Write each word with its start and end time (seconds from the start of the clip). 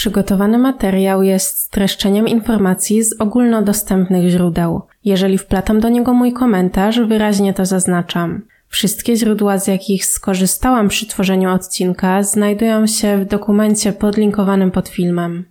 Przygotowany 0.00 0.58
materiał 0.58 1.22
jest 1.22 1.58
streszczeniem 1.58 2.28
informacji 2.28 3.02
z 3.02 3.20
ogólnodostępnych 3.20 4.28
źródeł. 4.28 4.82
Jeżeli 5.04 5.38
wplatam 5.38 5.80
do 5.80 5.88
niego 5.88 6.14
mój 6.14 6.32
komentarz, 6.32 7.00
wyraźnie 7.00 7.54
to 7.54 7.66
zaznaczam. 7.66 8.42
Wszystkie 8.68 9.16
źródła, 9.16 9.58
z 9.58 9.66
jakich 9.66 10.06
skorzystałam 10.06 10.88
przy 10.88 11.06
tworzeniu 11.06 11.50
odcinka, 11.50 12.22
znajdują 12.22 12.86
się 12.86 13.18
w 13.18 13.24
dokumencie 13.24 13.92
podlinkowanym 13.92 14.70
pod 14.70 14.88
filmem. 14.88 15.44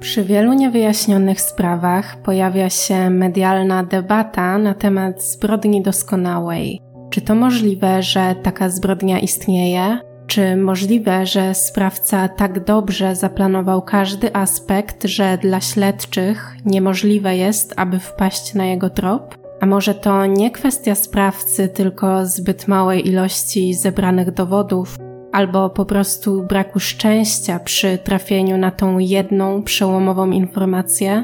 Przy 0.00 0.24
wielu 0.24 0.52
niewyjaśnionych 0.52 1.40
sprawach 1.40 2.22
pojawia 2.22 2.70
się 2.70 3.10
medialna 3.10 3.84
debata 3.84 4.58
na 4.58 4.74
temat 4.74 5.22
zbrodni 5.22 5.82
doskonałej. 5.82 6.80
Czy 7.10 7.20
to 7.20 7.34
możliwe, 7.34 8.02
że 8.02 8.34
taka 8.42 8.68
zbrodnia 8.68 9.18
istnieje? 9.18 10.07
Czy 10.28 10.56
możliwe, 10.56 11.26
że 11.26 11.54
sprawca 11.54 12.28
tak 12.28 12.64
dobrze 12.64 13.16
zaplanował 13.16 13.82
każdy 13.82 14.34
aspekt, 14.34 15.04
że 15.04 15.38
dla 15.38 15.60
śledczych 15.60 16.56
niemożliwe 16.64 17.36
jest, 17.36 17.74
aby 17.76 17.98
wpaść 17.98 18.54
na 18.54 18.66
jego 18.66 18.90
trop? 18.90 19.38
A 19.60 19.66
może 19.66 19.94
to 19.94 20.26
nie 20.26 20.50
kwestia 20.50 20.94
sprawcy, 20.94 21.68
tylko 21.68 22.26
zbyt 22.26 22.68
małej 22.68 23.08
ilości 23.08 23.74
zebranych 23.74 24.30
dowodów, 24.30 24.96
albo 25.32 25.70
po 25.70 25.84
prostu 25.84 26.42
braku 26.42 26.80
szczęścia 26.80 27.58
przy 27.58 27.98
trafieniu 27.98 28.58
na 28.58 28.70
tą 28.70 28.98
jedną 28.98 29.62
przełomową 29.62 30.30
informację? 30.30 31.22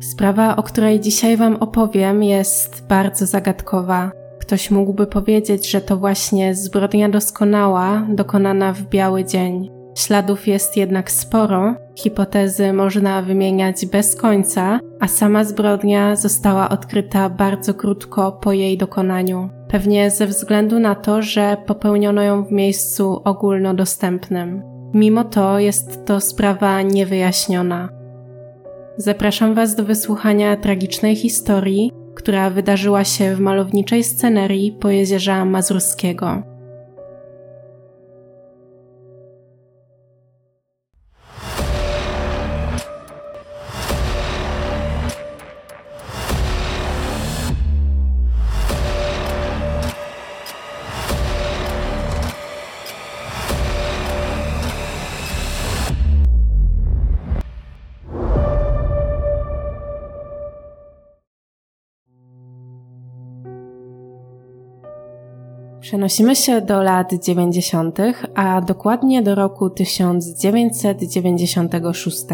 Sprawa, 0.00 0.56
o 0.56 0.62
której 0.62 1.00
dzisiaj 1.00 1.36
Wam 1.36 1.56
opowiem, 1.56 2.22
jest 2.22 2.86
bardzo 2.88 3.26
zagadkowa. 3.26 4.23
Ktoś 4.46 4.70
mógłby 4.70 5.06
powiedzieć, 5.06 5.70
że 5.70 5.80
to 5.80 5.96
właśnie 5.96 6.54
zbrodnia 6.54 7.08
doskonała, 7.08 8.06
dokonana 8.08 8.72
w 8.72 8.82
biały 8.82 9.24
dzień. 9.24 9.70
Śladów 9.98 10.46
jest 10.46 10.76
jednak 10.76 11.10
sporo, 11.10 11.74
hipotezy 11.98 12.72
można 12.72 13.22
wymieniać 13.22 13.86
bez 13.86 14.16
końca, 14.16 14.80
a 15.00 15.08
sama 15.08 15.44
zbrodnia 15.44 16.16
została 16.16 16.68
odkryta 16.68 17.28
bardzo 17.28 17.74
krótko 17.74 18.32
po 18.32 18.52
jej 18.52 18.78
dokonaniu. 18.78 19.50
Pewnie 19.68 20.10
ze 20.10 20.26
względu 20.26 20.78
na 20.78 20.94
to, 20.94 21.22
że 21.22 21.56
popełniono 21.66 22.22
ją 22.22 22.44
w 22.44 22.52
miejscu 22.52 23.20
ogólnodostępnym. 23.24 24.62
Mimo 24.94 25.24
to 25.24 25.58
jest 25.58 26.04
to 26.04 26.20
sprawa 26.20 26.82
niewyjaśniona. 26.82 27.88
Zapraszam 28.96 29.54
Was 29.54 29.76
do 29.76 29.84
wysłuchania 29.84 30.56
tragicznej 30.56 31.16
historii, 31.16 31.92
która 32.14 32.50
wydarzyła 32.50 33.04
się 33.04 33.34
w 33.34 33.40
malowniczej 33.40 34.04
scenerii 34.04 34.72
po 34.72 34.90
jezierza 34.90 35.44
Mazurskiego. 35.44 36.53
Przenosimy 65.94 66.36
się 66.36 66.60
do 66.60 66.82
lat 66.82 67.14
90., 67.14 67.98
a 68.34 68.60
dokładnie 68.60 69.22
do 69.22 69.34
roku 69.34 69.70
1996. 69.70 72.26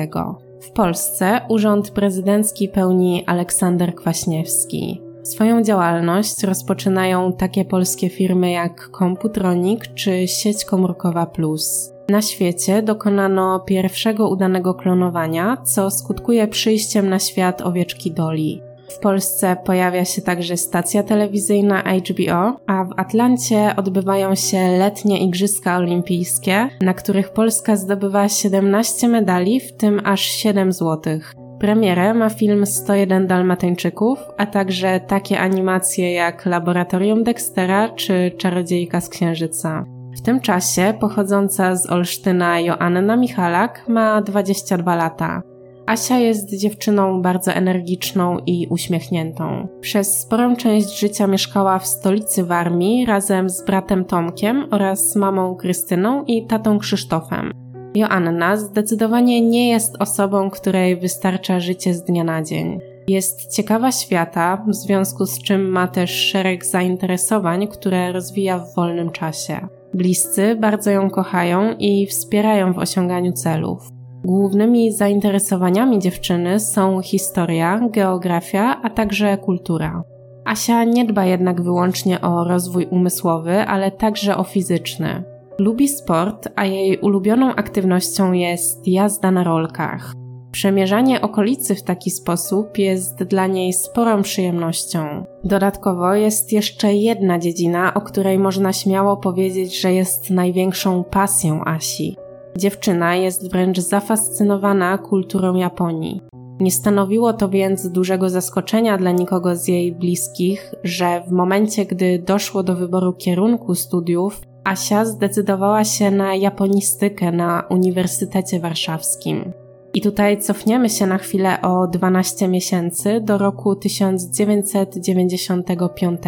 W 0.61 0.71
Polsce 0.71 1.41
urząd 1.49 1.91
prezydencki 1.91 2.69
pełni 2.69 3.25
Aleksander 3.27 3.95
Kwaśniewski. 3.95 5.03
Swoją 5.23 5.63
działalność 5.63 6.45
rozpoczynają 6.45 7.33
takie 7.33 7.65
polskie 7.65 8.09
firmy 8.09 8.51
jak 8.51 8.91
Komputronik 8.91 9.95
czy 9.95 10.29
sieć 10.29 10.65
komórkowa 10.65 11.27
Plus. 11.27 11.93
Na 12.09 12.23
świecie 12.23 12.83
dokonano 12.83 13.61
pierwszego 13.61 14.29
udanego 14.29 14.75
klonowania, 14.75 15.57
co 15.57 15.91
skutkuje 15.91 16.49
przyjściem 16.49 17.09
na 17.09 17.19
świat 17.19 17.63
owieczki 17.63 18.13
Doli. 18.13 18.70
W 18.91 18.99
Polsce 18.99 19.57
pojawia 19.65 20.05
się 20.05 20.23
także 20.23 20.57
stacja 20.57 21.03
telewizyjna 21.03 21.83
HBO, 21.83 22.57
a 22.67 22.85
w 22.85 22.93
Atlancie 22.97 23.77
odbywają 23.77 24.35
się 24.35 24.69
letnie 24.79 25.25
Igrzyska 25.25 25.77
Olimpijskie, 25.77 26.69
na 26.81 26.95
których 26.95 27.33
Polska 27.33 27.77
zdobywa 27.77 28.29
17 28.29 29.09
medali, 29.09 29.61
w 29.61 29.77
tym 29.77 30.01
aż 30.05 30.21
7 30.21 30.73
złotych. 30.73 31.35
Premierę 31.61 32.15
ma 32.15 32.31
film 32.31 32.67
101 32.67 33.27
Dalmatyńczyków, 33.27 34.19
a 34.37 34.47
także 34.47 35.01
takie 35.01 35.41
animacje 35.41 36.13
jak 36.13 36.47
Laboratorium 36.47 37.25
Dextera 37.25 37.89
czy 37.89 38.31
Czarodziejka 38.39 39.01
z 39.01 39.09
Księżyca. 39.09 39.85
W 40.17 40.23
tym 40.23 40.41
czasie 40.41 40.95
pochodząca 41.01 41.77
z 41.77 41.91
Olsztyna 41.91 42.61
Joanna 42.61 43.17
Michalak 43.17 43.89
ma 43.89 44.23
22 44.23 44.97
lata. 44.97 45.50
Asia 45.91 46.19
jest 46.19 46.55
dziewczyną 46.55 47.23
bardzo 47.23 47.53
energiczną 47.53 48.39
i 48.47 48.67
uśmiechniętą. 48.71 49.69
Przez 49.81 50.21
sporą 50.21 50.57
część 50.57 51.01
życia 51.01 51.27
mieszkała 51.27 51.79
w 51.79 51.87
stolicy 51.87 52.45
Warmii 52.45 53.07
razem 53.07 53.51
z 53.51 53.65
bratem 53.65 54.05
Tomkiem 54.05 54.67
oraz 54.71 55.17
mamą 55.17 55.55
Krystyną 55.55 56.25
i 56.25 56.47
tatą 56.47 56.79
Krzysztofem. 56.79 57.53
Joanna 57.95 58.57
zdecydowanie 58.57 59.41
nie 59.41 59.69
jest 59.69 59.97
osobą, 59.99 60.51
której 60.51 60.97
wystarcza 60.97 61.61
życie 61.61 61.95
z 61.95 62.05
dnia 62.05 62.25
na 62.25 62.43
dzień. 62.43 62.81
Jest 63.09 63.57
ciekawa 63.57 63.93
świata, 63.93 64.65
w 64.69 64.75
związku 64.75 65.27
z 65.27 65.43
czym 65.43 65.69
ma 65.69 65.89
też 65.89 66.11
szereg 66.11 66.65
zainteresowań, 66.65 67.69
które 67.69 68.13
rozwija 68.13 68.59
w 68.59 68.75
wolnym 68.75 69.11
czasie. 69.11 69.69
Bliscy 69.95 70.57
bardzo 70.57 70.91
ją 70.91 71.11
kochają 71.11 71.75
i 71.79 72.07
wspierają 72.07 72.73
w 72.73 72.79
osiąganiu 72.79 73.33
celów. 73.33 74.00
Głównymi 74.25 74.93
zainteresowaniami 74.93 75.99
dziewczyny 75.99 76.61
są 76.61 77.03
historia, 77.03 77.81
geografia, 77.91 78.81
a 78.83 78.91
także 78.91 79.39
kultura. 79.39 80.03
Asia 80.45 80.85
nie 80.85 81.05
dba 81.05 81.25
jednak 81.25 81.63
wyłącznie 81.63 82.21
o 82.21 82.45
rozwój 82.45 82.87
umysłowy, 82.87 83.61
ale 83.61 83.91
także 83.91 84.37
o 84.37 84.45
fizyczny. 84.45 85.23
Lubi 85.59 85.89
sport, 85.89 86.49
a 86.57 86.65
jej 86.65 86.99
ulubioną 86.99 87.55
aktywnością 87.55 88.33
jest 88.33 88.89
jazda 88.89 89.31
na 89.31 89.45
rolkach. 89.45 90.13
Przemierzanie 90.53 91.21
okolicy 91.21 91.75
w 91.75 91.83
taki 91.83 92.11
sposób 92.11 92.79
jest 92.79 93.23
dla 93.23 93.47
niej 93.47 93.73
sporą 93.73 94.23
przyjemnością. 94.23 95.25
Dodatkowo 95.45 96.15
jest 96.15 96.53
jeszcze 96.53 96.95
jedna 96.95 97.39
dziedzina, 97.39 97.95
o 97.95 98.01
której 98.01 98.39
można 98.39 98.73
śmiało 98.73 99.17
powiedzieć, 99.17 99.81
że 99.81 99.93
jest 99.93 100.31
największą 100.31 101.05
pasją 101.05 101.65
Asi 101.65 102.17
Dziewczyna 102.57 103.17
jest 103.17 103.53
wręcz 103.53 103.79
zafascynowana 103.79 104.99
kulturą 104.99 105.55
Japonii. 105.55 106.21
Nie 106.61 106.71
stanowiło 106.71 107.33
to 107.33 107.49
więc 107.49 107.89
dużego 107.89 108.31
zaskoczenia 108.31 108.99
dla 108.99 109.13
nikogo 109.13 109.57
z 109.57 109.69
jej 109.69 109.93
bliskich, 109.93 110.75
że 110.85 111.23
w 111.29 111.31
momencie, 111.31 111.87
gdy 111.87 112.19
doszło 112.19 112.63
do 112.63 112.77
wyboru 112.77 113.13
kierunku 113.13 113.75
studiów, 113.75 114.41
Asia 114.65 115.05
zdecydowała 115.05 115.85
się 115.85 116.11
na 116.11 116.35
japonistykę 116.35 117.33
na 117.33 117.65
Uniwersytecie 117.71 118.61
Warszawskim. 118.61 119.53
I 119.95 120.01
tutaj 120.01 120.39
cofniemy 120.39 120.91
się 120.91 121.07
na 121.07 121.19
chwilę 121.19 121.63
o 121.63 121.87
12 121.87 122.49
miesięcy 122.49 123.21
do 123.21 123.39
roku 123.39 123.77
1995. 123.77 126.23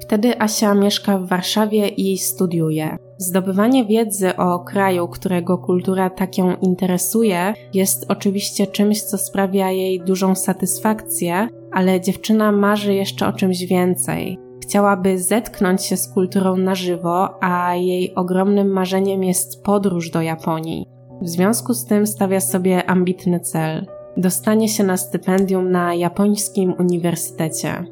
Wtedy 0.00 0.40
Asia 0.40 0.74
mieszka 0.74 1.18
w 1.18 1.26
Warszawie 1.26 1.88
i 1.88 2.18
studiuje. 2.18 2.96
Zdobywanie 3.22 3.84
wiedzy 3.84 4.36
o 4.36 4.58
kraju, 4.58 5.08
którego 5.08 5.58
kultura 5.58 6.10
tak 6.10 6.38
ją 6.38 6.56
interesuje, 6.56 7.54
jest 7.74 8.04
oczywiście 8.08 8.66
czymś, 8.66 9.02
co 9.02 9.18
sprawia 9.18 9.70
jej 9.70 10.00
dużą 10.00 10.34
satysfakcję, 10.34 11.48
ale 11.72 12.00
dziewczyna 12.00 12.52
marzy 12.52 12.94
jeszcze 12.94 13.26
o 13.26 13.32
czymś 13.32 13.64
więcej. 13.64 14.38
Chciałaby 14.62 15.18
zetknąć 15.18 15.84
się 15.84 15.96
z 15.96 16.08
kulturą 16.08 16.56
na 16.56 16.74
żywo, 16.74 17.44
a 17.44 17.74
jej 17.74 18.14
ogromnym 18.14 18.68
marzeniem 18.68 19.24
jest 19.24 19.62
podróż 19.62 20.10
do 20.10 20.22
Japonii. 20.22 20.86
W 21.22 21.28
związku 21.28 21.74
z 21.74 21.86
tym 21.86 22.06
stawia 22.06 22.40
sobie 22.40 22.90
ambitny 22.90 23.40
cel. 23.40 23.86
Dostanie 24.16 24.68
się 24.68 24.84
na 24.84 24.96
stypendium 24.96 25.70
na 25.70 25.94
japońskim 25.94 26.74
uniwersytecie. 26.78 27.84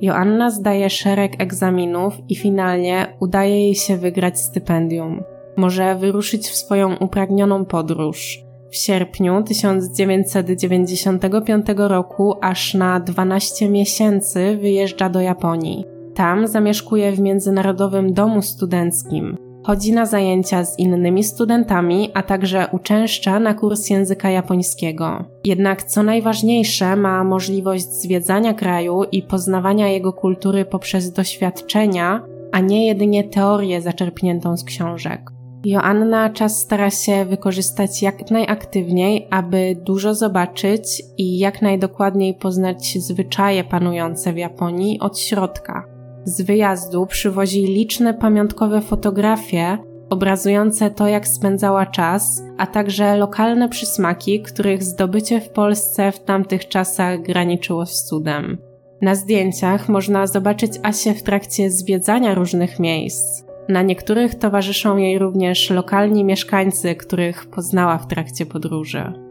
Joanna 0.00 0.50
zdaje 0.50 0.90
szereg 0.90 1.42
egzaminów 1.42 2.14
i 2.28 2.36
finalnie 2.36 3.06
udaje 3.20 3.60
jej 3.60 3.74
się 3.74 3.96
wygrać 3.96 4.40
stypendium. 4.40 5.22
Może 5.56 5.94
wyruszyć 5.94 6.48
w 6.48 6.56
swoją 6.56 6.96
upragnioną 6.96 7.64
podróż. 7.64 8.38
W 8.70 8.76
sierpniu 8.76 9.42
1995 9.42 11.66
roku 11.76 12.34
aż 12.40 12.74
na 12.74 13.00
12 13.00 13.70
miesięcy 13.70 14.58
wyjeżdża 14.60 15.08
do 15.08 15.20
Japonii. 15.20 15.84
Tam 16.14 16.46
zamieszkuje 16.46 17.12
w 17.12 17.20
Międzynarodowym 17.20 18.12
Domu 18.12 18.42
Studenckim. 18.42 19.49
Chodzi 19.70 19.92
na 19.92 20.06
zajęcia 20.06 20.64
z 20.64 20.78
innymi 20.78 21.24
studentami, 21.24 22.10
a 22.14 22.22
także 22.22 22.66
uczęszcza 22.72 23.40
na 23.40 23.54
kurs 23.54 23.90
języka 23.90 24.30
japońskiego. 24.30 25.24
Jednak 25.44 25.82
co 25.82 26.02
najważniejsze, 26.02 26.96
ma 26.96 27.24
możliwość 27.24 27.84
zwiedzania 27.84 28.54
kraju 28.54 29.04
i 29.12 29.22
poznawania 29.22 29.88
jego 29.88 30.12
kultury 30.12 30.64
poprzez 30.64 31.12
doświadczenia, 31.12 32.22
a 32.52 32.60
nie 32.60 32.86
jedynie 32.86 33.24
teorię 33.24 33.82
zaczerpniętą 33.82 34.56
z 34.56 34.64
książek. 34.64 35.30
Joanna 35.64 36.30
czas 36.30 36.60
stara 36.60 36.90
się 36.90 37.24
wykorzystać 37.24 38.02
jak 38.02 38.30
najaktywniej, 38.30 39.28
aby 39.30 39.76
dużo 39.84 40.14
zobaczyć 40.14 41.02
i 41.18 41.38
jak 41.38 41.62
najdokładniej 41.62 42.34
poznać 42.34 42.98
zwyczaje 42.98 43.64
panujące 43.64 44.32
w 44.32 44.36
Japonii 44.36 45.00
od 45.00 45.18
środka. 45.18 45.99
Z 46.24 46.42
wyjazdu 46.42 47.06
przywozi 47.06 47.66
liczne 47.66 48.14
pamiątkowe 48.14 48.80
fotografie 48.80 49.78
obrazujące 50.10 50.90
to, 50.90 51.08
jak 51.08 51.28
spędzała 51.28 51.86
czas, 51.86 52.42
a 52.58 52.66
także 52.66 53.16
lokalne 53.16 53.68
przysmaki, 53.68 54.42
których 54.42 54.82
zdobycie 54.82 55.40
w 55.40 55.48
Polsce 55.48 56.12
w 56.12 56.24
tamtych 56.24 56.68
czasach 56.68 57.22
graniczyło 57.22 57.86
z 57.86 58.04
cudem. 58.04 58.58
Na 59.02 59.14
zdjęciach 59.14 59.88
można 59.88 60.26
zobaczyć 60.26 60.72
Asię 60.82 61.14
w 61.14 61.22
trakcie 61.22 61.70
zwiedzania 61.70 62.34
różnych 62.34 62.78
miejsc. 62.78 63.44
Na 63.68 63.82
niektórych 63.82 64.34
towarzyszą 64.34 64.96
jej 64.96 65.18
również 65.18 65.70
lokalni 65.70 66.24
mieszkańcy, 66.24 66.94
których 66.94 67.46
poznała 67.46 67.98
w 67.98 68.06
trakcie 68.06 68.46
podróży. 68.46 69.29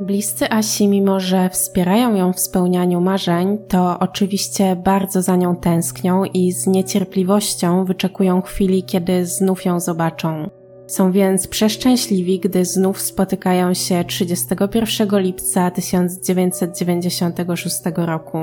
Bliscy 0.00 0.50
Asi, 0.50 0.88
mimo 0.88 1.20
że 1.20 1.50
wspierają 1.50 2.14
ją 2.14 2.32
w 2.32 2.40
spełnianiu 2.40 3.00
marzeń, 3.00 3.58
to 3.68 3.98
oczywiście 3.98 4.76
bardzo 4.76 5.22
za 5.22 5.36
nią 5.36 5.56
tęsknią 5.56 6.24
i 6.24 6.52
z 6.52 6.66
niecierpliwością 6.66 7.84
wyczekują 7.84 8.42
chwili, 8.42 8.82
kiedy 8.82 9.26
znów 9.26 9.64
ją 9.64 9.80
zobaczą. 9.80 10.50
Są 10.86 11.12
więc 11.12 11.48
przeszczęśliwi, 11.48 12.40
gdy 12.40 12.64
znów 12.64 13.00
spotykają 13.00 13.74
się 13.74 14.04
31 14.04 15.20
lipca 15.20 15.70
1996 15.70 17.80
roku. 17.96 18.38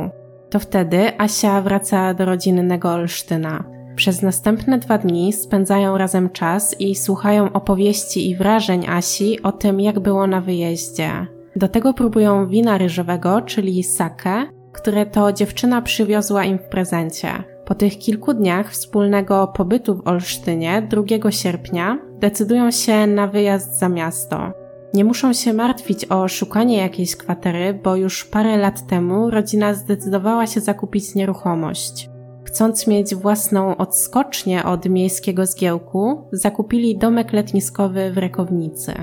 To 0.49 0.59
wtedy 0.59 1.19
Asia 1.19 1.61
wraca 1.61 2.13
do 2.13 2.25
rodzinnego 2.25 2.89
Olsztyna. 2.89 3.63
Przez 3.95 4.21
następne 4.21 4.79
dwa 4.79 4.97
dni 4.97 5.33
spędzają 5.33 5.97
razem 5.97 6.29
czas 6.29 6.75
i 6.79 6.95
słuchają 6.95 7.53
opowieści 7.53 8.29
i 8.29 8.35
wrażeń 8.35 8.87
Asi 8.87 9.41
o 9.41 9.51
tym, 9.51 9.79
jak 9.79 9.99
było 9.99 10.27
na 10.27 10.41
wyjeździe. 10.41 11.40
Do 11.55 11.67
tego 11.67 11.93
próbują 11.93 12.47
wina 12.47 12.77
ryżowego, 12.77 13.41
czyli 13.41 13.83
sake, 13.83 14.47
które 14.71 15.05
to 15.05 15.33
dziewczyna 15.33 15.81
przywiozła 15.81 16.45
im 16.45 16.57
w 16.57 16.69
prezencie. 16.69 17.43
Po 17.65 17.75
tych 17.75 17.97
kilku 17.97 18.33
dniach 18.33 18.71
wspólnego 18.71 19.47
pobytu 19.47 19.95
w 19.95 20.07
Olsztynie 20.07 20.87
2 21.21 21.31
sierpnia 21.31 21.97
decydują 22.19 22.71
się 22.71 23.07
na 23.07 23.27
wyjazd 23.27 23.79
za 23.79 23.89
miasto. 23.89 24.51
Nie 24.93 25.05
muszą 25.05 25.33
się 25.33 25.53
martwić 25.53 26.05
o 26.11 26.27
szukanie 26.27 26.77
jakiejś 26.77 27.15
kwatery, 27.15 27.79
bo 27.83 27.95
już 27.95 28.25
parę 28.25 28.57
lat 28.57 28.87
temu 28.87 29.29
rodzina 29.29 29.73
zdecydowała 29.73 30.47
się 30.47 30.59
zakupić 30.59 31.15
nieruchomość. 31.15 32.09
Chcąc 32.43 32.87
mieć 32.87 33.15
własną 33.15 33.77
odskocznię 33.77 34.65
od 34.65 34.89
miejskiego 34.89 35.45
zgiełku, 35.45 36.27
zakupili 36.31 36.97
domek 36.97 37.33
letniskowy 37.33 38.11
w 38.11 38.17
Rekownicy. 38.17 38.93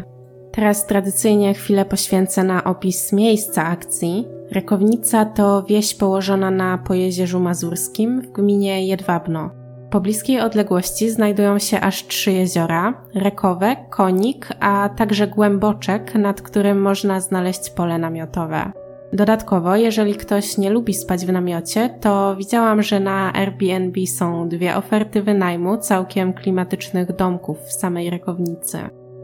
Teraz 0.58 0.86
tradycyjnie 0.86 1.54
chwilę 1.54 1.84
poświęcę 1.84 2.44
na 2.44 2.64
opis 2.64 3.12
miejsca 3.12 3.66
akcji. 3.66 4.26
Rekownica 4.50 5.24
to 5.24 5.62
wieś 5.62 5.94
położona 5.94 6.50
na 6.50 6.78
Pojezierzu 6.78 7.40
Mazurskim 7.40 8.20
w 8.20 8.32
gminie 8.32 8.86
Jedwabno. 8.86 9.50
Po 9.90 10.00
bliskiej 10.00 10.40
odległości 10.40 11.10
znajdują 11.10 11.58
się 11.58 11.80
aż 11.80 12.06
trzy 12.06 12.32
jeziora: 12.32 13.02
Rekowe, 13.14 13.76
Konik, 13.90 14.48
a 14.60 14.90
także 14.96 15.26
Głęboczek, 15.26 16.14
nad 16.14 16.42
którym 16.42 16.82
można 16.82 17.20
znaleźć 17.20 17.70
pole 17.70 17.98
namiotowe. 17.98 18.72
Dodatkowo, 19.12 19.76
jeżeli 19.76 20.14
ktoś 20.14 20.58
nie 20.58 20.70
lubi 20.70 20.94
spać 20.94 21.26
w 21.26 21.32
namiocie, 21.32 21.90
to 22.00 22.36
widziałam, 22.36 22.82
że 22.82 23.00
na 23.00 23.32
Airbnb 23.34 24.06
są 24.06 24.48
dwie 24.48 24.76
oferty 24.76 25.22
wynajmu 25.22 25.76
całkiem 25.76 26.32
klimatycznych 26.32 27.16
domków 27.16 27.58
w 27.58 27.72
samej 27.72 28.10
Rekownicy. 28.10 28.78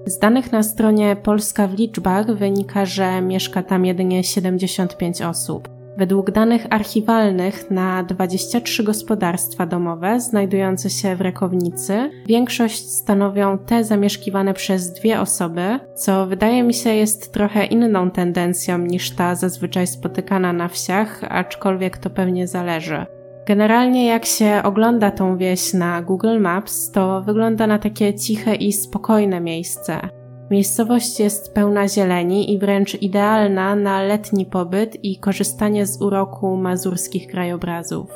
Z 0.07 0.19
danych 0.19 0.53
na 0.53 0.63
stronie 0.63 1.17
Polska 1.17 1.67
w 1.67 1.75
liczbach 1.75 2.35
wynika, 2.35 2.87
że 2.87 3.21
mieszka 3.21 3.63
tam 3.63 3.85
jedynie 3.87 4.25
75 4.25 5.23
osób. 5.23 5.69
Według 5.97 6.31
danych 6.31 6.67
archiwalnych 6.71 7.71
na 7.71 8.03
23 8.03 8.85
gospodarstwa 8.85 9.67
domowe 9.67 10.21
znajdujące 10.21 10.91
się 10.91 11.17
w 11.17 11.21
Rekownicy, 11.21 12.11
większość 12.27 12.91
stanowią 12.91 13.59
te 13.59 13.85
zamieszkiwane 13.85 14.55
przez 14.55 14.93
dwie 14.93 15.21
osoby, 15.21 15.79
co 15.95 16.27
wydaje 16.27 16.63
mi 16.63 16.75
się 16.75 16.91
jest 16.91 17.33
trochę 17.33 17.67
inną 17.67 18.11
tendencją 18.11 18.79
niż 18.79 19.11
ta 19.11 19.35
zazwyczaj 19.35 19.87
spotykana 19.87 20.53
na 20.53 20.69
wsiach, 20.69 21.21
aczkolwiek 21.29 21.99
to 21.99 22.11
pewnie 22.11 22.47
zależy. 22.49 23.07
Generalnie 23.47 24.07
jak 24.07 24.25
się 24.25 24.61
ogląda 24.65 25.11
tą 25.11 25.37
wieś 25.37 25.75
na 25.75 26.03
Google 26.03 26.41
Maps, 26.41 26.91
to 26.91 27.23
wygląda 27.23 27.67
na 27.67 27.79
takie 27.79 28.15
ciche 28.15 28.55
i 28.55 28.73
spokojne 28.73 29.41
miejsce. 29.41 30.01
Miejscowość 30.51 31.21
jest 31.21 31.55
pełna 31.55 31.89
zieleni 31.89 32.53
i 32.53 32.59
wręcz 32.59 33.03
idealna 33.03 33.77
na 33.77 34.03
letni 34.03 34.47
pobyt 34.47 35.05
i 35.05 35.19
korzystanie 35.19 35.87
z 35.87 36.03
uroku 36.03 36.57
mazurskich 36.57 37.27
krajobrazów. 37.27 38.11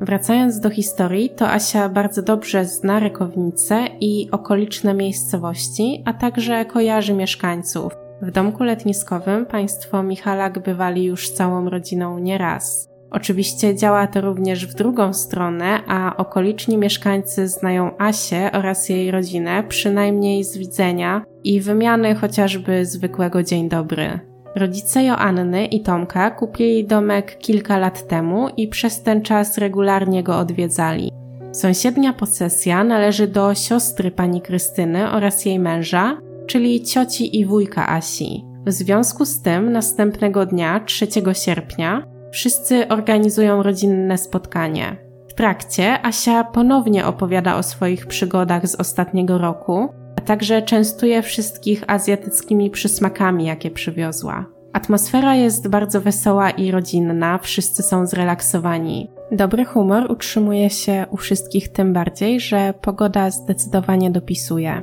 Wracając 0.00 0.60
do 0.60 0.70
historii, 0.70 1.30
to 1.30 1.50
Asia 1.50 1.88
bardzo 1.88 2.22
dobrze 2.22 2.64
zna 2.64 3.00
Rekownicę 3.00 3.84
i 4.00 4.28
okoliczne 4.30 4.94
miejscowości, 4.94 6.02
a 6.04 6.12
także 6.12 6.64
kojarzy 6.64 7.14
mieszkańców. 7.14 7.92
W 8.22 8.30
domku 8.30 8.64
letniskowym 8.64 9.46
państwo 9.46 10.02
Michalak 10.02 10.62
bywali 10.62 11.04
już 11.04 11.30
całą 11.30 11.70
rodziną 11.70 12.18
nieraz. 12.18 12.91
Oczywiście 13.12 13.76
działa 13.76 14.06
to 14.06 14.20
również 14.20 14.66
w 14.66 14.74
drugą 14.74 15.12
stronę, 15.12 15.80
a 15.86 16.16
okoliczni 16.16 16.76
mieszkańcy 16.78 17.48
znają 17.48 17.90
Asię 17.98 18.50
oraz 18.52 18.88
jej 18.88 19.10
rodzinę 19.10 19.64
przynajmniej 19.68 20.44
z 20.44 20.58
widzenia 20.58 21.24
i 21.44 21.60
wymiany 21.60 22.14
chociażby 22.14 22.86
zwykłego 22.86 23.42
dzień 23.42 23.68
dobry. 23.68 24.20
Rodzice 24.56 25.04
Joanny 25.04 25.66
i 25.66 25.82
Tomka 25.82 26.30
kupili 26.30 26.84
domek 26.84 27.38
kilka 27.38 27.78
lat 27.78 28.08
temu 28.08 28.48
i 28.56 28.68
przez 28.68 29.02
ten 29.02 29.22
czas 29.22 29.58
regularnie 29.58 30.22
go 30.22 30.38
odwiedzali. 30.38 31.12
Sąsiednia 31.52 32.12
posesja 32.12 32.84
należy 32.84 33.26
do 33.26 33.54
siostry 33.54 34.10
pani 34.10 34.40
Krystyny 34.40 35.10
oraz 35.10 35.44
jej 35.44 35.58
męża, 35.58 36.18
czyli 36.46 36.82
cioci 36.82 37.38
i 37.40 37.46
wujka 37.46 37.88
Asi. 37.88 38.44
W 38.66 38.72
związku 38.72 39.24
z 39.24 39.42
tym 39.42 39.72
następnego 39.72 40.46
dnia, 40.46 40.80
3 40.80 41.06
sierpnia, 41.32 42.12
Wszyscy 42.32 42.88
organizują 42.88 43.62
rodzinne 43.62 44.18
spotkanie. 44.18 44.96
W 45.28 45.34
trakcie 45.34 46.06
Asia 46.06 46.44
ponownie 46.44 47.06
opowiada 47.06 47.56
o 47.56 47.62
swoich 47.62 48.06
przygodach 48.06 48.68
z 48.68 48.74
ostatniego 48.74 49.38
roku, 49.38 49.88
a 50.18 50.20
także 50.20 50.62
częstuje 50.62 51.22
wszystkich 51.22 51.84
azjatyckimi 51.86 52.70
przysmakami, 52.70 53.44
jakie 53.44 53.70
przywiozła. 53.70 54.46
Atmosfera 54.72 55.34
jest 55.34 55.68
bardzo 55.68 56.00
wesoła 56.00 56.50
i 56.50 56.70
rodzinna, 56.70 57.38
wszyscy 57.38 57.82
są 57.82 58.06
zrelaksowani. 58.06 59.10
Dobry 59.32 59.64
humor 59.64 60.12
utrzymuje 60.12 60.70
się 60.70 61.06
u 61.10 61.16
wszystkich 61.16 61.68
tym 61.68 61.92
bardziej, 61.92 62.40
że 62.40 62.74
pogoda 62.82 63.30
zdecydowanie 63.30 64.10
dopisuje. 64.10 64.82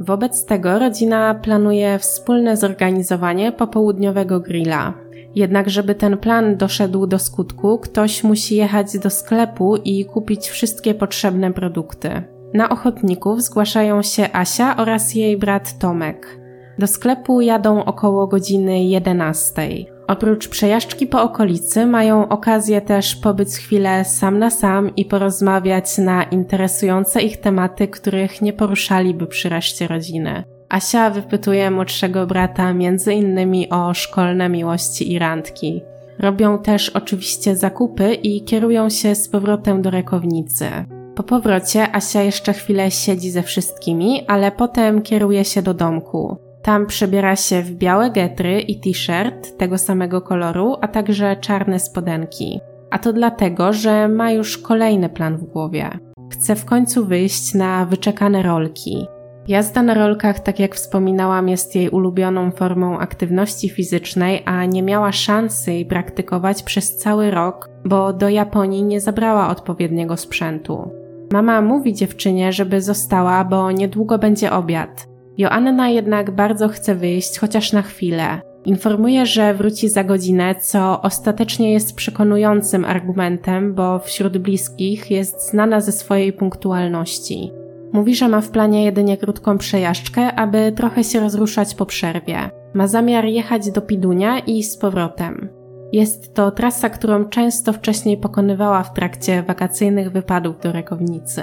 Wobec 0.00 0.44
tego 0.44 0.78
rodzina 0.78 1.34
planuje 1.34 1.98
wspólne 1.98 2.56
zorganizowanie 2.56 3.52
popołudniowego 3.52 4.40
grilla. 4.40 4.94
Jednak, 5.36 5.70
żeby 5.70 5.94
ten 5.94 6.18
plan 6.18 6.56
doszedł 6.56 7.06
do 7.06 7.18
skutku, 7.18 7.78
ktoś 7.78 8.24
musi 8.24 8.56
jechać 8.56 8.98
do 8.98 9.10
sklepu 9.10 9.76
i 9.76 10.04
kupić 10.04 10.48
wszystkie 10.48 10.94
potrzebne 10.94 11.52
produkty. 11.52 12.22
Na 12.54 12.68
ochotników 12.68 13.42
zgłaszają 13.42 14.02
się 14.02 14.28
Asia 14.32 14.76
oraz 14.76 15.14
jej 15.14 15.36
brat 15.36 15.78
Tomek. 15.78 16.40
Do 16.78 16.86
sklepu 16.86 17.40
jadą 17.40 17.84
około 17.84 18.26
godziny 18.26 18.84
11. 18.84 19.68
Oprócz 20.08 20.48
przejażdżki 20.48 21.06
po 21.06 21.22
okolicy 21.22 21.86
mają 21.86 22.28
okazję 22.28 22.80
też 22.80 23.16
pobyć 23.16 23.48
chwilę 23.48 24.04
sam 24.04 24.38
na 24.38 24.50
sam 24.50 24.96
i 24.96 25.04
porozmawiać 25.04 25.98
na 25.98 26.24
interesujące 26.24 27.22
ich 27.22 27.40
tematy, 27.40 27.88
których 27.88 28.42
nie 28.42 28.52
poruszaliby 28.52 29.26
przy 29.26 29.48
reszcie 29.48 29.86
rodziny. 29.86 30.55
Asia 30.68 31.10
wypytuje 31.10 31.70
młodszego 31.70 32.26
brata 32.26 32.72
między 32.72 33.14
innymi 33.14 33.70
o 33.70 33.94
szkolne 33.94 34.48
miłości 34.48 35.12
i 35.12 35.18
randki. 35.18 35.82
Robią 36.18 36.58
też 36.58 36.90
oczywiście 36.90 37.56
zakupy 37.56 38.14
i 38.14 38.44
kierują 38.44 38.90
się 38.90 39.14
z 39.14 39.28
powrotem 39.28 39.82
do 39.82 39.90
rekownicy. 39.90 40.68
Po 41.14 41.22
powrocie 41.22 41.96
Asia 41.96 42.22
jeszcze 42.22 42.52
chwilę 42.52 42.90
siedzi 42.90 43.30
ze 43.30 43.42
wszystkimi, 43.42 44.24
ale 44.26 44.52
potem 44.52 45.02
kieruje 45.02 45.44
się 45.44 45.62
do 45.62 45.74
domku. 45.74 46.36
Tam 46.62 46.86
przebiera 46.86 47.36
się 47.36 47.62
w 47.62 47.70
białe 47.70 48.10
getry 48.10 48.60
i 48.60 48.80
t-shirt 48.80 49.58
tego 49.58 49.78
samego 49.78 50.20
koloru, 50.20 50.76
a 50.80 50.88
także 50.88 51.36
czarne 51.36 51.78
spodenki. 51.80 52.60
A 52.90 52.98
to 52.98 53.12
dlatego, 53.12 53.72
że 53.72 54.08
ma 54.08 54.30
już 54.30 54.58
kolejny 54.58 55.08
plan 55.08 55.36
w 55.36 55.44
głowie. 55.44 55.90
Chce 56.32 56.56
w 56.56 56.64
końcu 56.64 57.06
wyjść 57.06 57.54
na 57.54 57.86
wyczekane 57.86 58.42
rolki. 58.42 59.06
Jazda 59.48 59.82
na 59.82 59.94
rolkach, 59.94 60.40
tak 60.40 60.60
jak 60.60 60.74
wspominałam, 60.74 61.48
jest 61.48 61.74
jej 61.74 61.88
ulubioną 61.88 62.50
formą 62.50 62.98
aktywności 62.98 63.68
fizycznej, 63.68 64.42
a 64.44 64.64
nie 64.64 64.82
miała 64.82 65.12
szansy 65.12 65.72
jej 65.72 65.86
praktykować 65.86 66.62
przez 66.62 66.96
cały 66.96 67.30
rok, 67.30 67.70
bo 67.84 68.12
do 68.12 68.28
Japonii 68.28 68.84
nie 68.84 69.00
zabrała 69.00 69.48
odpowiedniego 69.48 70.16
sprzętu. 70.16 70.90
Mama 71.32 71.62
mówi 71.62 71.94
dziewczynie, 71.94 72.52
żeby 72.52 72.82
została, 72.82 73.44
bo 73.44 73.72
niedługo 73.72 74.18
będzie 74.18 74.52
obiad. 74.52 75.08
Joanna 75.38 75.88
jednak 75.88 76.30
bardzo 76.30 76.68
chce 76.68 76.94
wyjść, 76.94 77.38
chociaż 77.38 77.72
na 77.72 77.82
chwilę. 77.82 78.40
Informuje, 78.64 79.26
że 79.26 79.54
wróci 79.54 79.88
za 79.88 80.04
godzinę, 80.04 80.54
co 80.54 81.02
ostatecznie 81.02 81.72
jest 81.72 81.96
przekonującym 81.96 82.84
argumentem, 82.84 83.74
bo 83.74 83.98
wśród 83.98 84.38
bliskich 84.38 85.10
jest 85.10 85.50
znana 85.50 85.80
ze 85.80 85.92
swojej 85.92 86.32
punktualności. 86.32 87.52
Mówi, 87.96 88.14
że 88.14 88.28
ma 88.28 88.40
w 88.40 88.50
planie 88.50 88.84
jedynie 88.84 89.16
krótką 89.16 89.58
przejażdżkę, 89.58 90.34
aby 90.34 90.72
trochę 90.72 91.04
się 91.04 91.20
rozruszać 91.20 91.74
po 91.74 91.86
przerwie. 91.86 92.50
Ma 92.74 92.86
zamiar 92.86 93.24
jechać 93.24 93.70
do 93.70 93.80
Pidunia 93.80 94.38
i 94.38 94.62
z 94.62 94.76
powrotem. 94.76 95.48
Jest 95.92 96.34
to 96.34 96.50
trasa, 96.50 96.90
którą 96.90 97.24
często 97.24 97.72
wcześniej 97.72 98.16
pokonywała 98.16 98.82
w 98.82 98.92
trakcie 98.92 99.42
wakacyjnych 99.42 100.12
wypadów 100.12 100.60
do 100.60 100.72
Rekownicy. 100.72 101.42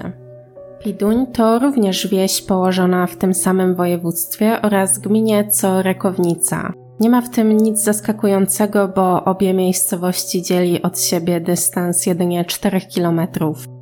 Piduń 0.83 1.27
to 1.27 1.59
również 1.59 2.07
wieś 2.07 2.41
położona 2.41 3.07
w 3.07 3.15
tym 3.15 3.33
samym 3.33 3.75
województwie 3.75 4.61
oraz 4.61 4.99
gminie 4.99 5.47
co 5.47 5.81
Rekownica. 5.81 6.73
Nie 6.99 7.09
ma 7.09 7.21
w 7.21 7.29
tym 7.29 7.57
nic 7.57 7.79
zaskakującego, 7.79 8.87
bo 8.87 9.23
obie 9.23 9.53
miejscowości 9.53 10.41
dzieli 10.41 10.81
od 10.81 10.99
siebie 10.99 11.41
dystans 11.41 12.05
jedynie 12.05 12.45
4 12.45 12.81
km. 12.95 13.21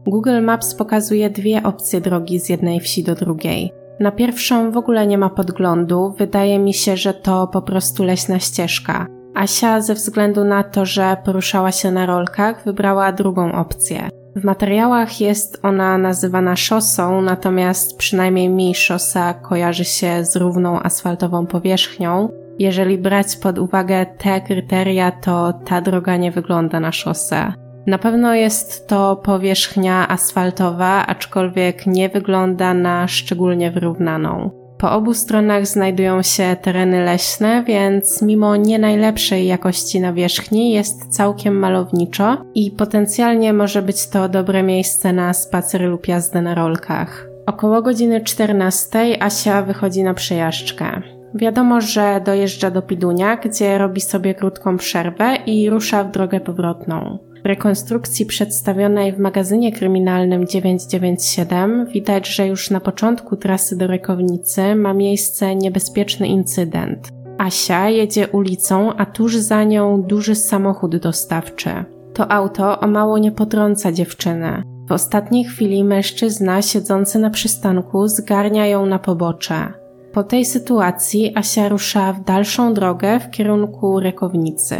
Google 0.07 0.41
Maps 0.41 0.75
pokazuje 0.75 1.29
dwie 1.29 1.63
opcje 1.63 2.01
drogi 2.01 2.39
z 2.39 2.49
jednej 2.49 2.79
wsi 2.79 3.03
do 3.03 3.15
drugiej. 3.15 3.71
Na 3.99 4.11
pierwszą 4.11 4.71
w 4.71 4.77
ogóle 4.77 5.07
nie 5.07 5.17
ma 5.17 5.29
podglądu, 5.29 6.13
wydaje 6.17 6.59
mi 6.59 6.73
się, 6.73 6.97
że 6.97 7.13
to 7.13 7.47
po 7.47 7.61
prostu 7.61 8.03
leśna 8.03 8.39
ścieżka. 8.39 9.07
Asia 9.35 9.81
ze 9.81 9.93
względu 9.93 10.43
na 10.43 10.63
to, 10.63 10.85
że 10.85 11.17
poruszała 11.25 11.71
się 11.71 11.91
na 11.91 12.05
rolkach, 12.05 12.65
wybrała 12.65 13.11
drugą 13.11 13.53
opcję. 13.53 14.09
W 14.35 14.43
materiałach 14.43 15.21
jest 15.21 15.59
ona 15.63 15.97
nazywana 15.97 16.55
szosą, 16.55 17.21
natomiast 17.21 17.97
przynajmniej 17.97 18.49
mi 18.49 18.75
szosa 18.75 19.33
kojarzy 19.33 19.85
się 19.85 20.25
z 20.25 20.35
równą 20.35 20.79
asfaltową 20.79 21.45
powierzchnią. 21.45 22.29
Jeżeli 22.59 22.97
brać 22.97 23.35
pod 23.35 23.59
uwagę 23.59 24.05
te 24.05 24.41
kryteria, 24.41 25.11
to 25.11 25.53
ta 25.53 25.81
droga 25.81 26.17
nie 26.17 26.31
wygląda 26.31 26.79
na 26.79 26.91
szosę. 26.91 27.53
Na 27.87 27.97
pewno 27.97 28.35
jest 28.35 28.87
to 28.87 29.15
powierzchnia 29.15 30.07
asfaltowa, 30.07 31.07
aczkolwiek 31.07 31.87
nie 31.87 32.09
wygląda 32.09 32.73
na 32.73 33.07
szczególnie 33.07 33.71
wyrównaną. 33.71 34.61
Po 34.81 34.91
obu 34.91 35.13
stronach 35.13 35.67
znajdują 35.67 36.21
się 36.21 36.55
tereny 36.61 37.05
leśne, 37.05 37.63
więc 37.67 38.21
mimo 38.21 38.55
nie 38.55 38.79
najlepszej 38.79 39.47
jakości 39.47 39.99
nawierzchni 39.99 40.71
jest 40.71 41.07
całkiem 41.15 41.59
malowniczo 41.59 42.37
i 42.55 42.71
potencjalnie 42.71 43.53
może 43.53 43.81
być 43.81 44.09
to 44.09 44.29
dobre 44.29 44.63
miejsce 44.63 45.13
na 45.13 45.33
spacer 45.33 45.81
lub 45.81 46.07
jazdę 46.07 46.41
na 46.41 46.55
rolkach. 46.55 47.27
Około 47.45 47.81
godziny 47.81 48.21
14 48.21 49.23
Asia 49.23 49.61
wychodzi 49.61 50.03
na 50.03 50.13
przejażdżkę. 50.13 51.01
Wiadomo, 51.35 51.81
że 51.81 52.21
dojeżdża 52.25 52.71
do 52.71 52.81
Pidunia, 52.81 53.37
gdzie 53.37 53.77
robi 53.77 54.01
sobie 54.01 54.35
krótką 54.35 54.77
przerwę 54.77 55.35
i 55.45 55.69
rusza 55.69 56.03
w 56.03 56.11
drogę 56.11 56.39
powrotną. 56.39 57.19
W 57.43 57.45
rekonstrukcji 57.45 58.25
przedstawionej 58.25 59.13
w 59.13 59.19
magazynie 59.19 59.71
kryminalnym 59.71 60.47
997 60.47 61.85
widać, 61.85 62.27
że 62.27 62.47
już 62.47 62.69
na 62.69 62.79
początku 62.79 63.37
trasy 63.37 63.77
do 63.77 63.87
Rykownicy 63.87 64.75
ma 64.75 64.93
miejsce 64.93 65.55
niebezpieczny 65.55 66.27
incydent. 66.27 67.09
Asia 67.37 67.89
jedzie 67.89 68.27
ulicą, 68.27 68.93
a 68.93 69.05
tuż 69.05 69.37
za 69.37 69.63
nią 69.63 70.01
duży 70.01 70.35
samochód 70.35 70.95
dostawczy. 70.95 71.69
To 72.13 72.31
auto 72.31 72.79
o 72.79 72.87
mało 72.87 73.17
nie 73.17 73.31
potrąca 73.31 73.91
dziewczynę. 73.91 74.63
W 74.87 74.91
ostatniej 74.91 75.43
chwili 75.43 75.83
mężczyzna 75.83 76.61
siedzący 76.61 77.19
na 77.19 77.29
przystanku 77.29 78.07
zgarnia 78.07 78.67
ją 78.67 78.85
na 78.85 78.99
pobocze. 78.99 79.80
Po 80.13 80.23
tej 80.23 80.45
sytuacji 80.45 81.33
Asia 81.35 81.69
rusza 81.69 82.13
w 82.13 82.23
dalszą 82.23 82.73
drogę 82.73 83.19
w 83.19 83.29
kierunku 83.29 83.99
Rekownicy. 83.99 84.79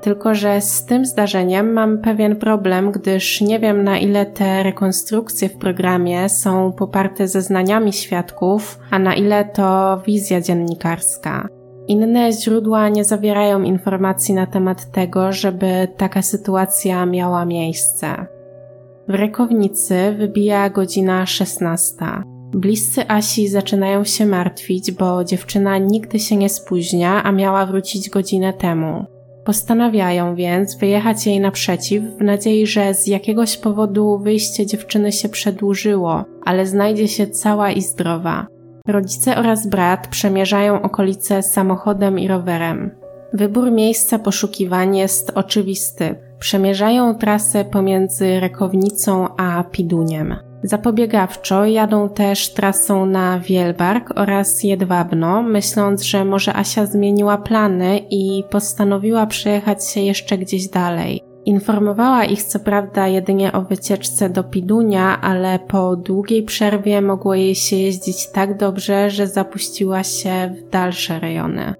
Tylko, 0.00 0.34
że 0.34 0.60
z 0.60 0.84
tym 0.84 1.06
zdarzeniem 1.06 1.72
mam 1.72 1.98
pewien 1.98 2.36
problem, 2.36 2.92
gdyż 2.92 3.40
nie 3.40 3.58
wiem 3.58 3.84
na 3.84 3.98
ile 3.98 4.26
te 4.26 4.62
rekonstrukcje 4.62 5.48
w 5.48 5.56
programie 5.56 6.28
są 6.28 6.72
poparte 6.72 7.28
zeznaniami 7.28 7.92
świadków, 7.92 8.78
a 8.90 8.98
na 8.98 9.14
ile 9.14 9.44
to 9.44 10.00
wizja 10.06 10.40
dziennikarska. 10.40 11.48
Inne 11.88 12.32
źródła 12.32 12.88
nie 12.88 13.04
zawierają 13.04 13.62
informacji 13.62 14.34
na 14.34 14.46
temat 14.46 14.92
tego, 14.92 15.32
żeby 15.32 15.88
taka 15.96 16.22
sytuacja 16.22 17.06
miała 17.06 17.44
miejsce. 17.44 18.26
W 19.08 19.14
Rekownicy 19.14 20.14
wybija 20.18 20.70
godzina 20.70 21.26
16. 21.26 21.96
Bliscy 22.52 23.08
Asi 23.08 23.48
zaczynają 23.48 24.04
się 24.04 24.26
martwić, 24.26 24.92
bo 24.92 25.24
dziewczyna 25.24 25.78
nigdy 25.78 26.18
się 26.18 26.36
nie 26.36 26.48
spóźnia, 26.48 27.22
a 27.22 27.32
miała 27.32 27.66
wrócić 27.66 28.10
godzinę 28.10 28.52
temu. 28.52 29.04
Postanawiają 29.44 30.34
więc 30.34 30.76
wyjechać 30.78 31.26
jej 31.26 31.40
naprzeciw 31.40 32.04
w 32.04 32.20
nadziei, 32.22 32.66
że 32.66 32.94
z 32.94 33.06
jakiegoś 33.06 33.56
powodu 33.56 34.18
wyjście 34.18 34.66
dziewczyny 34.66 35.12
się 35.12 35.28
przedłużyło, 35.28 36.24
ale 36.44 36.66
znajdzie 36.66 37.08
się 37.08 37.26
cała 37.26 37.70
i 37.70 37.82
zdrowa. 37.82 38.46
Rodzice 38.86 39.36
oraz 39.36 39.66
brat 39.66 40.08
przemierzają 40.08 40.82
okolice 40.82 41.42
samochodem 41.42 42.18
i 42.18 42.28
rowerem. 42.28 42.90
Wybór 43.32 43.70
miejsca 43.70 44.18
poszukiwań 44.18 44.96
jest 44.96 45.30
oczywisty. 45.30 46.14
Przemierzają 46.38 47.14
trasę 47.14 47.64
pomiędzy 47.64 48.40
Rekownicą 48.40 49.28
a 49.36 49.64
Piduniem. 49.64 50.49
Zapobiegawczo 50.62 51.64
jadą 51.64 52.08
też 52.08 52.54
trasą 52.54 53.06
na 53.06 53.40
Wielbark 53.40 54.12
oraz 54.16 54.64
Jedwabno, 54.64 55.42
myśląc, 55.42 56.02
że 56.02 56.24
może 56.24 56.56
Asia 56.56 56.86
zmieniła 56.86 57.38
plany 57.38 58.00
i 58.10 58.44
postanowiła 58.50 59.26
przejechać 59.26 59.88
się 59.88 60.00
jeszcze 60.00 60.38
gdzieś 60.38 60.68
dalej. 60.68 61.20
Informowała 61.44 62.24
ich 62.24 62.42
co 62.42 62.58
prawda 62.58 63.08
jedynie 63.08 63.52
o 63.52 63.62
wycieczce 63.62 64.30
do 64.30 64.44
Pidunia, 64.44 65.20
ale 65.20 65.58
po 65.58 65.96
długiej 65.96 66.42
przerwie 66.42 67.02
mogło 67.02 67.34
jej 67.34 67.54
się 67.54 67.76
jeździć 67.76 68.30
tak 68.32 68.56
dobrze, 68.56 69.10
że 69.10 69.26
zapuściła 69.26 70.02
się 70.04 70.54
w 70.58 70.70
dalsze 70.70 71.20
rejony. 71.20 71.74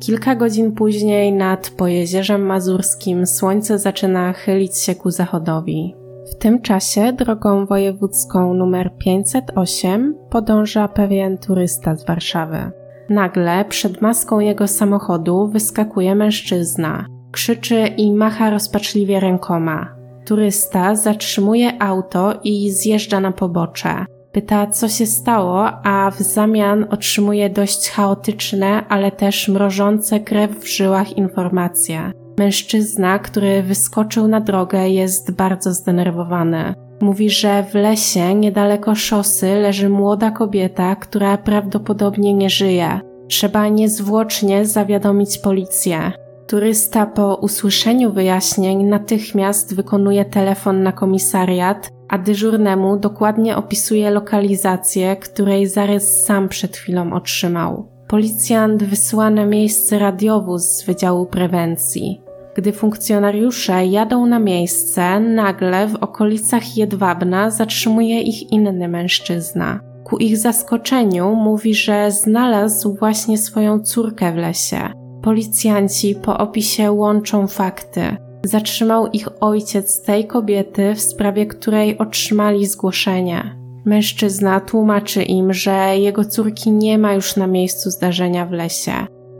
Kilka 0.00 0.34
godzin 0.34 0.72
później 0.72 1.32
nad 1.32 1.70
Pojezierzem 1.70 2.46
Mazurskim 2.46 3.26
słońce 3.26 3.78
zaczyna 3.78 4.32
chylić 4.32 4.78
się 4.78 4.94
ku 4.94 5.10
zachodowi. 5.10 6.01
W 6.32 6.34
tym 6.34 6.62
czasie 6.62 7.12
drogą 7.12 7.66
wojewódzką 7.66 8.54
numer 8.54 8.90
508 8.98 10.14
podąża 10.30 10.88
pewien 10.88 11.38
turysta 11.38 11.96
z 11.96 12.06
Warszawy. 12.06 12.70
Nagle 13.10 13.64
przed 13.64 14.00
maską 14.00 14.40
jego 14.40 14.68
samochodu 14.68 15.48
wyskakuje 15.48 16.14
mężczyzna. 16.14 17.06
Krzyczy 17.32 17.86
i 17.96 18.12
macha 18.12 18.50
rozpaczliwie 18.50 19.20
rękoma. 19.20 19.94
Turysta 20.26 20.94
zatrzymuje 20.94 21.82
auto 21.82 22.34
i 22.44 22.70
zjeżdża 22.70 23.20
na 23.20 23.32
pobocze. 23.32 24.06
Pyta, 24.32 24.66
co 24.66 24.88
się 24.88 25.06
stało, 25.06 25.68
a 25.84 26.10
w 26.10 26.18
zamian 26.18 26.86
otrzymuje 26.90 27.50
dość 27.50 27.90
chaotyczne, 27.90 28.88
ale 28.88 29.10
też 29.10 29.48
mrożące 29.48 30.20
krew 30.20 30.50
w 30.50 30.66
żyłach 30.66 31.16
informacje. 31.16 32.12
Mężczyzna, 32.38 33.18
który 33.18 33.62
wyskoczył 33.62 34.28
na 34.28 34.40
drogę, 34.40 34.88
jest 34.88 35.30
bardzo 35.30 35.72
zdenerwowany. 35.72 36.74
Mówi, 37.00 37.30
że 37.30 37.64
w 37.70 37.74
lesie 37.74 38.34
niedaleko 38.34 38.94
szosy 38.94 39.54
leży 39.54 39.88
młoda 39.88 40.30
kobieta, 40.30 40.96
która 40.96 41.38
prawdopodobnie 41.38 42.34
nie 42.34 42.50
żyje. 42.50 43.00
Trzeba 43.28 43.68
niezwłocznie 43.68 44.66
zawiadomić 44.66 45.38
policję. 45.38 46.12
Turysta 46.46 47.06
po 47.06 47.34
usłyszeniu 47.34 48.12
wyjaśnień 48.12 48.84
natychmiast 48.84 49.74
wykonuje 49.74 50.24
telefon 50.24 50.82
na 50.82 50.92
komisariat, 50.92 51.90
a 52.08 52.18
dyżurnemu 52.18 52.96
dokładnie 52.96 53.56
opisuje 53.56 54.10
lokalizację, 54.10 55.16
której 55.16 55.66
zarys 55.66 56.24
sam 56.24 56.48
przed 56.48 56.76
chwilą 56.76 57.12
otrzymał. 57.12 57.88
Policjant 58.08 58.82
wysyła 58.82 59.30
na 59.30 59.46
miejsce 59.46 59.98
radiowóz 59.98 60.62
z 60.62 60.84
Wydziału 60.84 61.26
Prewencji. 61.26 62.21
Gdy 62.54 62.72
funkcjonariusze 62.72 63.86
jadą 63.86 64.26
na 64.26 64.38
miejsce, 64.38 65.20
nagle 65.20 65.88
w 65.88 65.94
okolicach 65.94 66.76
Jedwabna 66.76 67.50
zatrzymuje 67.50 68.20
ich 68.20 68.52
inny 68.52 68.88
mężczyzna. 68.88 69.80
Ku 70.04 70.18
ich 70.18 70.38
zaskoczeniu 70.38 71.34
mówi, 71.34 71.74
że 71.74 72.10
znalazł 72.10 72.96
właśnie 72.98 73.38
swoją 73.38 73.80
córkę 73.80 74.32
w 74.32 74.36
lesie. 74.36 74.92
Policjanci 75.22 76.14
po 76.14 76.38
opisie 76.38 76.92
łączą 76.92 77.46
fakty. 77.46 78.16
zatrzymał 78.44 79.06
ich 79.06 79.28
ojciec 79.40 80.02
tej 80.02 80.26
kobiety, 80.26 80.94
w 80.94 81.00
sprawie 81.00 81.46
której 81.46 81.98
otrzymali 81.98 82.66
zgłoszenie. 82.66 83.56
Mężczyzna 83.84 84.60
tłumaczy 84.60 85.22
im, 85.22 85.52
że 85.52 85.98
jego 85.98 86.24
córki 86.24 86.70
nie 86.70 86.98
ma 86.98 87.14
już 87.14 87.36
na 87.36 87.46
miejscu 87.46 87.90
zdarzenia 87.90 88.46
w 88.46 88.52
lesie. 88.52 88.92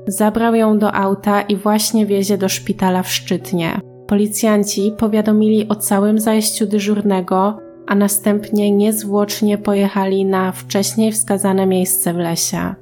Zabrał 0.06 0.54
ją 0.54 0.78
do 0.78 0.94
auta 0.94 1.42
i 1.42 1.56
właśnie 1.56 2.06
wiezie 2.06 2.38
do 2.38 2.48
szpitala 2.48 3.02
w 3.02 3.10
Szczytnie. 3.10 3.80
Policjanci 4.06 4.92
powiadomili 4.98 5.68
o 5.68 5.74
całym 5.74 6.18
zajściu 6.20 6.66
dyżurnego, 6.66 7.58
a 7.86 7.94
następnie 7.94 8.70
niezwłocznie 8.70 9.58
pojechali 9.58 10.24
na 10.24 10.52
wcześniej 10.52 11.12
wskazane 11.12 11.66
miejsce 11.66 12.14
w 12.14 12.16
lesie. 12.16 12.74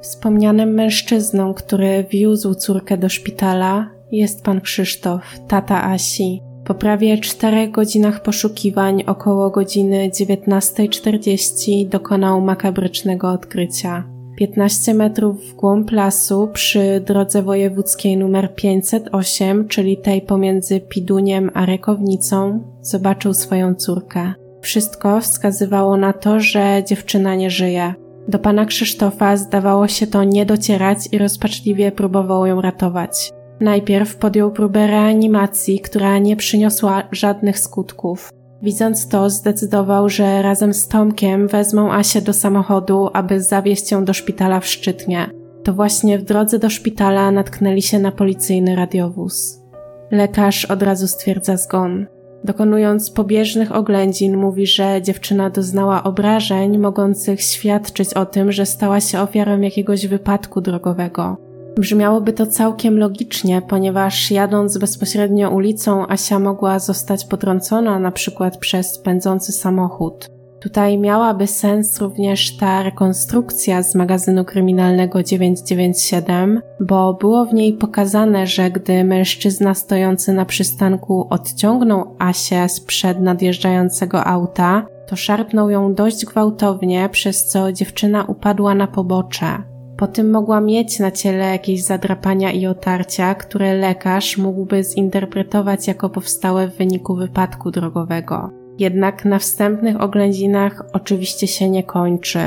Wspomnianym 0.00 0.74
mężczyzną, 0.74 1.54
który 1.54 2.04
wiózł 2.10 2.54
córkę 2.54 2.96
do 2.96 3.08
szpitala, 3.08 3.90
jest 4.12 4.44
pan 4.44 4.60
Krzysztof, 4.60 5.22
tata 5.48 5.84
Asi. 5.84 6.42
Po 6.64 6.74
prawie 6.74 7.18
czterech 7.18 7.70
godzinach 7.70 8.22
poszukiwań, 8.22 9.04
około 9.06 9.50
godziny 9.50 10.10
19.40, 10.10 11.88
dokonał 11.88 12.40
makabrycznego 12.40 13.30
odkrycia. 13.30 14.15
15 14.36 14.94
metrów 14.94 15.44
w 15.44 15.54
głąb 15.54 15.92
lasu 15.92 16.48
przy 16.52 17.00
drodze 17.00 17.42
wojewódzkiej 17.42 18.14
nr 18.14 18.54
508, 18.54 19.68
czyli 19.68 19.96
tej 19.96 20.22
pomiędzy 20.22 20.80
Piduniem 20.80 21.50
a 21.54 21.66
Rekownicą, 21.66 22.62
zobaczył 22.82 23.34
swoją 23.34 23.74
córkę. 23.74 24.34
Wszystko 24.60 25.20
wskazywało 25.20 25.96
na 25.96 26.12
to, 26.12 26.40
że 26.40 26.82
dziewczyna 26.86 27.34
nie 27.34 27.50
żyje. 27.50 27.94
Do 28.28 28.38
pana 28.38 28.66
Krzysztofa 28.66 29.36
zdawało 29.36 29.88
się 29.88 30.06
to 30.06 30.24
nie 30.24 30.46
docierać 30.46 30.98
i 31.12 31.18
rozpaczliwie 31.18 31.92
próbował 31.92 32.46
ją 32.46 32.60
ratować. 32.60 33.32
Najpierw 33.60 34.16
podjął 34.16 34.50
próbę 34.50 34.86
reanimacji, 34.86 35.80
która 35.80 36.18
nie 36.18 36.36
przyniosła 36.36 37.02
żadnych 37.12 37.58
skutków. 37.58 38.30
Widząc 38.66 39.08
to, 39.08 39.30
zdecydował, 39.30 40.08
że 40.08 40.42
razem 40.42 40.74
z 40.74 40.88
Tomkiem 40.88 41.48
wezmą 41.48 41.92
Asię 41.92 42.22
do 42.22 42.32
samochodu, 42.32 43.08
aby 43.12 43.40
zawieźć 43.40 43.92
ją 43.92 44.04
do 44.04 44.12
szpitala 44.12 44.60
w 44.60 44.66
Szczytnie. 44.66 45.30
To 45.64 45.72
właśnie 45.72 46.18
w 46.18 46.22
drodze 46.22 46.58
do 46.58 46.70
szpitala 46.70 47.30
natknęli 47.30 47.82
się 47.82 47.98
na 47.98 48.12
policyjny 48.12 48.76
radiowóz. 48.76 49.62
Lekarz 50.10 50.64
od 50.64 50.82
razu 50.82 51.08
stwierdza 51.08 51.56
zgon. 51.56 52.06
Dokonując 52.44 53.10
pobieżnych 53.10 53.72
oględzin, 53.72 54.36
mówi, 54.36 54.66
że 54.66 55.02
dziewczyna 55.02 55.50
doznała 55.50 56.02
obrażeń 56.02 56.78
mogących 56.78 57.42
świadczyć 57.42 58.14
o 58.14 58.26
tym, 58.26 58.52
że 58.52 58.66
stała 58.66 59.00
się 59.00 59.20
ofiarą 59.20 59.60
jakiegoś 59.60 60.06
wypadku 60.06 60.60
drogowego. 60.60 61.45
Brzmiałoby 61.76 62.32
to 62.32 62.46
całkiem 62.46 62.98
logicznie, 62.98 63.62
ponieważ 63.62 64.30
jadąc 64.30 64.78
bezpośrednio 64.78 65.50
ulicą, 65.50 66.06
Asia 66.08 66.38
mogła 66.38 66.78
zostać 66.78 67.24
potrącona 67.24 67.98
na 67.98 68.12
przykład 68.12 68.58
przez 68.58 68.98
pędzący 68.98 69.52
samochód. 69.52 70.28
Tutaj 70.60 70.98
miałaby 70.98 71.46
sens 71.46 72.00
również 72.00 72.56
ta 72.56 72.82
rekonstrukcja 72.82 73.82
z 73.82 73.94
magazynu 73.94 74.44
kryminalnego 74.44 75.22
997, 75.22 76.60
bo 76.80 77.14
było 77.14 77.44
w 77.44 77.54
niej 77.54 77.72
pokazane, 77.72 78.46
że 78.46 78.70
gdy 78.70 79.04
mężczyzna 79.04 79.74
stojący 79.74 80.32
na 80.32 80.44
przystanku 80.44 81.26
odciągnął 81.30 82.16
Asię 82.18 82.68
sprzed 82.68 83.20
nadjeżdżającego 83.20 84.24
auta, 84.24 84.86
to 85.06 85.16
szarpnął 85.16 85.70
ją 85.70 85.94
dość 85.94 86.24
gwałtownie, 86.24 87.08
przez 87.12 87.44
co 87.44 87.72
dziewczyna 87.72 88.24
upadła 88.24 88.74
na 88.74 88.86
pobocze. 88.86 89.75
Po 89.96 90.06
tym 90.06 90.30
mogła 90.30 90.60
mieć 90.60 90.98
na 90.98 91.10
ciele 91.10 91.44
jakieś 91.44 91.82
zadrapania 91.82 92.52
i 92.52 92.66
otarcia, 92.66 93.34
które 93.34 93.74
lekarz 93.74 94.38
mógłby 94.38 94.84
zinterpretować 94.84 95.88
jako 95.88 96.10
powstałe 96.10 96.68
w 96.68 96.76
wyniku 96.76 97.14
wypadku 97.14 97.70
drogowego. 97.70 98.50
Jednak 98.78 99.24
na 99.24 99.38
wstępnych 99.38 100.00
oględzinach 100.00 100.82
oczywiście 100.92 101.46
się 101.46 101.70
nie 101.70 101.82
kończy. 101.82 102.40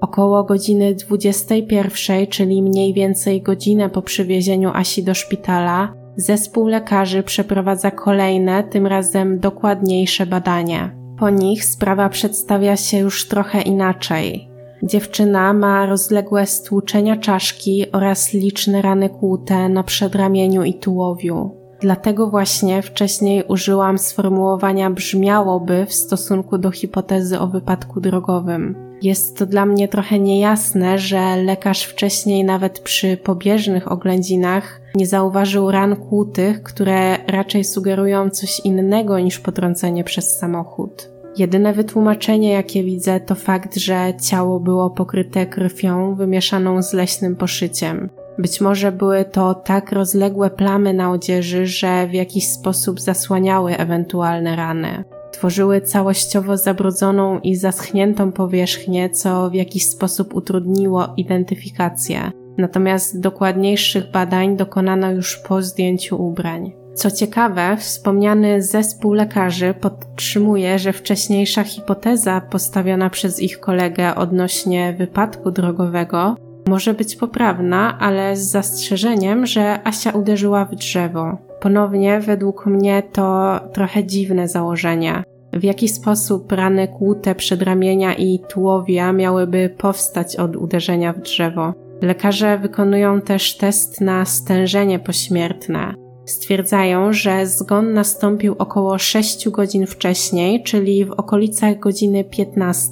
Około 0.00 0.44
godziny 0.44 0.94
21, 0.94 2.26
czyli 2.26 2.62
mniej 2.62 2.94
więcej 2.94 3.42
godzinę 3.42 3.90
po 3.90 4.02
przywiezieniu 4.02 4.70
Asi 4.74 5.04
do 5.04 5.14
szpitala, 5.14 5.92
zespół 6.16 6.66
lekarzy 6.66 7.22
przeprowadza 7.22 7.90
kolejne, 7.90 8.64
tym 8.64 8.86
razem 8.86 9.38
dokładniejsze 9.38 10.26
badanie. 10.26 10.96
Po 11.18 11.30
nich 11.30 11.64
sprawa 11.64 12.08
przedstawia 12.08 12.76
się 12.76 12.98
już 12.98 13.28
trochę 13.28 13.62
inaczej. 13.62 14.55
Dziewczyna 14.86 15.52
ma 15.52 15.86
rozległe 15.86 16.46
stłuczenia 16.46 17.16
czaszki 17.16 17.92
oraz 17.92 18.32
liczne 18.32 18.82
rany 18.82 19.08
kłute 19.08 19.68
na 19.68 19.82
przedramieniu 19.82 20.64
i 20.64 20.74
tułowiu. 20.74 21.50
Dlatego 21.80 22.30
właśnie 22.30 22.82
wcześniej 22.82 23.44
użyłam 23.48 23.98
sformułowania 23.98 24.90
brzmiałoby 24.90 25.86
w 25.86 25.94
stosunku 25.94 26.58
do 26.58 26.70
hipotezy 26.70 27.38
o 27.38 27.46
wypadku 27.46 28.00
drogowym. 28.00 28.86
Jest 29.02 29.38
to 29.38 29.46
dla 29.46 29.66
mnie 29.66 29.88
trochę 29.88 30.18
niejasne, 30.18 30.98
że 30.98 31.36
lekarz 31.36 31.84
wcześniej 31.84 32.44
nawet 32.44 32.78
przy 32.78 33.16
pobieżnych 33.16 33.92
oględzinach 33.92 34.80
nie 34.94 35.06
zauważył 35.06 35.70
ran 35.70 35.96
kłutych, 35.96 36.62
które 36.62 37.16
raczej 37.26 37.64
sugerują 37.64 38.30
coś 38.30 38.60
innego 38.60 39.18
niż 39.18 39.38
potrącenie 39.38 40.04
przez 40.04 40.38
samochód. 40.38 41.15
Jedyne 41.38 41.72
wytłumaczenie, 41.72 42.52
jakie 42.52 42.84
widzę, 42.84 43.20
to 43.20 43.34
fakt, 43.34 43.76
że 43.76 44.12
ciało 44.22 44.60
było 44.60 44.90
pokryte 44.90 45.46
krwią 45.46 46.14
wymieszaną 46.14 46.82
z 46.82 46.92
leśnym 46.92 47.36
poszyciem. 47.36 48.10
Być 48.38 48.60
może 48.60 48.92
były 48.92 49.24
to 49.24 49.54
tak 49.54 49.92
rozległe 49.92 50.50
plamy 50.50 50.94
na 50.94 51.10
odzieży, 51.10 51.66
że 51.66 52.06
w 52.06 52.12
jakiś 52.14 52.48
sposób 52.48 53.00
zasłaniały 53.00 53.76
ewentualne 53.76 54.56
rany. 54.56 55.04
Tworzyły 55.32 55.80
całościowo 55.80 56.56
zabrudzoną 56.56 57.40
i 57.40 57.56
zaschniętą 57.56 58.32
powierzchnię, 58.32 59.10
co 59.10 59.50
w 59.50 59.54
jakiś 59.54 59.88
sposób 59.88 60.34
utrudniło 60.34 61.08
identyfikację. 61.16 62.30
Natomiast 62.58 63.20
dokładniejszych 63.20 64.10
badań 64.10 64.56
dokonano 64.56 65.12
już 65.12 65.36
po 65.36 65.62
zdjęciu 65.62 66.22
ubrań. 66.22 66.85
Co 66.96 67.10
ciekawe, 67.10 67.76
wspomniany 67.76 68.62
zespół 68.62 69.12
lekarzy 69.12 69.74
podtrzymuje, 69.74 70.78
że 70.78 70.92
wcześniejsza 70.92 71.64
hipoteza 71.64 72.40
postawiona 72.40 73.10
przez 73.10 73.40
ich 73.40 73.60
kolegę 73.60 74.14
odnośnie 74.14 74.94
wypadku 74.98 75.50
drogowego 75.50 76.36
może 76.68 76.94
być 76.94 77.16
poprawna, 77.16 77.98
ale 77.98 78.36
z 78.36 78.50
zastrzeżeniem, 78.50 79.46
że 79.46 79.80
Asia 79.84 80.10
uderzyła 80.10 80.64
w 80.64 80.74
drzewo. 80.74 81.38
Ponownie, 81.60 82.20
według 82.20 82.66
mnie, 82.66 83.02
to 83.12 83.60
trochę 83.72 84.04
dziwne 84.04 84.48
założenie. 84.48 85.22
W 85.52 85.64
jaki 85.64 85.88
sposób 85.88 86.52
rany 86.52 86.88
kłute 86.88 87.34
przedramienia 87.34 88.14
i 88.14 88.40
tułowia 88.48 89.12
miałyby 89.12 89.74
powstać 89.78 90.36
od 90.36 90.56
uderzenia 90.56 91.12
w 91.12 91.20
drzewo? 91.20 91.74
Lekarze 92.02 92.58
wykonują 92.58 93.20
też 93.20 93.56
test 93.56 94.00
na 94.00 94.24
stężenie 94.24 94.98
pośmiertne. 94.98 96.05
Stwierdzają, 96.26 97.12
że 97.12 97.46
zgon 97.46 97.92
nastąpił 97.92 98.54
około 98.58 98.98
6 98.98 99.48
godzin 99.48 99.86
wcześniej, 99.86 100.62
czyli 100.62 101.04
w 101.04 101.10
okolicach 101.10 101.78
godziny 101.78 102.24
15. 102.24 102.90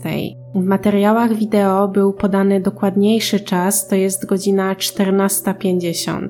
W 0.54 0.64
materiałach 0.64 1.34
wideo 1.34 1.88
był 1.88 2.12
podany 2.12 2.60
dokładniejszy 2.60 3.40
czas, 3.40 3.88
to 3.88 3.94
jest 3.94 4.26
godzina 4.26 4.74
14.50. 4.74 6.28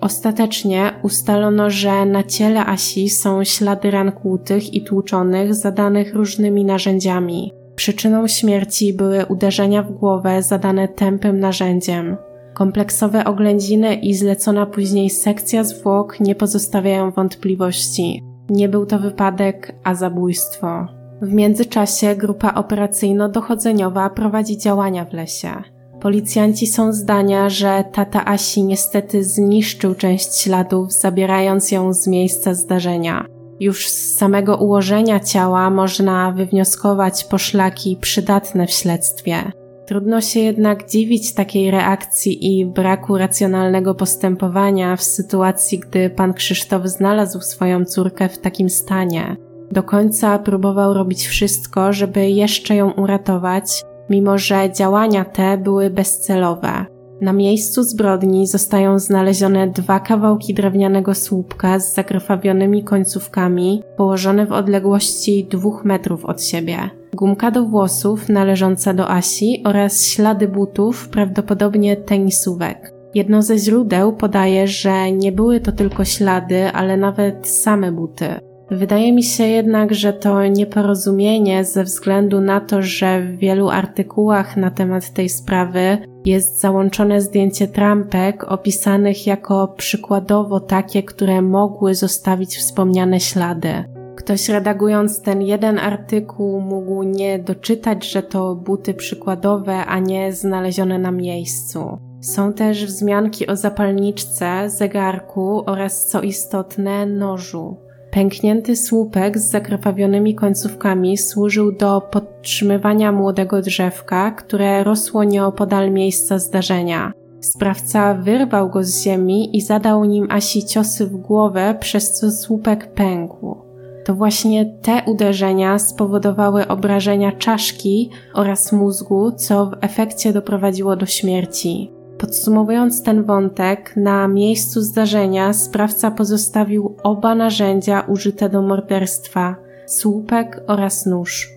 Ostatecznie 0.00 0.92
ustalono, 1.02 1.70
że 1.70 2.06
na 2.06 2.22
ciele 2.22 2.66
Asi 2.66 3.08
są 3.08 3.44
ślady 3.44 3.90
ran 3.90 4.12
kłutych 4.12 4.74
i 4.74 4.84
tłuczonych 4.84 5.54
zadanych 5.54 6.14
różnymi 6.14 6.64
narzędziami. 6.64 7.52
Przyczyną 7.76 8.28
śmierci 8.28 8.92
były 8.92 9.26
uderzenia 9.26 9.82
w 9.82 9.92
głowę 9.92 10.42
zadane 10.42 10.88
tępym 10.88 11.40
narzędziem. 11.40 12.16
Kompleksowe 12.56 13.24
oględziny 13.24 13.94
i 13.94 14.14
zlecona 14.14 14.66
później 14.66 15.10
sekcja 15.10 15.64
zwłok 15.64 16.20
nie 16.20 16.34
pozostawiają 16.34 17.10
wątpliwości. 17.10 18.22
Nie 18.50 18.68
był 18.68 18.86
to 18.86 18.98
wypadek, 18.98 19.74
a 19.84 19.94
zabójstwo. 19.94 20.86
W 21.22 21.32
międzyczasie 21.32 22.14
grupa 22.14 22.54
operacyjno-dochodzeniowa 22.54 24.10
prowadzi 24.10 24.58
działania 24.58 25.04
w 25.04 25.12
lesie. 25.12 25.62
Policjanci 26.00 26.66
są 26.66 26.92
zdania, 26.92 27.50
że 27.50 27.84
tata 27.92 28.24
Asi 28.24 28.62
niestety 28.62 29.24
zniszczył 29.24 29.94
część 29.94 30.40
śladów, 30.40 30.92
zabierając 30.92 31.70
ją 31.70 31.92
z 31.92 32.06
miejsca 32.06 32.54
zdarzenia. 32.54 33.26
Już 33.60 33.88
z 33.88 34.16
samego 34.16 34.56
ułożenia 34.56 35.20
ciała 35.20 35.70
można 35.70 36.32
wywnioskować 36.32 37.24
poszlaki 37.24 37.98
przydatne 38.00 38.66
w 38.66 38.70
śledztwie. 38.70 39.65
Trudno 39.86 40.20
się 40.20 40.40
jednak 40.40 40.88
dziwić 40.88 41.34
takiej 41.34 41.70
reakcji 41.70 42.58
i 42.58 42.66
braku 42.66 43.18
racjonalnego 43.18 43.94
postępowania 43.94 44.96
w 44.96 45.02
sytuacji, 45.02 45.78
gdy 45.78 46.10
pan 46.10 46.34
Krzysztof 46.34 46.86
znalazł 46.86 47.40
swoją 47.40 47.84
córkę 47.84 48.28
w 48.28 48.38
takim 48.38 48.70
stanie. 48.70 49.36
Do 49.72 49.82
końca 49.82 50.38
próbował 50.38 50.94
robić 50.94 51.26
wszystko, 51.26 51.92
żeby 51.92 52.30
jeszcze 52.30 52.76
ją 52.76 52.90
uratować, 52.90 53.82
mimo 54.10 54.38
że 54.38 54.72
działania 54.72 55.24
te 55.24 55.58
były 55.58 55.90
bezcelowe. 55.90 56.95
Na 57.20 57.32
miejscu 57.32 57.82
zbrodni 57.82 58.46
zostają 58.46 58.98
znalezione 58.98 59.66
dwa 59.66 60.00
kawałki 60.00 60.54
drewnianego 60.54 61.14
słupka 61.14 61.78
z 61.78 61.94
zakrwawionymi 61.94 62.84
końcówkami, 62.84 63.82
położone 63.96 64.46
w 64.46 64.52
odległości 64.52 65.46
dwóch 65.50 65.84
metrów 65.84 66.24
od 66.24 66.42
siebie. 66.42 66.78
Gumka 67.14 67.50
do 67.50 67.64
włosów 67.64 68.28
należąca 68.28 68.94
do 68.94 69.10
Asi 69.10 69.62
oraz 69.64 70.06
ślady 70.06 70.48
butów, 70.48 71.08
prawdopodobnie 71.08 71.96
tenisówek. 71.96 72.92
Jedno 73.14 73.42
ze 73.42 73.58
źródeł 73.58 74.12
podaje, 74.12 74.68
że 74.68 75.12
nie 75.12 75.32
były 75.32 75.60
to 75.60 75.72
tylko 75.72 76.04
ślady, 76.04 76.72
ale 76.72 76.96
nawet 76.96 77.48
same 77.48 77.92
buty. 77.92 78.28
Wydaje 78.70 79.12
mi 79.12 79.22
się 79.22 79.44
jednak, 79.44 79.94
że 79.94 80.12
to 80.12 80.46
nieporozumienie 80.46 81.64
ze 81.64 81.84
względu 81.84 82.40
na 82.40 82.60
to, 82.60 82.82
że 82.82 83.20
w 83.20 83.36
wielu 83.36 83.68
artykułach 83.68 84.56
na 84.56 84.70
temat 84.70 85.12
tej 85.12 85.28
sprawy 85.28 85.98
jest 86.26 86.60
załączone 86.60 87.20
zdjęcie 87.20 87.68
trampek 87.68 88.52
opisanych 88.52 89.26
jako 89.26 89.68
przykładowo 89.68 90.60
takie, 90.60 91.02
które 91.02 91.42
mogły 91.42 91.94
zostawić 91.94 92.56
wspomniane 92.56 93.20
ślady. 93.20 93.84
Ktoś 94.16 94.48
redagując 94.48 95.22
ten 95.22 95.42
jeden 95.42 95.78
artykuł 95.78 96.60
mógł 96.60 97.02
nie 97.02 97.38
doczytać, 97.38 98.10
że 98.10 98.22
to 98.22 98.54
buty 98.54 98.94
przykładowe, 98.94 99.74
a 99.74 99.98
nie 99.98 100.32
znalezione 100.32 100.98
na 100.98 101.10
miejscu. 101.10 101.98
Są 102.20 102.52
też 102.52 102.86
wzmianki 102.86 103.46
o 103.46 103.56
zapalniczce, 103.56 104.70
zegarku 104.70 105.62
oraz 105.66 106.06
co 106.06 106.22
istotne 106.22 107.06
nożu. 107.06 107.85
Pęknięty 108.16 108.76
słupek 108.76 109.38
z 109.38 109.50
zakrwawionymi 109.50 110.34
końcówkami 110.34 111.18
służył 111.18 111.72
do 111.72 112.00
podtrzymywania 112.00 113.12
młodego 113.12 113.62
drzewka, 113.62 114.30
które 114.30 114.84
rosło 114.84 115.24
nieopodal 115.24 115.90
miejsca 115.90 116.38
zdarzenia. 116.38 117.12
Sprawca 117.40 118.14
wyrwał 118.14 118.70
go 118.70 118.84
z 118.84 119.02
ziemi 119.02 119.56
i 119.56 119.60
zadał 119.60 120.04
nim 120.04 120.26
Asi 120.30 120.64
ciosy 120.64 121.06
w 121.06 121.16
głowę, 121.16 121.76
przez 121.80 122.12
co 122.12 122.30
słupek 122.30 122.94
pękł. 122.94 123.56
To 124.04 124.14
właśnie 124.14 124.78
te 124.82 125.02
uderzenia 125.06 125.78
spowodowały 125.78 126.68
obrażenia 126.68 127.32
czaszki 127.32 128.10
oraz 128.34 128.72
mózgu, 128.72 129.32
co 129.32 129.66
w 129.66 129.72
efekcie 129.80 130.32
doprowadziło 130.32 130.96
do 130.96 131.06
śmierci. 131.06 131.95
Podsumowując 132.18 133.02
ten 133.02 133.24
wątek, 133.24 133.92
na 133.96 134.28
miejscu 134.28 134.80
zdarzenia 134.80 135.52
sprawca 135.52 136.10
pozostawił 136.10 136.96
oba 137.02 137.34
narzędzia 137.34 138.00
użyte 138.00 138.48
do 138.48 138.62
morderstwa 138.62 139.56
słupek 139.86 140.60
oraz 140.66 141.06
nóż. 141.06 141.50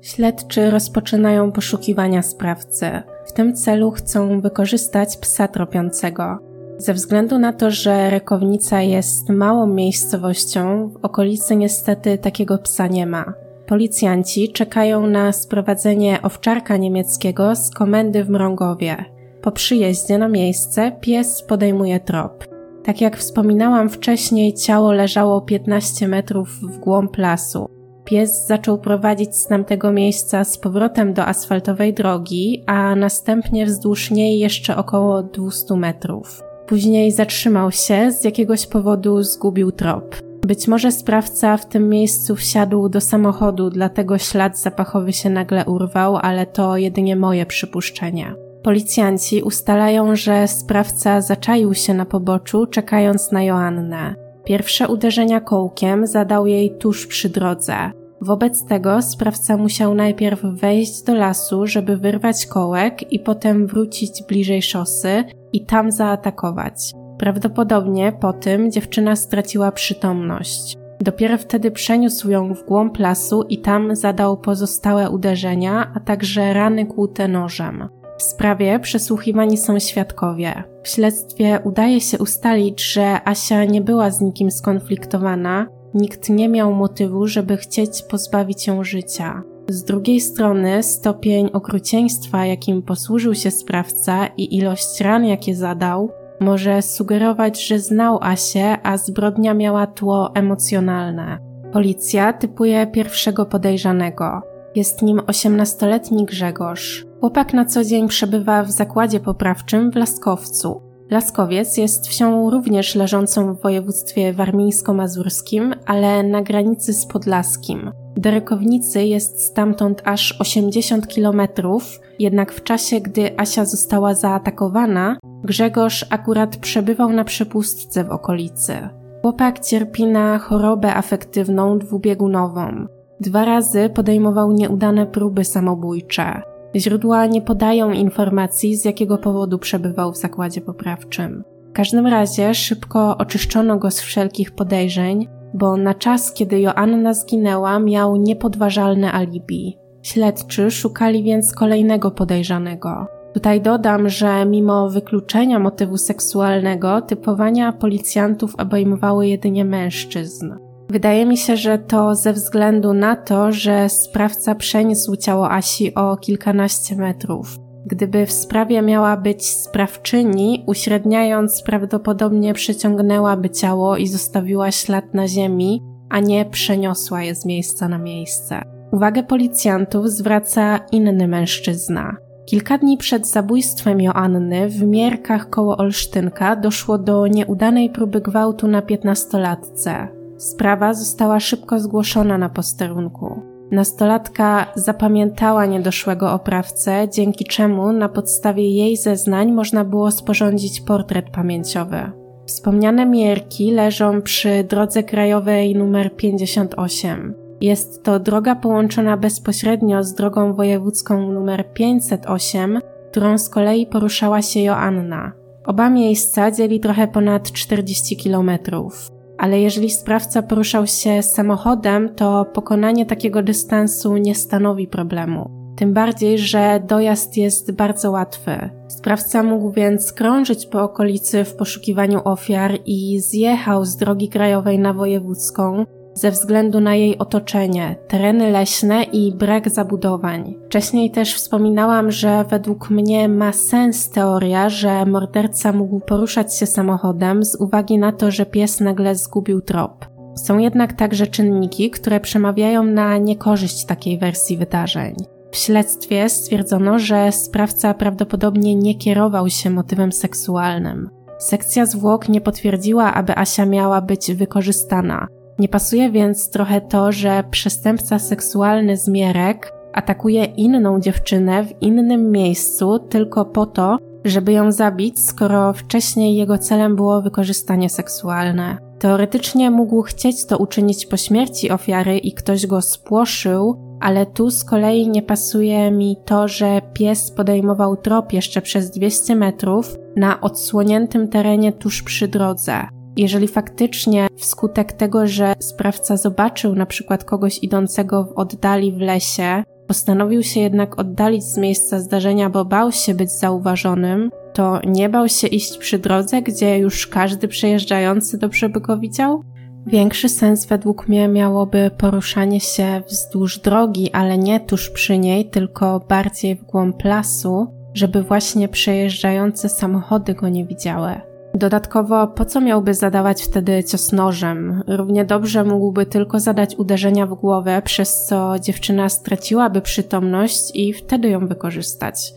Śledczy 0.00 0.70
rozpoczynają 0.70 1.52
poszukiwania 1.52 2.22
sprawcy. 2.22 2.90
W 3.26 3.32
tym 3.32 3.54
celu 3.54 3.90
chcą 3.90 4.40
wykorzystać 4.40 5.16
psa 5.16 5.48
tropiącego. 5.48 6.38
Ze 6.78 6.94
względu 6.94 7.38
na 7.38 7.52
to, 7.52 7.70
że 7.70 8.10
Rekownica 8.10 8.80
jest 8.80 9.28
małą 9.28 9.66
miejscowością, 9.66 10.88
w 10.88 11.04
okolicy 11.04 11.56
niestety 11.56 12.18
takiego 12.18 12.58
psa 12.58 12.86
nie 12.86 13.06
ma. 13.06 13.34
Policjanci 13.66 14.52
czekają 14.52 15.06
na 15.06 15.32
sprowadzenie 15.32 16.18
owczarka 16.22 16.76
niemieckiego 16.76 17.56
z 17.56 17.70
komendy 17.70 18.24
w 18.24 18.30
Mrągowie. 18.30 19.11
Po 19.42 19.52
przyjeździe 19.52 20.18
na 20.18 20.28
miejsce 20.28 20.92
pies 21.00 21.42
podejmuje 21.42 22.00
trop. 22.00 22.44
Tak 22.84 23.00
jak 23.00 23.16
wspominałam 23.16 23.90
wcześniej, 23.90 24.54
ciało 24.54 24.92
leżało 24.92 25.40
15 25.40 26.08
metrów 26.08 26.48
w 26.48 26.78
głąb 26.78 27.18
lasu. 27.18 27.68
Pies 28.04 28.46
zaczął 28.46 28.78
prowadzić 28.78 29.36
z 29.36 29.46
tamtego 29.46 29.92
miejsca 29.92 30.44
z 30.44 30.58
powrotem 30.58 31.14
do 31.14 31.26
asfaltowej 31.26 31.94
drogi, 31.94 32.64
a 32.66 32.96
następnie 32.96 33.66
wzdłuż 33.66 34.10
niej 34.10 34.38
jeszcze 34.38 34.76
około 34.76 35.22
200 35.22 35.76
metrów. 35.76 36.42
Później 36.66 37.12
zatrzymał 37.12 37.72
się, 37.72 38.12
z 38.12 38.24
jakiegoś 38.24 38.66
powodu 38.66 39.22
zgubił 39.22 39.72
trop. 39.72 40.16
Być 40.46 40.68
może 40.68 40.92
sprawca 40.92 41.56
w 41.56 41.68
tym 41.68 41.88
miejscu 41.88 42.36
wsiadł 42.36 42.88
do 42.88 43.00
samochodu, 43.00 43.70
dlatego 43.70 44.18
ślad 44.18 44.58
zapachowy 44.58 45.12
się 45.12 45.30
nagle 45.30 45.64
urwał, 45.64 46.16
ale 46.16 46.46
to 46.46 46.76
jedynie 46.76 47.16
moje 47.16 47.46
przypuszczenie. 47.46 48.34
Policjanci 48.62 49.42
ustalają, 49.42 50.16
że 50.16 50.48
sprawca 50.48 51.20
zaczaił 51.20 51.74
się 51.74 51.94
na 51.94 52.04
poboczu, 52.04 52.66
czekając 52.66 53.32
na 53.32 53.42
Joannę. 53.42 54.14
Pierwsze 54.44 54.88
uderzenia 54.88 55.40
kołkiem 55.40 56.06
zadał 56.06 56.46
jej 56.46 56.78
tuż 56.78 57.06
przy 57.06 57.28
drodze. 57.28 57.76
Wobec 58.20 58.66
tego 58.66 59.02
sprawca 59.02 59.56
musiał 59.56 59.94
najpierw 59.94 60.40
wejść 60.42 61.02
do 61.02 61.14
lasu, 61.14 61.66
żeby 61.66 61.96
wyrwać 61.96 62.46
kołek 62.46 63.12
i 63.12 63.18
potem 63.18 63.66
wrócić 63.66 64.22
bliżej 64.28 64.62
szosy 64.62 65.24
i 65.52 65.66
tam 65.66 65.90
zaatakować. 65.92 66.92
Prawdopodobnie 67.18 68.12
po 68.20 68.32
tym 68.32 68.70
dziewczyna 68.70 69.16
straciła 69.16 69.72
przytomność. 69.72 70.76
Dopiero 71.00 71.38
wtedy 71.38 71.70
przeniósł 71.70 72.30
ją 72.30 72.54
w 72.54 72.64
głąb 72.64 72.98
lasu 72.98 73.42
i 73.42 73.58
tam 73.58 73.96
zadał 73.96 74.36
pozostałe 74.36 75.10
uderzenia, 75.10 75.92
a 75.94 76.00
także 76.00 76.52
rany 76.52 76.86
kłute 76.86 77.28
nożem. 77.28 77.88
W 78.22 78.24
sprawie 78.24 78.78
przesłuchiwani 78.78 79.56
są 79.56 79.78
świadkowie. 79.78 80.64
W 80.82 80.88
śledztwie 80.88 81.60
udaje 81.64 82.00
się 82.00 82.18
ustalić, 82.18 82.92
że 82.92 83.28
Asia 83.28 83.64
nie 83.64 83.80
była 83.80 84.10
z 84.10 84.20
nikim 84.20 84.50
skonfliktowana, 84.50 85.66
nikt 85.94 86.28
nie 86.30 86.48
miał 86.48 86.74
motywu, 86.74 87.26
żeby 87.26 87.56
chcieć 87.56 88.02
pozbawić 88.02 88.66
ją 88.66 88.84
życia. 88.84 89.42
Z 89.68 89.84
drugiej 89.84 90.20
strony 90.20 90.82
stopień 90.82 91.50
okrucieństwa, 91.52 92.46
jakim 92.46 92.82
posłużył 92.82 93.34
się 93.34 93.50
sprawca 93.50 94.26
i 94.26 94.56
ilość 94.56 95.00
ran, 95.00 95.24
jakie 95.24 95.54
zadał, 95.54 96.10
może 96.40 96.82
sugerować, 96.82 97.66
że 97.66 97.78
znał 97.78 98.18
Asię, 98.20 98.76
a 98.82 98.96
zbrodnia 98.96 99.54
miała 99.54 99.86
tło 99.86 100.30
emocjonalne. 100.34 101.38
Policja 101.72 102.32
typuje 102.32 102.86
pierwszego 102.86 103.46
podejrzanego. 103.46 104.42
Jest 104.74 105.02
nim 105.02 105.18
18-letni 105.18 106.24
Grzegorz. 106.24 107.11
Chłopak 107.22 107.54
na 107.54 107.64
co 107.64 107.84
dzień 107.84 108.08
przebywa 108.08 108.62
w 108.62 108.70
zakładzie 108.70 109.20
poprawczym 109.20 109.92
w 109.92 109.96
Laskowcu. 109.96 110.82
Laskowiec 111.10 111.76
jest 111.76 112.08
wsią 112.08 112.50
również 112.50 112.94
leżącą 112.94 113.54
w 113.54 113.62
województwie 113.62 114.32
warmińsko-mazurskim, 114.32 115.74
ale 115.86 116.22
na 116.22 116.42
granicy 116.42 116.92
z 116.92 117.06
Podlaskim. 117.06 117.90
Do 118.16 118.30
Rykownicy 118.30 119.04
jest 119.04 119.40
stamtąd 119.40 120.02
aż 120.04 120.40
80 120.40 121.08
kilometrów, 121.08 122.00
jednak 122.18 122.52
w 122.52 122.62
czasie, 122.62 123.00
gdy 123.00 123.40
Asia 123.40 123.64
została 123.64 124.14
zaatakowana, 124.14 125.16
Grzegorz 125.44 126.06
akurat 126.10 126.56
przebywał 126.56 127.12
na 127.12 127.24
przepustce 127.24 128.04
w 128.04 128.10
okolicy. 128.10 128.88
Chłopak 129.22 129.60
cierpi 129.60 130.06
na 130.06 130.38
chorobę 130.38 130.94
afektywną 130.94 131.78
dwubiegunową. 131.78 132.86
Dwa 133.20 133.44
razy 133.44 133.90
podejmował 133.94 134.52
nieudane 134.52 135.06
próby 135.06 135.44
samobójcze. 135.44 136.51
Źródła 136.76 137.26
nie 137.26 137.42
podają 137.42 137.90
informacji, 137.90 138.76
z 138.76 138.84
jakiego 138.84 139.18
powodu 139.18 139.58
przebywał 139.58 140.12
w 140.12 140.16
zakładzie 140.16 140.60
poprawczym. 140.60 141.44
W 141.70 141.72
każdym 141.72 142.06
razie 142.06 142.54
szybko 142.54 143.18
oczyszczono 143.18 143.78
go 143.78 143.90
z 143.90 144.00
wszelkich 144.00 144.50
podejrzeń, 144.50 145.28
bo 145.54 145.76
na 145.76 145.94
czas, 145.94 146.32
kiedy 146.32 146.60
Joanna 146.60 147.14
zginęła, 147.14 147.78
miał 147.78 148.16
niepodważalne 148.16 149.12
alibi. 149.12 149.78
Śledczy 150.02 150.70
szukali 150.70 151.22
więc 151.22 151.54
kolejnego 151.54 152.10
podejrzanego. 152.10 153.06
Tutaj 153.34 153.60
dodam, 153.60 154.08
że 154.08 154.46
mimo 154.46 154.90
wykluczenia 154.90 155.58
motywu 155.58 155.96
seksualnego, 155.96 157.00
typowania 157.00 157.72
policjantów 157.72 158.54
obejmowały 158.58 159.26
jedynie 159.26 159.64
mężczyzn. 159.64 160.54
Wydaje 160.90 161.26
mi 161.26 161.36
się, 161.36 161.56
że 161.56 161.78
to 161.78 162.14
ze 162.14 162.32
względu 162.32 162.94
na 162.94 163.16
to, 163.16 163.52
że 163.52 163.88
sprawca 163.88 164.54
przeniósł 164.54 165.16
ciało 165.16 165.50
Asi 165.50 165.94
o 165.94 166.16
kilkanaście 166.16 166.96
metrów. 166.96 167.56
Gdyby 167.86 168.26
w 168.26 168.32
sprawie 168.32 168.82
miała 168.82 169.16
być 169.16 169.46
sprawczyni, 169.46 170.64
uśredniając, 170.66 171.62
prawdopodobnie 171.62 172.54
przyciągnęłaby 172.54 173.50
ciało 173.50 173.96
i 173.96 174.06
zostawiła 174.06 174.70
ślad 174.70 175.14
na 175.14 175.28
ziemi, 175.28 175.82
a 176.10 176.20
nie 176.20 176.44
przeniosła 176.44 177.22
je 177.22 177.34
z 177.34 177.44
miejsca 177.44 177.88
na 177.88 177.98
miejsce. 177.98 178.62
Uwagę 178.92 179.22
policjantów 179.22 180.10
zwraca 180.10 180.78
inny 180.92 181.28
mężczyzna. 181.28 182.16
Kilka 182.46 182.78
dni 182.78 182.96
przed 182.96 183.26
zabójstwem 183.26 184.00
Joanny 184.00 184.68
w 184.68 184.82
Mierkach 184.82 185.50
koło 185.50 185.76
Olsztynka 185.76 186.56
doszło 186.56 186.98
do 186.98 187.26
nieudanej 187.26 187.90
próby 187.90 188.20
gwałtu 188.20 188.68
na 188.68 188.82
piętnastolatce. 188.82 190.21
Sprawa 190.42 190.94
została 190.94 191.40
szybko 191.40 191.80
zgłoszona 191.80 192.38
na 192.38 192.48
posterunku. 192.48 193.42
Nastolatka 193.70 194.66
zapamiętała 194.74 195.66
niedoszłego 195.66 196.32
oprawcę, 196.32 197.08
dzięki 197.12 197.44
czemu 197.44 197.92
na 197.92 198.08
podstawie 198.08 198.70
jej 198.70 198.96
zeznań 198.96 199.52
można 199.52 199.84
było 199.84 200.10
sporządzić 200.10 200.80
portret 200.80 201.30
pamięciowy. 201.30 202.12
Wspomniane 202.46 203.06
mierki 203.06 203.70
leżą 203.70 204.22
przy 204.22 204.64
drodze 204.64 205.02
krajowej 205.02 205.76
nr 205.76 206.16
58. 206.16 207.34
Jest 207.60 208.02
to 208.02 208.20
droga 208.20 208.54
połączona 208.54 209.16
bezpośrednio 209.16 210.04
z 210.04 210.14
drogą 210.14 210.54
wojewódzką 210.54 211.30
nr 211.30 211.72
508, 211.72 212.80
którą 213.10 213.38
z 213.38 213.48
kolei 213.48 213.86
poruszała 213.86 214.42
się 214.42 214.60
Joanna. 214.60 215.32
Oba 215.66 215.90
miejsca 215.90 216.50
dzieli 216.50 216.80
trochę 216.80 217.08
ponad 217.08 217.52
40 217.52 218.16
kilometrów. 218.16 219.21
Ale 219.42 219.60
jeżeli 219.60 219.90
sprawca 219.90 220.42
poruszał 220.42 220.86
się 220.86 221.22
samochodem, 221.22 222.14
to 222.14 222.44
pokonanie 222.44 223.06
takiego 223.06 223.42
dystansu 223.42 224.16
nie 224.16 224.34
stanowi 224.34 224.86
problemu. 224.86 225.50
Tym 225.76 225.92
bardziej, 225.92 226.38
że 226.38 226.82
dojazd 226.88 227.36
jest 227.36 227.72
bardzo 227.72 228.10
łatwy. 228.10 228.70
Sprawca 228.88 229.42
mógł 229.42 229.70
więc 229.70 230.12
krążyć 230.12 230.66
po 230.66 230.82
okolicy 230.82 231.44
w 231.44 231.54
poszukiwaniu 231.56 232.20
ofiar 232.24 232.78
i 232.86 233.20
zjechał 233.20 233.84
z 233.84 233.96
drogi 233.96 234.28
krajowej 234.28 234.78
na 234.78 234.92
wojewódzką 234.92 235.84
ze 236.14 236.30
względu 236.30 236.80
na 236.80 236.94
jej 236.94 237.18
otoczenie, 237.18 237.96
tereny 238.08 238.50
leśne 238.50 239.02
i 239.02 239.32
brak 239.32 239.70
zabudowań. 239.70 240.54
Wcześniej 240.66 241.10
też 241.10 241.34
wspominałam, 241.34 242.10
że 242.10 242.44
według 242.48 242.90
mnie 242.90 243.28
ma 243.28 243.52
sens 243.52 244.10
teoria, 244.10 244.68
że 244.68 245.06
morderca 245.06 245.72
mógł 245.72 246.00
poruszać 246.00 246.56
się 246.56 246.66
samochodem 246.66 247.44
z 247.44 247.54
uwagi 247.60 247.98
na 247.98 248.12
to, 248.12 248.30
że 248.30 248.46
pies 248.46 248.80
nagle 248.80 249.14
zgubił 249.14 249.60
trop. 249.60 250.06
Są 250.34 250.58
jednak 250.58 250.92
także 250.92 251.26
czynniki, 251.26 251.90
które 251.90 252.20
przemawiają 252.20 252.84
na 252.84 253.18
niekorzyść 253.18 253.84
takiej 253.84 254.18
wersji 254.18 254.56
wydarzeń. 254.56 255.14
W 255.50 255.56
śledztwie 255.56 256.28
stwierdzono, 256.28 256.98
że 256.98 257.32
sprawca 257.32 257.94
prawdopodobnie 257.94 258.74
nie 258.74 258.94
kierował 258.94 259.48
się 259.48 259.70
motywem 259.70 260.12
seksualnym. 260.12 261.10
Sekcja 261.38 261.86
zwłok 261.86 262.28
nie 262.28 262.40
potwierdziła, 262.40 263.14
aby 263.14 263.36
Asia 263.36 263.66
miała 263.66 264.00
być 264.00 264.34
wykorzystana. 264.34 265.26
Nie 265.58 265.68
pasuje 265.68 266.10
więc 266.10 266.50
trochę 266.50 266.80
to, 266.80 267.12
że 267.12 267.44
przestępca 267.50 268.18
seksualny 268.18 268.96
z 268.96 269.08
Mierek 269.08 269.72
atakuje 269.92 270.44
inną 270.44 271.00
dziewczynę 271.00 271.64
w 271.64 271.82
innym 271.82 272.30
miejscu 272.30 272.98
tylko 272.98 273.44
po 273.44 273.66
to, 273.66 273.98
żeby 274.24 274.52
ją 274.52 274.72
zabić, 274.72 275.24
skoro 275.24 275.72
wcześniej 275.72 276.36
jego 276.36 276.58
celem 276.58 276.96
było 276.96 277.22
wykorzystanie 277.22 277.90
seksualne. 277.90 278.78
Teoretycznie 278.98 279.70
mógł 279.70 280.02
chcieć 280.02 280.46
to 280.46 280.58
uczynić 280.58 281.06
po 281.06 281.16
śmierci 281.16 281.70
ofiary 281.70 282.18
i 282.18 282.32
ktoś 282.32 282.66
go 282.66 282.82
spłoszył, 282.82 283.76
ale 284.00 284.26
tu 284.26 284.50
z 284.50 284.64
kolei 284.64 285.08
nie 285.08 285.22
pasuje 285.22 285.90
mi 285.90 286.16
to, 286.24 286.48
że 286.48 286.80
pies 286.92 287.30
podejmował 287.30 287.96
trop 287.96 288.32
jeszcze 288.32 288.62
przez 288.62 288.90
200 288.90 289.36
metrów 289.36 289.96
na 290.16 290.40
odsłoniętym 290.40 291.28
terenie 291.28 291.72
tuż 291.72 292.02
przy 292.02 292.28
drodze. 292.28 293.01
Jeżeli 293.16 293.48
faktycznie 293.48 294.26
wskutek 294.36 294.92
tego, 294.92 295.26
że 295.26 295.54
sprawca 295.58 296.16
zobaczył 296.16 296.74
na 296.74 296.86
przykład 296.86 297.24
kogoś 297.24 297.58
idącego 297.62 298.24
w 298.24 298.32
oddali 298.32 298.92
w 298.92 299.00
lesie, 299.00 299.64
postanowił 299.86 300.42
się 300.42 300.60
jednak 300.60 300.98
oddalić 300.98 301.44
z 301.44 301.58
miejsca 301.58 302.00
zdarzenia, 302.00 302.50
bo 302.50 302.64
bał 302.64 302.92
się 302.92 303.14
być 303.14 303.30
zauważonym, 303.30 304.30
to 304.52 304.80
nie 304.86 305.08
bał 305.08 305.28
się 305.28 305.46
iść 305.46 305.78
przy 305.78 305.98
drodze, 305.98 306.42
gdzie 306.42 306.78
już 306.78 307.06
każdy 307.06 307.48
przejeżdżający 307.48 308.38
dobrze 308.38 308.68
by 308.68 308.80
go 308.80 308.98
widział? 308.98 309.42
Większy 309.86 310.28
sens 310.28 310.66
według 310.66 311.08
mnie 311.08 311.28
miałoby 311.28 311.90
poruszanie 311.98 312.60
się 312.60 313.02
wzdłuż 313.08 313.58
drogi, 313.58 314.12
ale 314.12 314.38
nie 314.38 314.60
tuż 314.60 314.90
przy 314.90 315.18
niej, 315.18 315.50
tylko 315.50 316.00
bardziej 316.08 316.56
w 316.56 316.64
głąb 316.64 317.04
lasu, 317.04 317.66
żeby 317.94 318.22
właśnie 318.22 318.68
przejeżdżające 318.68 319.68
samochody 319.68 320.34
go 320.34 320.48
nie 320.48 320.66
widziały. 320.66 321.31
Dodatkowo, 321.54 322.26
po 322.26 322.44
co 322.44 322.60
miałby 322.60 322.94
zadawać 322.94 323.42
wtedy 323.42 323.84
cios 323.84 324.12
nożem? 324.12 324.82
Równie 324.86 325.24
dobrze 325.24 325.64
mógłby 325.64 326.06
tylko 326.06 326.40
zadać 326.40 326.76
uderzenia 326.76 327.26
w 327.26 327.34
głowę, 327.34 327.82
przez 327.84 328.24
co 328.24 328.58
dziewczyna 328.58 329.08
straciłaby 329.08 329.80
przytomność 329.80 330.70
i 330.74 330.92
wtedy 330.92 331.28
ją 331.28 331.46
wykorzystać. 331.46 332.32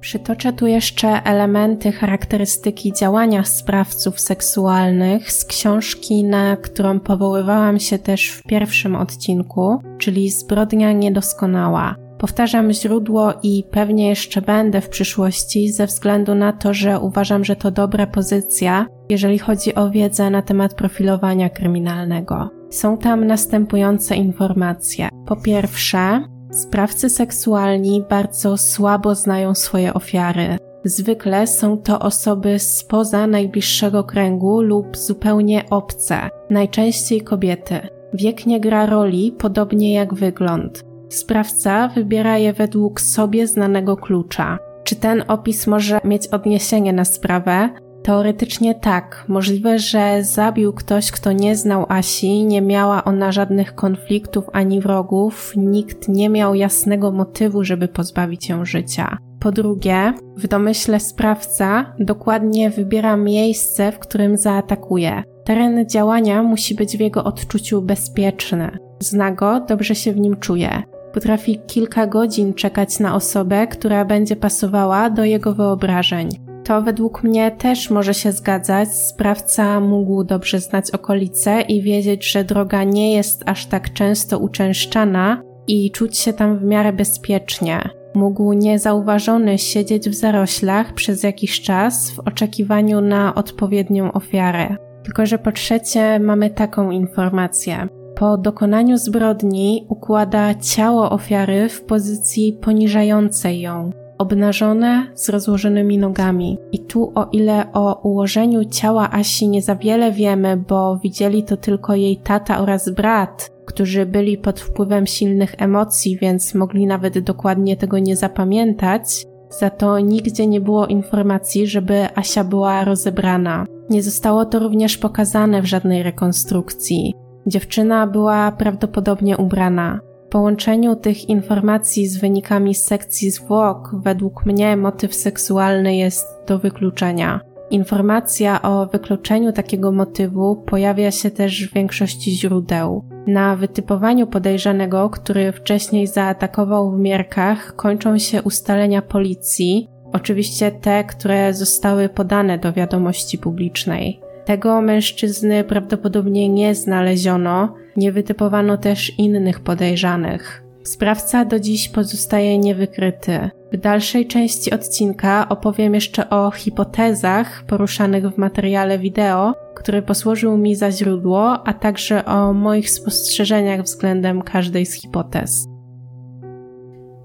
Przytoczę 0.00 0.52
tu 0.52 0.66
jeszcze 0.66 1.08
elementy 1.08 1.92
charakterystyki 1.92 2.92
działania 2.92 3.44
sprawców 3.44 4.20
seksualnych 4.20 5.32
z 5.32 5.44
książki, 5.44 6.24
na 6.24 6.56
którą 6.56 7.00
powoływałam 7.00 7.80
się 7.80 7.98
też 7.98 8.30
w 8.30 8.42
pierwszym 8.42 8.96
odcinku, 8.96 9.82
czyli 9.98 10.30
Zbrodnia 10.30 10.92
Niedoskonała. 10.92 12.07
Powtarzam 12.18 12.72
źródło 12.72 13.32
i 13.42 13.64
pewnie 13.70 14.08
jeszcze 14.08 14.42
będę 14.42 14.80
w 14.80 14.88
przyszłości 14.88 15.72
ze 15.72 15.86
względu 15.86 16.34
na 16.34 16.52
to, 16.52 16.74
że 16.74 17.00
uważam, 17.00 17.44
że 17.44 17.56
to 17.56 17.70
dobra 17.70 18.06
pozycja, 18.06 18.86
jeżeli 19.10 19.38
chodzi 19.38 19.74
o 19.74 19.90
wiedzę 19.90 20.30
na 20.30 20.42
temat 20.42 20.74
profilowania 20.74 21.50
kryminalnego. 21.50 22.50
Są 22.70 22.98
tam 22.98 23.26
następujące 23.26 24.16
informacje. 24.16 25.08
Po 25.26 25.36
pierwsze, 25.36 26.22
Sprawcy 26.50 27.10
seksualni 27.10 28.04
bardzo 28.10 28.56
słabo 28.56 29.14
znają 29.14 29.54
swoje 29.54 29.94
ofiary. 29.94 30.58
Zwykle 30.84 31.46
są 31.46 31.78
to 31.78 32.00
osoby 32.00 32.58
spoza 32.58 33.26
najbliższego 33.26 34.04
kręgu 34.04 34.62
lub 34.62 34.96
zupełnie 34.96 35.64
obce, 35.70 36.30
najczęściej 36.50 37.20
kobiety. 37.20 37.80
Wiek 38.14 38.46
nie 38.46 38.60
gra 38.60 38.86
roli, 38.86 39.32
podobnie 39.38 39.92
jak 39.92 40.14
wygląd. 40.14 40.87
Sprawca 41.08 41.88
wybiera 41.88 42.38
je 42.38 42.52
według 42.52 43.00
sobie 43.00 43.46
znanego 43.46 43.96
klucza. 43.96 44.58
Czy 44.84 44.96
ten 44.96 45.24
opis 45.28 45.66
może 45.66 46.00
mieć 46.04 46.26
odniesienie 46.26 46.92
na 46.92 47.04
sprawę? 47.04 47.68
Teoretycznie 48.02 48.74
tak. 48.74 49.24
Możliwe, 49.28 49.78
że 49.78 50.24
zabił 50.24 50.72
ktoś, 50.72 51.10
kto 51.10 51.32
nie 51.32 51.56
znał 51.56 51.86
Asi, 51.88 52.44
nie 52.44 52.62
miała 52.62 53.04
ona 53.04 53.32
żadnych 53.32 53.74
konfliktów 53.74 54.44
ani 54.52 54.80
wrogów, 54.80 55.52
nikt 55.56 56.08
nie 56.08 56.28
miał 56.28 56.54
jasnego 56.54 57.12
motywu, 57.12 57.64
żeby 57.64 57.88
pozbawić 57.88 58.48
ją 58.48 58.64
życia. 58.64 59.18
Po 59.40 59.52
drugie, 59.52 60.12
w 60.36 60.48
domyśle 60.48 61.00
sprawca 61.00 61.94
dokładnie 61.98 62.70
wybiera 62.70 63.16
miejsce, 63.16 63.92
w 63.92 63.98
którym 63.98 64.36
zaatakuje. 64.36 65.22
Teren 65.44 65.88
działania 65.88 66.42
musi 66.42 66.74
być 66.74 66.96
w 66.96 67.00
jego 67.00 67.24
odczuciu 67.24 67.82
bezpieczny. 67.82 68.78
Zna 69.00 69.30
go, 69.30 69.60
dobrze 69.60 69.94
się 69.94 70.12
w 70.12 70.20
nim 70.20 70.36
czuje. 70.36 70.82
Potrafi 71.18 71.58
kilka 71.66 72.06
godzin 72.06 72.54
czekać 72.54 72.98
na 72.98 73.14
osobę, 73.14 73.66
która 73.66 74.04
będzie 74.04 74.36
pasowała 74.36 75.10
do 75.10 75.24
jego 75.24 75.54
wyobrażeń 75.54 76.28
to 76.64 76.82
według 76.82 77.22
mnie 77.22 77.50
też 77.50 77.90
może 77.90 78.14
się 78.14 78.32
zgadzać. 78.32 78.88
Sprawca 78.88 79.80
mógł 79.80 80.24
dobrze 80.24 80.60
znać 80.60 80.90
okolice 80.90 81.60
i 81.60 81.82
wiedzieć, 81.82 82.30
że 82.32 82.44
droga 82.44 82.84
nie 82.84 83.12
jest 83.12 83.42
aż 83.46 83.66
tak 83.66 83.92
często 83.92 84.38
uczęszczana 84.38 85.42
i 85.66 85.90
czuć 85.90 86.18
się 86.18 86.32
tam 86.32 86.58
w 86.58 86.64
miarę 86.64 86.92
bezpiecznie. 86.92 87.90
Mógł 88.14 88.52
niezauważony 88.52 89.58
siedzieć 89.58 90.08
w 90.08 90.14
zaroślach 90.14 90.94
przez 90.94 91.22
jakiś 91.22 91.60
czas 91.60 92.10
w 92.10 92.18
oczekiwaniu 92.18 93.00
na 93.00 93.34
odpowiednią 93.34 94.12
ofiarę. 94.12 94.76
Tylko, 95.02 95.26
że 95.26 95.38
po 95.38 95.52
trzecie 95.52 96.20
mamy 96.20 96.50
taką 96.50 96.90
informację. 96.90 97.88
Po 98.18 98.36
dokonaniu 98.36 98.96
zbrodni 98.96 99.86
układa 99.88 100.54
ciało 100.54 101.10
ofiary 101.10 101.68
w 101.68 101.82
pozycji 101.82 102.52
poniżającej 102.52 103.60
ją, 103.60 103.90
obnażone 104.18 105.06
z 105.14 105.28
rozłożonymi 105.28 105.98
nogami. 105.98 106.58
I 106.72 106.78
tu, 106.78 107.12
o 107.14 107.28
ile 107.32 107.72
o 107.72 108.00
ułożeniu 108.02 108.64
ciała 108.64 109.10
Asi 109.10 109.48
nie 109.48 109.62
za 109.62 109.76
wiele 109.76 110.12
wiemy, 110.12 110.56
bo 110.56 110.98
widzieli 111.02 111.42
to 111.42 111.56
tylko 111.56 111.94
jej 111.94 112.16
tata 112.16 112.60
oraz 112.60 112.90
brat, 112.90 113.50
którzy 113.66 114.06
byli 114.06 114.38
pod 114.38 114.60
wpływem 114.60 115.06
silnych 115.06 115.54
emocji, 115.58 116.18
więc 116.20 116.54
mogli 116.54 116.86
nawet 116.86 117.18
dokładnie 117.18 117.76
tego 117.76 117.98
nie 117.98 118.16
zapamiętać, 118.16 119.26
za 119.50 119.70
to 119.70 119.98
nigdzie 119.98 120.46
nie 120.46 120.60
było 120.60 120.86
informacji, 120.86 121.66
żeby 121.66 122.06
Asia 122.14 122.44
była 122.44 122.84
rozebrana. 122.84 123.66
Nie 123.90 124.02
zostało 124.02 124.44
to 124.44 124.58
również 124.58 124.98
pokazane 124.98 125.62
w 125.62 125.66
żadnej 125.66 126.02
rekonstrukcji. 126.02 127.27
Dziewczyna 127.46 128.06
była 128.06 128.52
prawdopodobnie 128.52 129.36
ubrana 129.36 130.00
połączeniu 130.30 130.96
tych 130.96 131.28
informacji 131.28 132.06
z 132.08 132.16
wynikami 132.16 132.74
sekcji 132.74 133.30
zwłok, 133.30 133.90
według 133.94 134.46
mnie 134.46 134.76
motyw 134.76 135.14
seksualny 135.14 135.96
jest 135.96 136.26
do 136.46 136.58
wykluczenia. 136.58 137.40
Informacja 137.70 138.62
o 138.62 138.86
wykluczeniu 138.86 139.52
takiego 139.52 139.92
motywu 139.92 140.56
pojawia 140.56 141.10
się 141.10 141.30
też 141.30 141.68
w 141.68 141.74
większości 141.74 142.30
źródeł. 142.30 143.04
Na 143.26 143.56
wytypowaniu 143.56 144.26
podejrzanego, 144.26 145.10
który 145.10 145.52
wcześniej 145.52 146.06
zaatakował 146.06 146.92
w 146.92 146.98
Mierkach, 146.98 147.76
kończą 147.76 148.18
się 148.18 148.42
ustalenia 148.42 149.02
policji, 149.02 149.88
oczywiście 150.12 150.70
te, 150.70 151.04
które 151.04 151.54
zostały 151.54 152.08
podane 152.08 152.58
do 152.58 152.72
wiadomości 152.72 153.38
publicznej. 153.38 154.20
Tego 154.48 154.80
mężczyzny 154.80 155.64
prawdopodobnie 155.64 156.48
nie 156.48 156.74
znaleziono, 156.74 157.74
nie 157.96 158.12
wytypowano 158.12 158.76
też 158.76 159.18
innych 159.18 159.60
podejrzanych. 159.60 160.64
Sprawca 160.82 161.44
do 161.44 161.60
dziś 161.60 161.88
pozostaje 161.88 162.58
niewykryty. 162.58 163.50
W 163.72 163.76
dalszej 163.76 164.26
części 164.26 164.70
odcinka 164.70 165.48
opowiem 165.48 165.94
jeszcze 165.94 166.30
o 166.30 166.50
hipotezach 166.50 167.64
poruszanych 167.66 168.28
w 168.28 168.38
materiale 168.38 168.98
wideo, 168.98 169.54
który 169.74 170.02
posłużył 170.02 170.58
mi 170.58 170.74
za 170.74 170.90
źródło, 170.90 171.66
a 171.66 171.72
także 171.72 172.24
o 172.24 172.52
moich 172.52 172.90
spostrzeżeniach 172.90 173.82
względem 173.82 174.42
każdej 174.42 174.86
z 174.86 174.92
hipotez. 174.92 175.66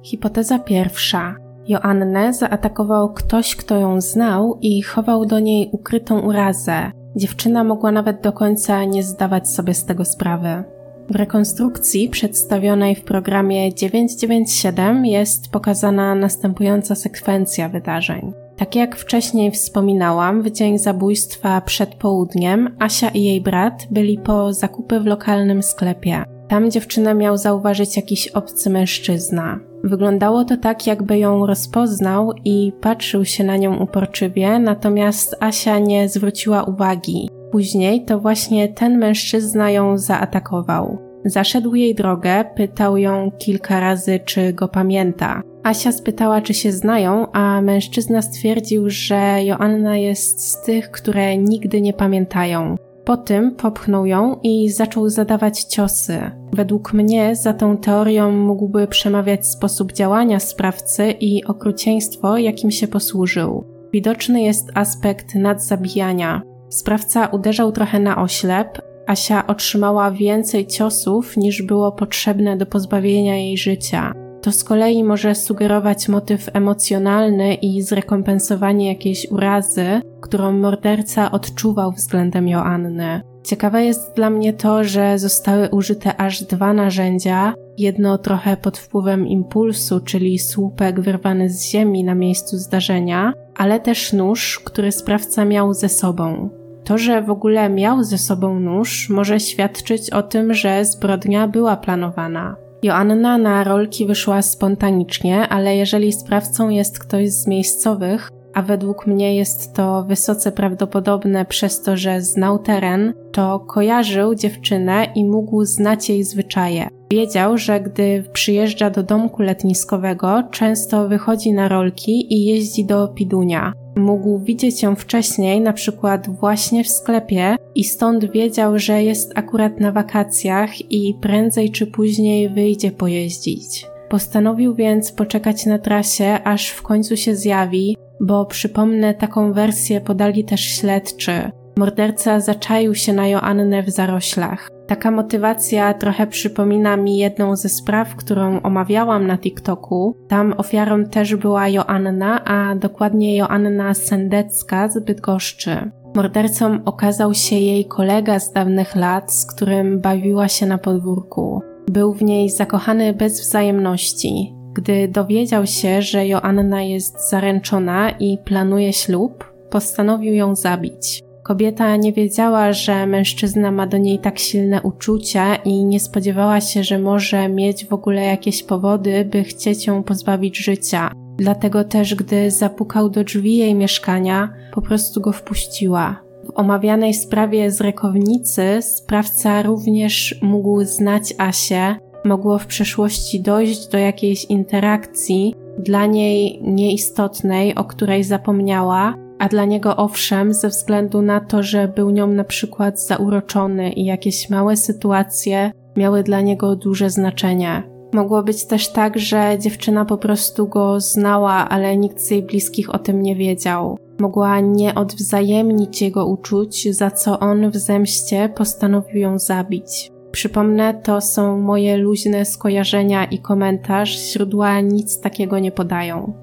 Hipoteza 0.04 0.60
pierwsza. 0.60 1.36
Joannę 1.68 2.34
zaatakował 2.34 3.14
ktoś, 3.14 3.56
kto 3.56 3.76
ją 3.76 4.02
znał 4.02 4.60
i 4.62 4.82
chował 4.82 5.26
do 5.26 5.40
niej 5.40 5.70
ukrytą 5.72 6.20
urazę. 6.20 6.92
Dziewczyna 7.16 7.64
mogła 7.64 7.92
nawet 7.92 8.22
do 8.22 8.32
końca 8.32 8.84
nie 8.84 9.04
zdawać 9.04 9.50
sobie 9.50 9.74
z 9.74 9.86
tego 9.86 10.06
sprawy. 10.06 10.64
W 11.10 11.16
rekonstrukcji 11.16 12.10
przedstawionej 12.10 12.96
w 12.96 13.04
programie 13.04 13.74
997 13.74 15.06
jest 15.06 15.52
pokazana 15.52 16.16
następująca 16.16 16.96
sekwencja 16.96 17.70
wydarzeń. 17.70 18.34
Tak 18.58 18.76
jak 18.76 18.96
wcześniej 18.96 19.52
wspominałam, 19.52 20.42
w 20.42 20.52
dzień 20.52 20.80
zabójstwa 20.80 21.62
przed 21.62 21.96
południem 21.96 22.76
Asia 22.80 23.10
i 23.10 23.24
jej 23.24 23.42
brat 23.42 23.88
byli 23.92 24.18
po 24.18 24.54
zakupy 24.54 25.00
w 25.00 25.06
lokalnym 25.06 25.64
sklepie. 25.64 26.33
Tam 26.54 26.72
dziewczynę 26.72 27.14
miał 27.14 27.38
zauważyć 27.38 27.96
jakiś 27.96 28.28
obcy 28.28 28.70
mężczyzna. 28.70 29.60
Wyglądało 29.84 30.46
to 30.46 30.58
tak, 30.58 30.88
jakby 30.88 31.18
ją 31.18 31.46
rozpoznał 31.46 32.34
i 32.46 32.72
patrzył 32.82 33.26
się 33.26 33.44
na 33.44 33.58
nią 33.58 33.80
uporczywie, 33.80 34.60
natomiast 34.60 35.36
Asia 35.40 35.80
nie 35.80 36.10
zwróciła 36.10 36.64
uwagi. 36.64 37.30
Później 37.52 38.06
to 38.06 38.20
właśnie 38.20 38.68
ten 38.68 38.98
mężczyzna 38.98 39.72
ją 39.72 39.98
zaatakował. 39.98 40.98
Zaszedł 41.26 41.76
jej 41.76 41.96
drogę, 41.96 42.46
pytał 42.56 42.98
ją 42.98 43.32
kilka 43.38 43.80
razy, 43.80 44.20
czy 44.26 44.54
go 44.54 44.68
pamięta. 44.68 45.42
Asia 45.64 45.92
spytała, 45.92 46.42
czy 46.42 46.54
się 46.54 46.72
znają, 46.72 47.32
a 47.32 47.62
mężczyzna 47.62 48.22
stwierdził, 48.22 48.90
że 48.90 49.44
Joanna 49.44 49.98
jest 49.98 50.52
z 50.52 50.62
tych, 50.62 50.92
które 50.92 51.38
nigdy 51.38 51.82
nie 51.82 51.94
pamiętają. 51.94 52.76
Po 53.06 53.18
tym 53.18 53.56
popchnął 53.56 54.06
ją 54.06 54.40
i 54.44 54.70
zaczął 54.70 55.10
zadawać 55.10 55.64
ciosy. 55.64 56.43
Według 56.56 56.94
mnie 56.94 57.36
za 57.36 57.54
tą 57.54 57.78
teorią 57.78 58.32
mógłby 58.32 58.88
przemawiać 58.88 59.48
sposób 59.48 59.92
działania 59.92 60.40
sprawcy 60.40 61.12
i 61.12 61.44
okrucieństwo, 61.46 62.38
jakim 62.38 62.72
się 62.72 62.88
posłużył. 62.88 63.64
Widoczny 63.94 64.42
jest 64.42 64.70
aspekt 64.74 65.36
nadzabijania. 65.36 66.42
Sprawca 66.70 67.28
uderzał 67.28 67.72
trochę 67.72 68.00
na 68.00 68.22
oślep, 68.22 68.82
Asia 69.08 69.48
otrzymała 69.48 70.12
więcej 70.12 70.68
ciosów 70.68 71.38
niż 71.38 71.62
było 71.62 71.92
potrzebne 71.92 72.58
do 72.58 72.66
pozbawienia 72.66 73.38
jej 73.38 73.58
życia. 73.58 74.23
To 74.44 74.52
z 74.52 74.64
kolei 74.64 75.04
może 75.04 75.36
sugerować 75.36 76.10
motyw 76.10 76.50
emocjonalny 76.54 77.54
i 77.54 77.82
zrekompensowanie 77.82 78.88
jakiejś 78.88 79.32
urazy, 79.32 79.86
którą 80.22 80.52
morderca 80.52 81.32
odczuwał 81.32 81.92
względem 81.92 82.48
Joanny. 82.48 83.22
Ciekawe 83.44 83.86
jest 83.86 84.16
dla 84.16 84.30
mnie 84.30 84.54
to, 84.54 84.84
że 84.84 85.20
zostały 85.20 85.70
użyte 85.70 86.18
aż 86.18 86.44
dwa 86.44 86.74
narzędzia, 86.74 87.54
jedno 87.78 88.18
trochę 88.18 88.58
pod 88.58 88.78
wpływem 88.78 89.28
impulsu, 89.28 90.00
czyli 90.00 90.40
słupek 90.40 91.00
wyrwany 91.00 91.50
z 91.50 91.66
ziemi 91.66 92.04
na 92.04 92.16
miejscu 92.16 92.58
zdarzenia, 92.58 93.34
ale 93.58 93.80
też 93.80 94.14
nóż, 94.14 94.62
który 94.66 94.92
sprawca 94.92 95.46
miał 95.46 95.74
ze 95.74 95.90
sobą. 95.90 96.50
To, 96.84 96.98
że 96.98 97.22
w 97.22 97.30
ogóle 97.30 97.70
miał 97.70 98.04
ze 98.04 98.18
sobą 98.18 98.60
nóż, 98.60 99.10
może 99.10 99.40
świadczyć 99.40 100.10
o 100.10 100.24
tym, 100.24 100.54
że 100.54 100.86
zbrodnia 100.86 101.48
była 101.48 101.78
planowana. 101.78 102.56
Joanna 102.84 103.38
na 103.38 103.64
rolki 103.64 104.06
wyszła 104.06 104.42
spontanicznie, 104.42 105.48
ale 105.48 105.76
jeżeli 105.76 106.14
sprawcą 106.14 106.70
jest 106.70 107.00
ktoś 107.00 107.32
z 107.32 107.48
miejscowych, 107.48 108.30
a 108.54 108.62
według 108.62 109.08
mnie 109.08 109.36
jest 109.36 109.74
to 109.74 110.04
wysoce 110.04 110.52
prawdopodobne 110.52 111.46
przez 111.46 111.82
to, 111.82 111.98
że 111.98 112.22
znał 112.22 112.60
teren, 112.60 113.14
to 113.32 113.60
kojarzył 113.60 114.36
dziewczynę 114.36 115.08
i 115.16 115.26
mógł 115.26 115.66
znać 115.66 116.10
jej 116.10 116.24
zwyczaje. 116.24 116.88
Wiedział, 117.12 117.58
że 117.58 117.80
gdy 117.80 118.24
przyjeżdża 118.34 118.90
do 118.90 119.04
domku 119.04 119.42
letniskowego, 119.42 120.44
często 120.52 121.08
wychodzi 121.08 121.54
na 121.54 121.68
rolki 121.68 122.34
i 122.34 122.46
jeździ 122.46 122.86
do 122.86 123.08
Pidunia. 123.08 123.74
Mógł 123.96 124.40
widzieć 124.40 124.84
ją 124.84 124.96
wcześniej, 124.96 125.62
na 125.62 125.74
przykład 125.74 126.30
właśnie 126.40 126.84
w 126.84 126.90
sklepie, 126.90 127.56
i 127.76 127.84
stąd 127.84 128.32
wiedział, 128.32 128.80
że 128.80 129.04
jest 129.04 129.32
akurat 129.36 129.80
na 129.80 129.92
wakacjach 129.92 130.92
i 130.92 131.14
prędzej 131.22 131.72
czy 131.72 131.88
później 131.88 132.50
wyjdzie 132.50 132.92
pojeździć. 132.92 133.88
Postanowił 134.10 134.76
więc 134.76 135.12
poczekać 135.12 135.66
na 135.66 135.80
trasie, 135.80 136.40
aż 136.44 136.70
w 136.70 136.82
końcu 136.82 137.18
się 137.18 137.36
zjawi, 137.36 137.98
bo 138.20 138.46
przypomnę, 138.46 139.14
taką 139.14 139.54
wersję 139.54 140.02
podali 140.02 140.44
też 140.44 140.62
śledczy. 140.62 141.52
Morderca 141.78 142.40
zaczaił 142.40 142.96
się 142.96 143.14
na 143.14 143.28
Joannę 143.28 143.84
w 143.84 143.90
zaroślach. 143.90 144.70
Taka 144.88 145.12
motywacja 145.12 145.94
trochę 145.94 146.28
przypomina 146.28 146.98
mi 146.98 147.18
jedną 147.18 147.56
ze 147.56 147.70
spraw, 147.70 148.16
którą 148.16 148.62
omawiałam 148.62 149.28
na 149.28 149.38
TikToku. 149.38 150.16
Tam 150.28 150.54
ofiarą 150.58 151.06
też 151.06 151.36
była 151.36 151.68
Joanna, 151.68 152.46
a 152.46 152.76
dokładnie 152.76 153.38
Joanna 153.38 153.94
Sendecka 153.94 154.90
z 154.90 155.00
Bydgoszczy. 155.00 155.92
Mordercą 156.16 156.80
okazał 156.86 157.34
się 157.34 157.56
jej 157.56 157.86
kolega 157.86 158.40
z 158.40 158.52
dawnych 158.52 158.96
lat, 158.96 159.34
z 159.34 159.46
którym 159.46 160.02
bawiła 160.02 160.48
się 160.48 160.66
na 160.66 160.78
podwórku. 160.78 161.62
Był 161.88 162.14
w 162.14 162.24
niej 162.24 162.50
zakochany 162.50 163.14
bez 163.14 163.42
wzajemności. 163.42 164.54
Gdy 164.74 165.08
dowiedział 165.08 165.68
się, 165.68 166.02
że 166.02 166.28
Joanna 166.28 166.82
jest 166.82 167.30
zaręczona 167.30 168.10
i 168.10 168.38
planuje 168.46 168.94
ślub, 168.94 169.54
postanowił 169.70 170.34
ją 170.34 170.56
zabić. 170.56 171.24
Kobieta 171.44 171.96
nie 171.96 172.14
wiedziała, 172.14 172.74
że 172.74 173.08
mężczyzna 173.08 173.72
ma 173.72 173.88
do 173.88 173.98
niej 173.98 174.20
tak 174.20 174.40
silne 174.40 174.82
uczucia 174.82 175.56
i 175.56 175.86
nie 175.86 176.00
spodziewała 176.00 176.62
się, 176.62 176.84
że 176.84 177.00
może 177.00 177.50
mieć 177.50 177.86
w 177.86 177.94
ogóle 177.94 178.24
jakieś 178.24 178.64
powody, 178.64 179.26
by 179.26 179.44
chcieć 179.44 179.88
ją 179.88 180.04
pozbawić 180.04 180.58
życia. 180.58 181.12
Dlatego 181.38 181.84
też, 181.84 182.16
gdy 182.16 182.52
zapukał 182.52 183.10
do 183.10 183.24
drzwi 183.24 183.58
jej 183.58 183.76
mieszkania, 183.76 184.54
po 184.74 184.82
prostu 184.82 185.22
go 185.22 185.32
wpuściła. 185.32 186.22
W 186.46 186.60
omawianej 186.60 187.14
sprawie 187.14 187.72
z 187.72 187.82
rekownicy 187.82 188.82
sprawca 188.82 189.62
również 189.62 190.40
mógł 190.42 190.84
znać 190.84 191.34
Asię, 191.38 191.96
mogło 192.26 192.60
w 192.60 192.66
przeszłości 192.66 193.42
dojść 193.42 193.88
do 193.88 193.98
jakiejś 193.98 194.46
interakcji, 194.46 195.56
dla 195.80 196.06
niej 196.06 196.60
nieistotnej, 196.62 197.76
o 197.76 197.84
której 197.84 198.24
zapomniała, 198.24 199.23
a 199.44 199.48
dla 199.48 199.66
niego 199.66 199.96
owszem, 199.96 200.54
ze 200.54 200.70
względu 200.70 201.22
na 201.22 201.40
to, 201.40 201.64
że 201.64 201.88
był 201.88 202.10
nią 202.10 202.28
na 202.28 202.44
przykład 202.44 203.02
zauroczony 203.02 203.92
i 203.92 204.06
jakieś 204.06 204.50
małe 204.50 204.78
sytuacje 204.78 205.72
miały 205.98 206.24
dla 206.24 206.42
niego 206.42 206.76
duże 206.76 207.10
znaczenie. 207.10 207.84
Mogło 208.14 208.44
być 208.44 208.66
też 208.66 208.92
tak, 208.92 209.20
że 209.20 209.58
dziewczyna 209.60 210.06
po 210.06 210.18
prostu 210.18 210.68
go 210.68 211.00
znała, 211.00 211.70
ale 211.70 211.98
nikt 211.98 212.20
z 212.20 212.32
jej 212.32 212.44
bliskich 212.44 212.96
o 212.96 213.00
tym 213.00 213.22
nie 213.22 213.36
wiedział. 213.36 213.98
Mogła 214.20 214.60
nie 214.60 214.96
odwzajemnić 214.96 216.02
jego 216.02 216.26
uczuć, 216.26 216.96
za 216.96 217.12
co 217.12 217.40
on 217.40 217.70
w 217.70 217.76
zemście 217.76 218.50
postanowił 218.50 219.18
ją 219.18 219.40
zabić. 219.40 220.12
Przypomnę, 220.32 220.94
to 220.94 221.22
są 221.22 221.60
moje 221.60 221.98
luźne 221.98 222.46
skojarzenia 222.46 223.26
i 223.26 223.40
komentarz, 223.40 224.20
źródła 224.20 224.82
nic 224.82 225.20
takiego 225.20 225.60
nie 225.60 225.72
podają. 225.72 226.43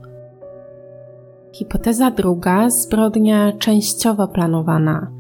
Hipoteza 1.53 2.11
druga, 2.11 2.71
zbrodnia 2.71 3.53
częściowo 3.53 4.29
planowana. 4.29 5.11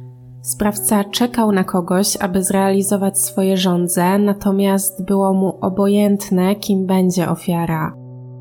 Sprawca 0.43 1.05
czekał 1.05 1.53
na 1.53 1.65
kogoś, 1.65 2.17
aby 2.17 2.43
zrealizować 2.43 3.19
swoje 3.19 3.57
żądze, 3.57 4.19
natomiast 4.19 5.05
było 5.05 5.35
mu 5.35 5.59
obojętne, 5.61 6.57
kim 6.57 6.87
będzie 6.87 7.29
ofiara. 7.29 7.95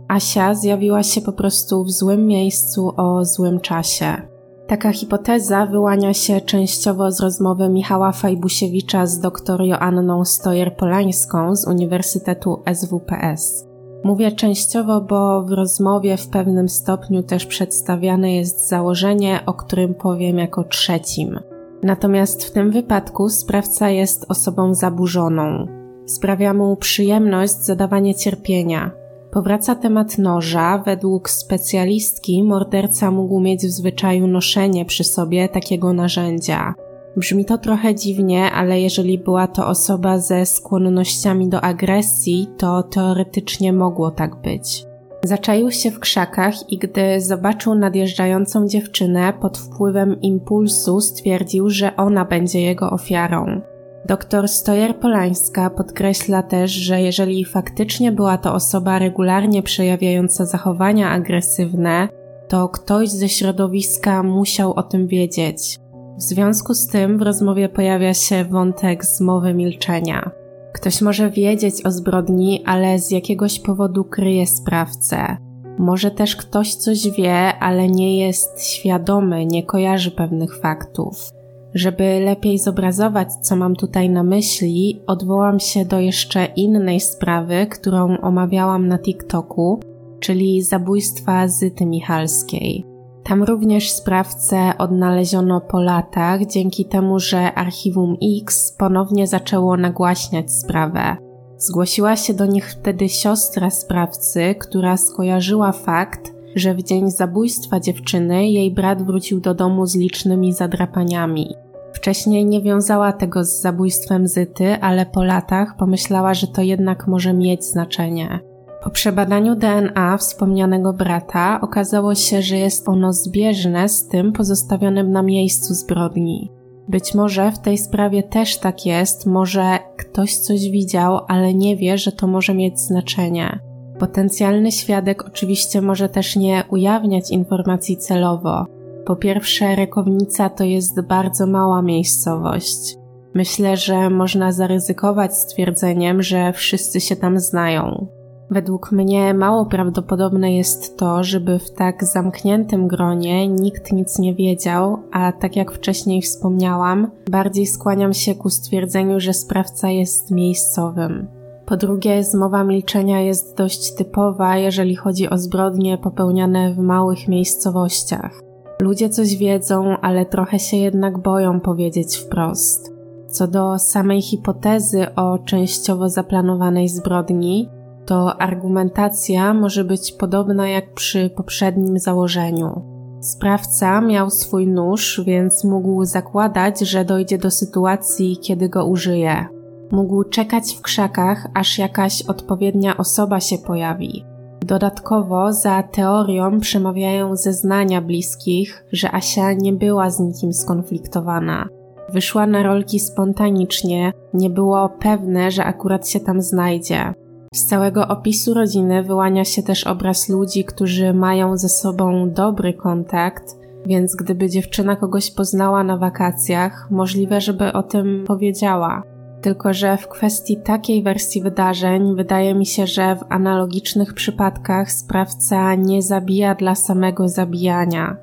Asia 0.07 0.55
zjawiła 0.55 1.03
się 1.03 1.21
po 1.21 1.33
prostu 1.33 1.83
w 1.83 1.91
złym 1.91 2.25
miejscu 2.25 2.93
o 2.97 3.25
złym 3.25 3.59
czasie. 3.59 4.21
Taka 4.67 4.91
hipoteza 4.91 5.65
wyłania 5.65 6.13
się 6.13 6.41
częściowo 6.41 7.11
z 7.11 7.19
rozmowy 7.19 7.69
Michała 7.69 8.11
Fajbusiewicza 8.11 9.05
z 9.05 9.19
dr 9.19 9.61
Joanną 9.61 10.23
Stojer-Polańską 10.23 11.55
z 11.55 11.67
Uniwersytetu 11.67 12.63
SWPS. 12.73 13.68
Mówię 14.03 14.31
częściowo, 14.31 15.01
bo 15.01 15.43
w 15.43 15.51
rozmowie 15.51 16.17
w 16.17 16.27
pewnym 16.27 16.69
stopniu 16.69 17.23
też 17.23 17.45
przedstawiane 17.45 18.35
jest 18.35 18.67
założenie, 18.67 19.39
o 19.45 19.53
którym 19.53 19.93
powiem 19.93 20.37
jako 20.37 20.63
trzecim. 20.63 21.39
Natomiast 21.83 22.43
w 22.43 22.51
tym 22.51 22.71
wypadku 22.71 23.29
sprawca 23.29 23.89
jest 23.89 24.25
osobą 24.29 24.73
zaburzoną. 24.73 25.67
Sprawia 26.05 26.53
mu 26.53 26.75
przyjemność 26.75 27.53
zadawanie 27.53 28.15
cierpienia. 28.15 28.91
Powraca 29.31 29.75
temat 29.75 30.17
noża. 30.17 30.83
Według 30.85 31.29
specjalistki 31.29 32.43
morderca 32.43 33.11
mógł 33.11 33.39
mieć 33.39 33.61
w 33.61 33.71
zwyczaju 33.71 34.27
noszenie 34.27 34.85
przy 34.85 35.03
sobie 35.03 35.49
takiego 35.49 35.93
narzędzia. 35.93 36.73
Brzmi 37.19 37.45
to 37.45 37.57
trochę 37.57 37.95
dziwnie, 37.95 38.51
ale 38.51 38.81
jeżeli 38.81 39.17
była 39.17 39.47
to 39.47 39.67
osoba 39.67 40.17
ze 40.17 40.45
skłonnościami 40.45 41.49
do 41.49 41.61
agresji, 41.61 42.47
to 42.57 42.83
teoretycznie 42.83 43.73
mogło 43.73 44.11
tak 44.11 44.35
być. 44.35 44.83
Zaczaił 45.23 45.71
się 45.71 45.91
w 45.91 45.99
krzakach 45.99 46.71
i 46.71 46.77
gdy 46.77 47.21
zobaczył 47.21 47.75
nadjeżdżającą 47.75 48.67
dziewczynę 48.67 49.33
pod 49.41 49.57
wpływem 49.57 50.21
impulsu, 50.21 51.01
stwierdził, 51.01 51.69
że 51.69 51.95
ona 51.95 52.25
będzie 52.25 52.61
jego 52.61 52.91
ofiarą. 52.91 53.61
Doktor 54.05 54.45
Stojer-Polańska 54.45 55.69
podkreśla 55.69 56.43
też, 56.43 56.71
że 56.71 57.01
jeżeli 57.01 57.45
faktycznie 57.45 58.11
była 58.11 58.37
to 58.37 58.53
osoba 58.53 58.99
regularnie 58.99 59.63
przejawiająca 59.63 60.45
zachowania 60.45 61.09
agresywne, 61.09 62.09
to 62.47 62.69
ktoś 62.69 63.09
ze 63.09 63.29
środowiska 63.29 64.23
musiał 64.23 64.73
o 64.73 64.83
tym 64.83 65.07
wiedzieć. 65.07 65.79
W 66.19 66.21
związku 66.21 66.73
z 66.73 66.87
tym 66.87 67.17
w 67.17 67.21
rozmowie 67.21 67.69
pojawia 67.69 68.13
się 68.13 68.45
wątek 68.45 69.05
zmowy 69.05 69.53
milczenia. 69.53 70.31
Ktoś 70.73 71.01
może 71.01 71.29
wiedzieć 71.29 71.85
o 71.85 71.91
zbrodni, 71.91 72.63
ale 72.65 72.99
z 72.99 73.11
jakiegoś 73.11 73.59
powodu 73.59 74.03
kryje 74.03 74.47
sprawcę. 74.47 75.37
Może 75.77 76.11
też 76.11 76.35
ktoś 76.35 76.75
coś 76.75 77.09
wie, 77.11 77.33
ale 77.59 77.87
nie 77.87 78.17
jest 78.17 78.65
świadomy, 78.65 79.45
nie 79.45 79.63
kojarzy 79.63 80.11
pewnych 80.11 80.59
faktów. 80.59 81.31
Żeby 81.73 82.19
lepiej 82.19 82.59
zobrazować, 82.59 83.33
co 83.41 83.55
mam 83.55 83.75
tutaj 83.75 84.09
na 84.09 84.23
myśli, 84.23 85.01
odwołam 85.07 85.59
się 85.59 85.85
do 85.85 85.99
jeszcze 85.99 86.45
innej 86.45 86.99
sprawy, 86.99 87.67
którą 87.67 88.17
omawiałam 88.17 88.87
na 88.87 88.99
TikToku, 88.99 89.79
czyli 90.19 90.61
zabójstwa 90.61 91.47
Zyty 91.47 91.85
Michalskiej. 91.85 92.88
Tam 93.29 93.43
również 93.43 93.91
sprawcę 93.91 94.73
odnaleziono 94.77 95.61
po 95.61 95.81
latach 95.81 96.45
dzięki 96.45 96.85
temu, 96.85 97.19
że 97.19 97.53
Archiwum 97.53 98.17
X 98.41 98.75
ponownie 98.77 99.27
zaczęło 99.27 99.77
nagłaśniać 99.77 100.51
sprawę. 100.51 101.17
Zgłosiła 101.57 102.15
się 102.15 102.33
do 102.33 102.45
nich 102.45 102.71
wtedy 102.71 103.09
siostra 103.09 103.69
sprawcy, 103.69 104.55
która 104.59 104.97
skojarzyła 104.97 105.71
fakt, 105.71 106.33
że 106.55 106.73
w 106.73 106.83
dzień 106.83 107.11
zabójstwa 107.11 107.79
dziewczyny 107.79 108.49
jej 108.49 108.71
brat 108.71 109.01
wrócił 109.01 109.39
do 109.39 109.53
domu 109.53 109.85
z 109.85 109.95
licznymi 109.95 110.53
zadrapaniami. 110.53 111.55
Wcześniej 111.93 112.45
nie 112.45 112.61
wiązała 112.61 113.13
tego 113.13 113.43
z 113.43 113.61
zabójstwem 113.61 114.27
Zyty, 114.27 114.81
ale 114.81 115.05
po 115.05 115.23
latach 115.23 115.75
pomyślała, 115.77 116.33
że 116.33 116.47
to 116.47 116.61
jednak 116.61 117.07
może 117.07 117.33
mieć 117.33 117.65
znaczenie. 117.65 118.48
Po 118.89 118.93
przebadaniu 118.93 119.55
DNA 119.55 120.17
wspomnianego 120.17 120.93
brata 120.93 121.59
okazało 121.61 122.15
się, 122.15 122.41
że 122.41 122.57
jest 122.57 122.89
ono 122.89 123.13
zbieżne 123.13 123.89
z 123.89 124.07
tym 124.07 124.31
pozostawionym 124.31 125.11
na 125.11 125.23
miejscu 125.23 125.73
zbrodni. 125.73 126.51
Być 126.87 127.15
może 127.15 127.51
w 127.51 127.59
tej 127.59 127.77
sprawie 127.77 128.23
też 128.23 128.57
tak 128.57 128.85
jest, 128.85 129.25
może 129.25 129.79
ktoś 129.97 130.37
coś 130.37 130.69
widział, 130.69 131.19
ale 131.27 131.53
nie 131.53 131.77
wie, 131.77 131.97
że 131.97 132.11
to 132.11 132.27
może 132.27 132.53
mieć 132.53 132.79
znaczenie. 132.79 133.59
Potencjalny 133.99 134.71
świadek 134.71 135.27
oczywiście 135.27 135.81
może 135.81 136.09
też 136.09 136.35
nie 136.35 136.63
ujawniać 136.69 137.31
informacji 137.31 137.97
celowo. 137.97 138.65
Po 139.05 139.15
pierwsze, 139.15 139.75
Rekownica 139.75 140.49
to 140.49 140.63
jest 140.63 141.01
bardzo 141.01 141.47
mała 141.47 141.81
miejscowość. 141.81 142.95
Myślę, 143.33 143.77
że 143.77 144.09
można 144.09 144.51
zaryzykować 144.51 145.37
stwierdzeniem, 145.37 146.21
że 146.21 146.53
wszyscy 146.53 147.01
się 147.01 147.15
tam 147.15 147.39
znają. 147.39 148.18
Według 148.51 148.91
mnie 148.91 149.33
mało 149.33 149.65
prawdopodobne 149.65 150.55
jest 150.55 150.97
to, 150.97 151.23
żeby 151.23 151.59
w 151.59 151.71
tak 151.71 152.03
zamkniętym 152.03 152.87
gronie 152.87 153.47
nikt 153.47 153.91
nic 153.91 154.19
nie 154.19 154.35
wiedział, 154.35 154.99
a 155.11 155.31
tak 155.31 155.55
jak 155.55 155.71
wcześniej 155.71 156.21
wspomniałam, 156.21 157.11
bardziej 157.31 157.67
skłaniam 157.67 158.13
się 158.13 158.35
ku 158.35 158.49
stwierdzeniu, 158.49 159.19
że 159.19 159.33
sprawca 159.33 159.89
jest 159.89 160.31
miejscowym. 160.31 161.27
Po 161.65 161.77
drugie, 161.77 162.23
zmowa 162.23 162.63
milczenia 162.63 163.21
jest 163.21 163.57
dość 163.57 163.95
typowa, 163.95 164.57
jeżeli 164.57 164.95
chodzi 164.95 165.29
o 165.29 165.37
zbrodnie 165.37 165.97
popełniane 165.97 166.73
w 166.73 166.77
małych 166.77 167.27
miejscowościach. 167.27 168.41
Ludzie 168.81 169.09
coś 169.09 169.35
wiedzą, 169.35 169.97
ale 170.01 170.25
trochę 170.25 170.59
się 170.59 170.77
jednak 170.77 171.17
boją 171.17 171.59
powiedzieć 171.59 172.17
wprost. 172.17 172.93
Co 173.27 173.47
do 173.47 173.79
samej 173.79 174.21
hipotezy 174.21 175.15
o 175.15 175.39
częściowo 175.39 176.09
zaplanowanej 176.09 176.89
zbrodni, 176.89 177.69
to 178.05 178.41
argumentacja 178.41 179.53
może 179.53 179.83
być 179.83 180.11
podobna 180.11 180.69
jak 180.69 180.93
przy 180.93 181.29
poprzednim 181.29 181.99
założeniu. 181.99 182.81
Sprawca 183.21 184.01
miał 184.01 184.29
swój 184.29 184.67
nóż, 184.67 185.21
więc 185.25 185.63
mógł 185.63 186.05
zakładać, 186.05 186.79
że 186.79 187.05
dojdzie 187.05 187.37
do 187.37 187.51
sytuacji, 187.51 188.37
kiedy 188.41 188.69
go 188.69 188.85
użyje. 188.85 189.45
Mógł 189.91 190.23
czekać 190.23 190.75
w 190.77 190.81
krzakach, 190.81 191.47
aż 191.53 191.77
jakaś 191.77 192.21
odpowiednia 192.21 192.97
osoba 192.97 193.39
się 193.39 193.57
pojawi. 193.57 194.25
Dodatkowo 194.65 195.53
za 195.53 195.83
teorią 195.83 196.59
przemawiają 196.59 197.35
zeznania 197.35 198.01
bliskich, 198.01 198.85
że 198.91 199.11
Asia 199.15 199.53
nie 199.53 199.73
była 199.73 200.09
z 200.09 200.19
nikim 200.19 200.53
skonfliktowana. 200.53 201.67
Wyszła 202.13 202.47
na 202.47 202.63
rolki 202.63 202.99
spontanicznie, 202.99 204.13
nie 204.33 204.49
było 204.49 204.89
pewne, 204.89 205.51
że 205.51 205.63
akurat 205.63 206.09
się 206.09 206.19
tam 206.19 206.41
znajdzie. 206.41 207.13
Z 207.53 207.65
całego 207.65 208.07
opisu 208.07 208.53
rodziny 208.53 209.03
wyłania 209.03 209.45
się 209.45 209.63
też 209.63 209.87
obraz 209.87 210.29
ludzi, 210.29 210.63
którzy 210.65 211.13
mają 211.13 211.57
ze 211.57 211.69
sobą 211.69 212.31
dobry 212.31 212.73
kontakt, 212.73 213.43
więc 213.85 214.15
gdyby 214.15 214.49
dziewczyna 214.49 214.95
kogoś 214.95 215.31
poznała 215.31 215.83
na 215.83 215.97
wakacjach, 215.97 216.87
możliwe, 216.91 217.41
żeby 217.41 217.73
o 217.73 217.83
tym 217.83 218.23
powiedziała. 218.27 219.03
Tylko, 219.41 219.73
że 219.73 219.97
w 219.97 220.07
kwestii 220.07 220.57
takiej 220.57 221.03
wersji 221.03 221.41
wydarzeń 221.41 222.15
wydaje 222.15 222.55
mi 222.55 222.65
się, 222.65 222.87
że 222.87 223.15
w 223.15 223.23
analogicznych 223.29 224.13
przypadkach 224.13 224.91
sprawca 224.91 225.75
nie 225.75 226.01
zabija 226.01 226.55
dla 226.55 226.75
samego 226.75 227.27
zabijania. 227.27 228.17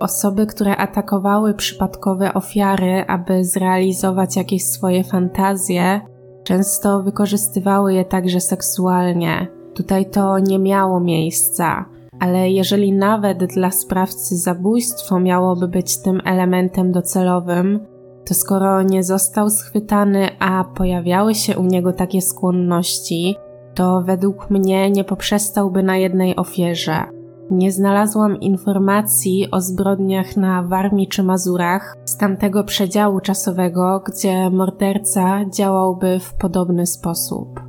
Osoby, 0.00 0.46
które 0.46 0.76
atakowały 0.76 1.54
przypadkowe 1.54 2.34
ofiary, 2.34 3.04
aby 3.06 3.44
zrealizować 3.44 4.36
jakieś 4.36 4.64
swoje 4.64 5.04
fantazje, 5.04 6.00
często 6.48 7.02
wykorzystywały 7.02 7.94
je 7.94 8.04
także 8.04 8.40
seksualnie. 8.40 9.48
Tutaj 9.74 10.10
to 10.10 10.38
nie 10.38 10.58
miało 10.58 11.00
miejsca, 11.00 11.84
ale 12.20 12.50
jeżeli 12.50 12.92
nawet 12.92 13.44
dla 13.44 13.70
sprawcy 13.70 14.36
zabójstwo 14.36 15.20
miałoby 15.20 15.68
być 15.68 15.98
tym 15.98 16.20
elementem 16.24 16.92
docelowym, 16.92 17.80
to 18.26 18.34
skoro 18.34 18.82
nie 18.82 19.04
został 19.04 19.50
schwytany, 19.50 20.28
a 20.38 20.64
pojawiały 20.64 21.34
się 21.34 21.58
u 21.58 21.64
niego 21.64 21.92
takie 21.92 22.22
skłonności, 22.22 23.36
to 23.74 24.02
według 24.02 24.50
mnie 24.50 24.90
nie 24.90 25.04
poprzestałby 25.04 25.82
na 25.82 25.96
jednej 25.96 26.36
ofierze. 26.36 27.17
Nie 27.50 27.72
znalazłam 27.72 28.40
informacji 28.40 29.50
o 29.50 29.60
zbrodniach 29.60 30.36
na 30.36 30.62
Warmii 30.62 31.08
czy 31.08 31.22
Mazurach 31.22 31.96
z 32.04 32.16
tamtego 32.16 32.64
przedziału 32.64 33.20
czasowego, 33.20 34.02
gdzie 34.06 34.50
morderca 34.50 35.44
działałby 35.50 36.18
w 36.20 36.34
podobny 36.34 36.86
sposób. 36.86 37.60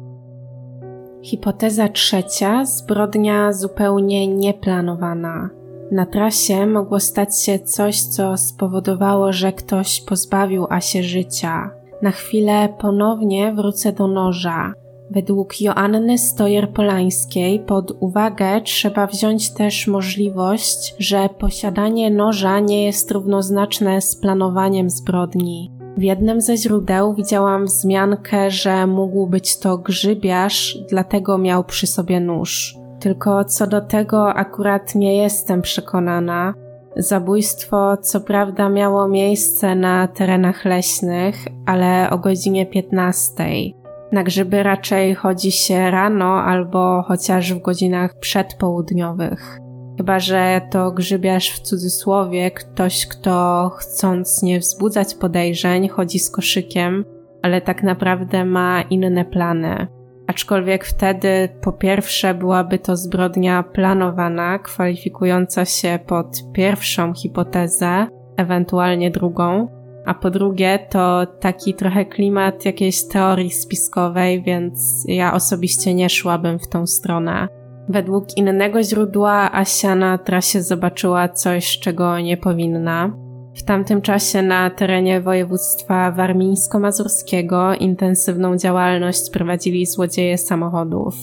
Hipoteza 1.22 1.88
trzecia 1.88 2.66
zbrodnia 2.66 3.54
zupełnie 3.54 4.28
nieplanowana. 4.28 5.50
Na 5.92 6.06
trasie 6.06 6.66
mogło 6.66 7.00
stać 7.00 7.42
się 7.44 7.60
coś, 7.60 8.02
co 8.02 8.38
spowodowało, 8.38 9.34
że 9.34 9.54
ktoś 9.54 10.02
pozbawił 10.02 10.68
Asię 10.70 11.04
życia. 11.04 11.72
Na 12.02 12.12
chwilę 12.12 12.70
ponownie 12.80 13.54
wrócę 13.54 13.92
do 13.92 14.08
noża. 14.08 14.74
Według 15.12 15.62
Joanny 15.62 16.18
Stojer-Polańskiej 16.18 17.60
pod 17.60 17.92
uwagę 18.00 18.62
trzeba 18.62 19.08
wziąć 19.08 19.54
też 19.54 19.88
możliwość, 19.88 20.96
że 21.00 21.30
posiadanie 21.40 22.12
noża 22.12 22.60
nie 22.60 22.86
jest 22.86 23.12
równoznaczne 23.12 24.02
z 24.02 24.16
planowaniem 24.16 24.90
zbrodni. 24.90 25.72
W 25.98 26.02
jednym 26.02 26.42
ze 26.42 26.58
źródeł 26.58 27.14
widziałam 27.14 27.66
wzmiankę, 27.66 28.52
że 28.52 28.88
mógł 28.88 29.28
być 29.28 29.60
to 29.60 29.78
grzybiarz, 29.78 30.78
dlatego 30.90 31.38
miał 31.38 31.64
przy 31.64 31.88
sobie 31.88 32.20
nóż. 32.20 32.78
Tylko 33.00 33.46
co 33.46 33.68
do 33.68 33.82
tego 33.82 34.34
akurat 34.34 34.96
nie 34.96 35.18
jestem 35.18 35.62
przekonana. 35.62 36.54
Zabójstwo 36.96 37.98
co 37.98 38.22
prawda 38.22 38.70
miało 38.70 39.08
miejsce 39.08 39.76
na 39.76 40.08
terenach 40.08 40.66
leśnych, 40.66 41.36
ale 41.66 42.10
o 42.10 42.18
godzinie 42.18 42.66
15. 42.66 43.46
Na 44.12 44.24
grzyby 44.24 44.64
raczej 44.64 45.16
chodzi 45.16 45.52
się 45.52 45.92
rano 45.92 46.44
albo 46.44 47.04
chociaż 47.08 47.54
w 47.54 47.62
godzinach 47.62 48.20
przedpołudniowych. 48.20 49.60
Chyba, 49.98 50.20
że 50.20 50.62
to 50.72 50.92
grzybiarz 50.92 51.52
w 51.52 51.60
cudzysłowie, 51.60 52.52
ktoś, 52.52 53.08
kto 53.08 53.70
chcąc 53.78 54.44
nie 54.44 54.60
wzbudzać 54.60 55.16
podejrzeń, 55.16 55.90
chodzi 55.90 56.20
z 56.20 56.32
koszykiem, 56.32 57.06
ale 57.42 57.62
tak 57.62 57.84
naprawdę 57.84 58.46
ma 58.46 58.82
inne 58.82 59.26
plany. 59.26 59.88
Aczkolwiek 60.28 60.86
wtedy 60.86 61.50
po 61.62 61.72
pierwsze 61.72 62.34
byłaby 62.34 62.80
to 62.80 62.98
zbrodnia 62.98 63.64
planowana, 63.64 64.60
kwalifikująca 64.60 65.66
się 65.66 66.00
pod 66.08 66.52
pierwszą 66.54 67.14
hipotezę, 67.14 68.08
ewentualnie 68.38 69.12
drugą, 69.12 69.68
a 70.06 70.14
po 70.14 70.30
drugie 70.30 70.80
to 70.90 71.26
taki 71.40 71.74
trochę 71.74 72.06
klimat 72.06 72.66
jakiejś 72.66 73.08
teorii 73.08 73.52
spiskowej, 73.52 74.44
więc 74.44 75.04
ja 75.08 75.34
osobiście 75.34 75.94
nie 75.94 76.10
szłabym 76.10 76.60
w 76.60 76.68
tą 76.68 76.88
stronę. 76.88 77.48
Według 77.90 78.38
innego 78.38 78.84
źródła 78.84 79.52
Asia 79.52 79.96
na 79.96 80.18
trasie 80.18 80.62
zobaczyła 80.62 81.30
coś, 81.30 81.80
czego 81.80 82.20
nie 82.20 82.38
powinna. 82.38 83.12
W 83.56 83.64
tamtym 83.64 84.02
czasie 84.02 84.42
na 84.42 84.70
terenie 84.70 85.22
województwa 85.22 86.12
warmińsko-mazurskiego 86.12 87.74
intensywną 87.80 88.58
działalność 88.58 89.30
prowadzili 89.34 89.86
złodzieje 89.86 90.38
samochodów. 90.38 91.16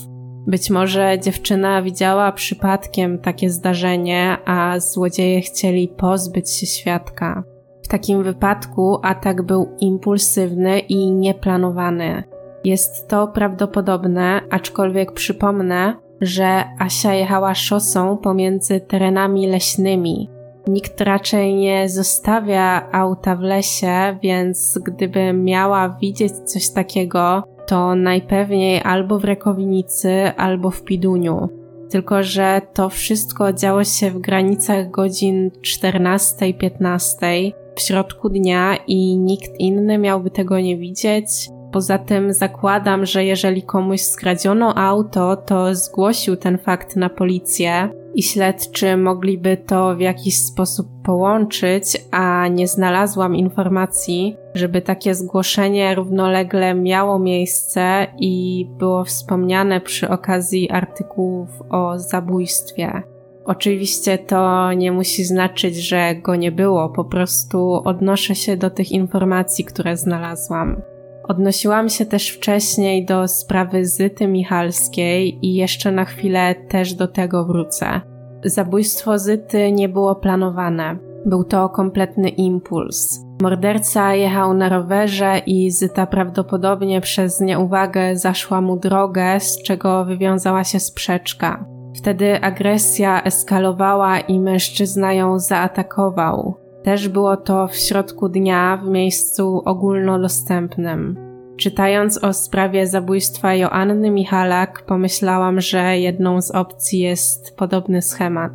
Być 0.47 0.71
może 0.71 1.19
dziewczyna 1.19 1.83
widziała 1.83 2.33
przypadkiem 2.33 3.19
takie 3.19 3.51
zdarzenie, 3.51 4.37
a 4.45 4.81
złodzieje 4.81 5.41
chcieli 5.41 5.89
pozbyć 5.89 6.51
się 6.51 6.67
świadka. 6.67 7.45
W 7.87 7.89
takim 7.89 8.23
wypadku 8.23 8.99
atak 9.03 9.43
był 9.43 9.69
impulsywny 9.81 10.79
i 10.79 11.11
nieplanowany. 11.11 12.23
Jest 12.65 13.09
to 13.09 13.29
prawdopodobne, 13.29 14.41
aczkolwiek 14.51 15.13
przypomnę, 15.13 15.95
że 16.21 16.65
Asia 16.79 17.15
jechała 17.15 17.55
szosą 17.55 18.17
pomiędzy 18.17 18.81
terenami 18.81 19.47
leśnymi. 19.47 20.31
Nikt 20.67 21.01
raczej 21.01 21.55
nie 21.55 21.89
zostawia 21.89 22.89
auta 22.93 23.37
w 23.37 23.41
lesie, 23.41 24.19
więc 24.23 24.79
gdyby 24.85 25.33
miała 25.33 25.89
widzieć 25.89 26.33
coś 26.33 26.71
takiego, 26.71 27.43
to 27.67 27.95
najpewniej 27.95 28.83
albo 28.83 29.19
w 29.19 29.25
Rekowinicy, 29.25 30.33
albo 30.37 30.71
w 30.71 30.83
Piduniu. 30.83 31.49
Tylko, 31.91 32.23
że 32.23 32.61
to 32.75 32.89
wszystko 32.89 33.53
działo 33.53 33.85
się 33.85 34.11
w 34.11 34.19
granicach 34.19 34.91
godzin 34.91 35.51
14-15 35.51 37.66
w 37.77 37.81
środku 37.81 38.29
dnia 38.29 38.77
i 38.87 39.19
nikt 39.19 39.61
inny 39.61 39.99
miałby 39.99 40.31
tego 40.31 40.61
nie 40.61 40.77
widzieć. 40.77 41.27
Poza 41.73 41.99
tym 41.99 42.33
zakładam, 42.33 43.07
że 43.07 43.25
jeżeli 43.25 43.63
komuś 43.63 44.01
skradziono 44.01 44.75
auto, 44.75 45.37
to 45.37 45.75
zgłosił 45.75 46.37
ten 46.37 46.59
fakt 46.59 46.97
na 46.97 47.09
policję 47.09 47.89
i 48.15 48.23
śledczy 48.23 48.97
mogliby 48.97 49.57
to 49.57 49.97
w 49.97 50.01
jakiś 50.01 50.39
sposób 50.43 50.87
połączyć, 51.05 51.85
a 52.11 52.49
nie 52.49 52.69
znalazłam 52.69 53.37
informacji, 53.37 54.37
żeby 54.55 54.83
takie 54.83 55.15
zgłoszenie 55.15 55.95
równolegle 55.95 56.75
miało 56.75 57.19
miejsce 57.19 58.07
i 58.19 58.67
było 58.79 59.05
wspomniane 59.05 59.81
przy 59.81 60.09
okazji 60.09 60.71
artykułów 60.71 61.49
o 61.71 61.99
zabójstwie. 61.99 63.03
Oczywiście 63.47 64.19
to 64.19 64.73
nie 64.73 64.93
musi 64.93 65.25
znaczyć, 65.25 65.77
że 65.77 66.15
go 66.15 66.37
nie 66.37 66.53
było, 66.53 66.89
po 66.89 67.05
prostu 67.05 67.81
odnoszę 67.85 68.35
się 68.35 68.57
do 68.57 68.71
tych 68.71 68.93
informacji, 68.93 69.65
które 69.65 69.97
znalazłam. 69.97 70.83
Odnosiłam 71.29 71.89
się 71.89 72.07
też 72.07 72.29
wcześniej 72.29 73.05
do 73.05 73.29
sprawy 73.29 73.87
Zyty 73.87 74.29
Michalskiej 74.29 75.47
i 75.47 75.55
jeszcze 75.55 75.93
na 75.93 76.05
chwilę 76.05 76.55
też 76.69 76.95
do 76.95 77.09
tego 77.09 77.45
wrócę. 77.45 78.01
Zabójstwo 78.45 79.19
Zyty 79.19 79.73
nie 79.73 79.89
było 79.89 80.15
planowane. 80.15 80.99
Był 81.27 81.45
to 81.45 81.69
kompletny 81.69 82.29
impuls. 82.29 83.25
Morderca 83.43 84.15
jechał 84.15 84.55
na 84.55 84.69
rowerze 84.69 85.39
i 85.47 85.71
Zyta 85.71 86.07
prawdopodobnie 86.07 87.01
przez 87.01 87.41
nieuwagę 87.41 88.17
zaszła 88.17 88.61
mu 88.61 88.77
drogę, 88.77 89.41
z 89.41 89.63
czego 89.63 90.05
wywiązała 90.05 90.65
się 90.65 90.81
sprzeczka. 90.81 91.76
Wtedy 91.97 92.41
agresja 92.41 93.23
eskalowała 93.23 94.21
i 94.21 94.41
mężczyzna 94.41 95.13
ją 95.13 95.39
zaatakował. 95.39 96.55
Też 96.83 97.09
było 97.09 97.37
to 97.37 97.69
w 97.69 97.77
środku 97.77 98.29
dnia 98.29 98.77
w 98.85 98.89
miejscu 98.89 99.63
ogólnodostępnym. 99.65 101.17
Czytając 101.57 102.25
o 102.25 102.33
sprawie 102.33 102.87
zabójstwa 102.87 103.55
Joanny 103.55 104.11
Michalak, 104.11 104.85
pomyślałam, 104.87 105.61
że 105.61 105.99
jedną 105.99 106.43
z 106.43 106.51
opcji 106.51 107.01
jest 107.01 107.57
podobny 107.57 108.03
schemat. 108.03 108.53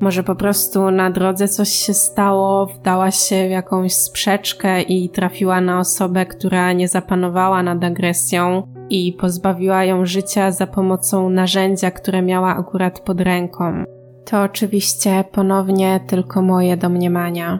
Może 0.00 0.22
po 0.22 0.34
prostu 0.34 0.90
na 0.90 1.10
drodze 1.10 1.48
coś 1.48 1.68
się 1.68 1.94
stało, 1.94 2.66
wdała 2.66 3.10
się 3.10 3.48
w 3.48 3.50
jakąś 3.50 3.94
sprzeczkę 3.94 4.82
i 4.82 5.10
trafiła 5.10 5.60
na 5.60 5.80
osobę, 5.80 6.26
która 6.26 6.72
nie 6.72 6.88
zapanowała 6.88 7.62
nad 7.62 7.84
agresją 7.84 8.62
i 8.90 9.12
pozbawiła 9.12 9.84
ją 9.84 10.06
życia 10.06 10.50
za 10.50 10.66
pomocą 10.66 11.30
narzędzia, 11.30 11.90
które 11.90 12.22
miała 12.22 12.56
akurat 12.56 13.00
pod 13.00 13.20
ręką. 13.20 13.84
To 14.24 14.42
oczywiście 14.42 15.24
ponownie 15.32 16.00
tylko 16.06 16.42
moje 16.42 16.76
domniemania. 16.76 17.58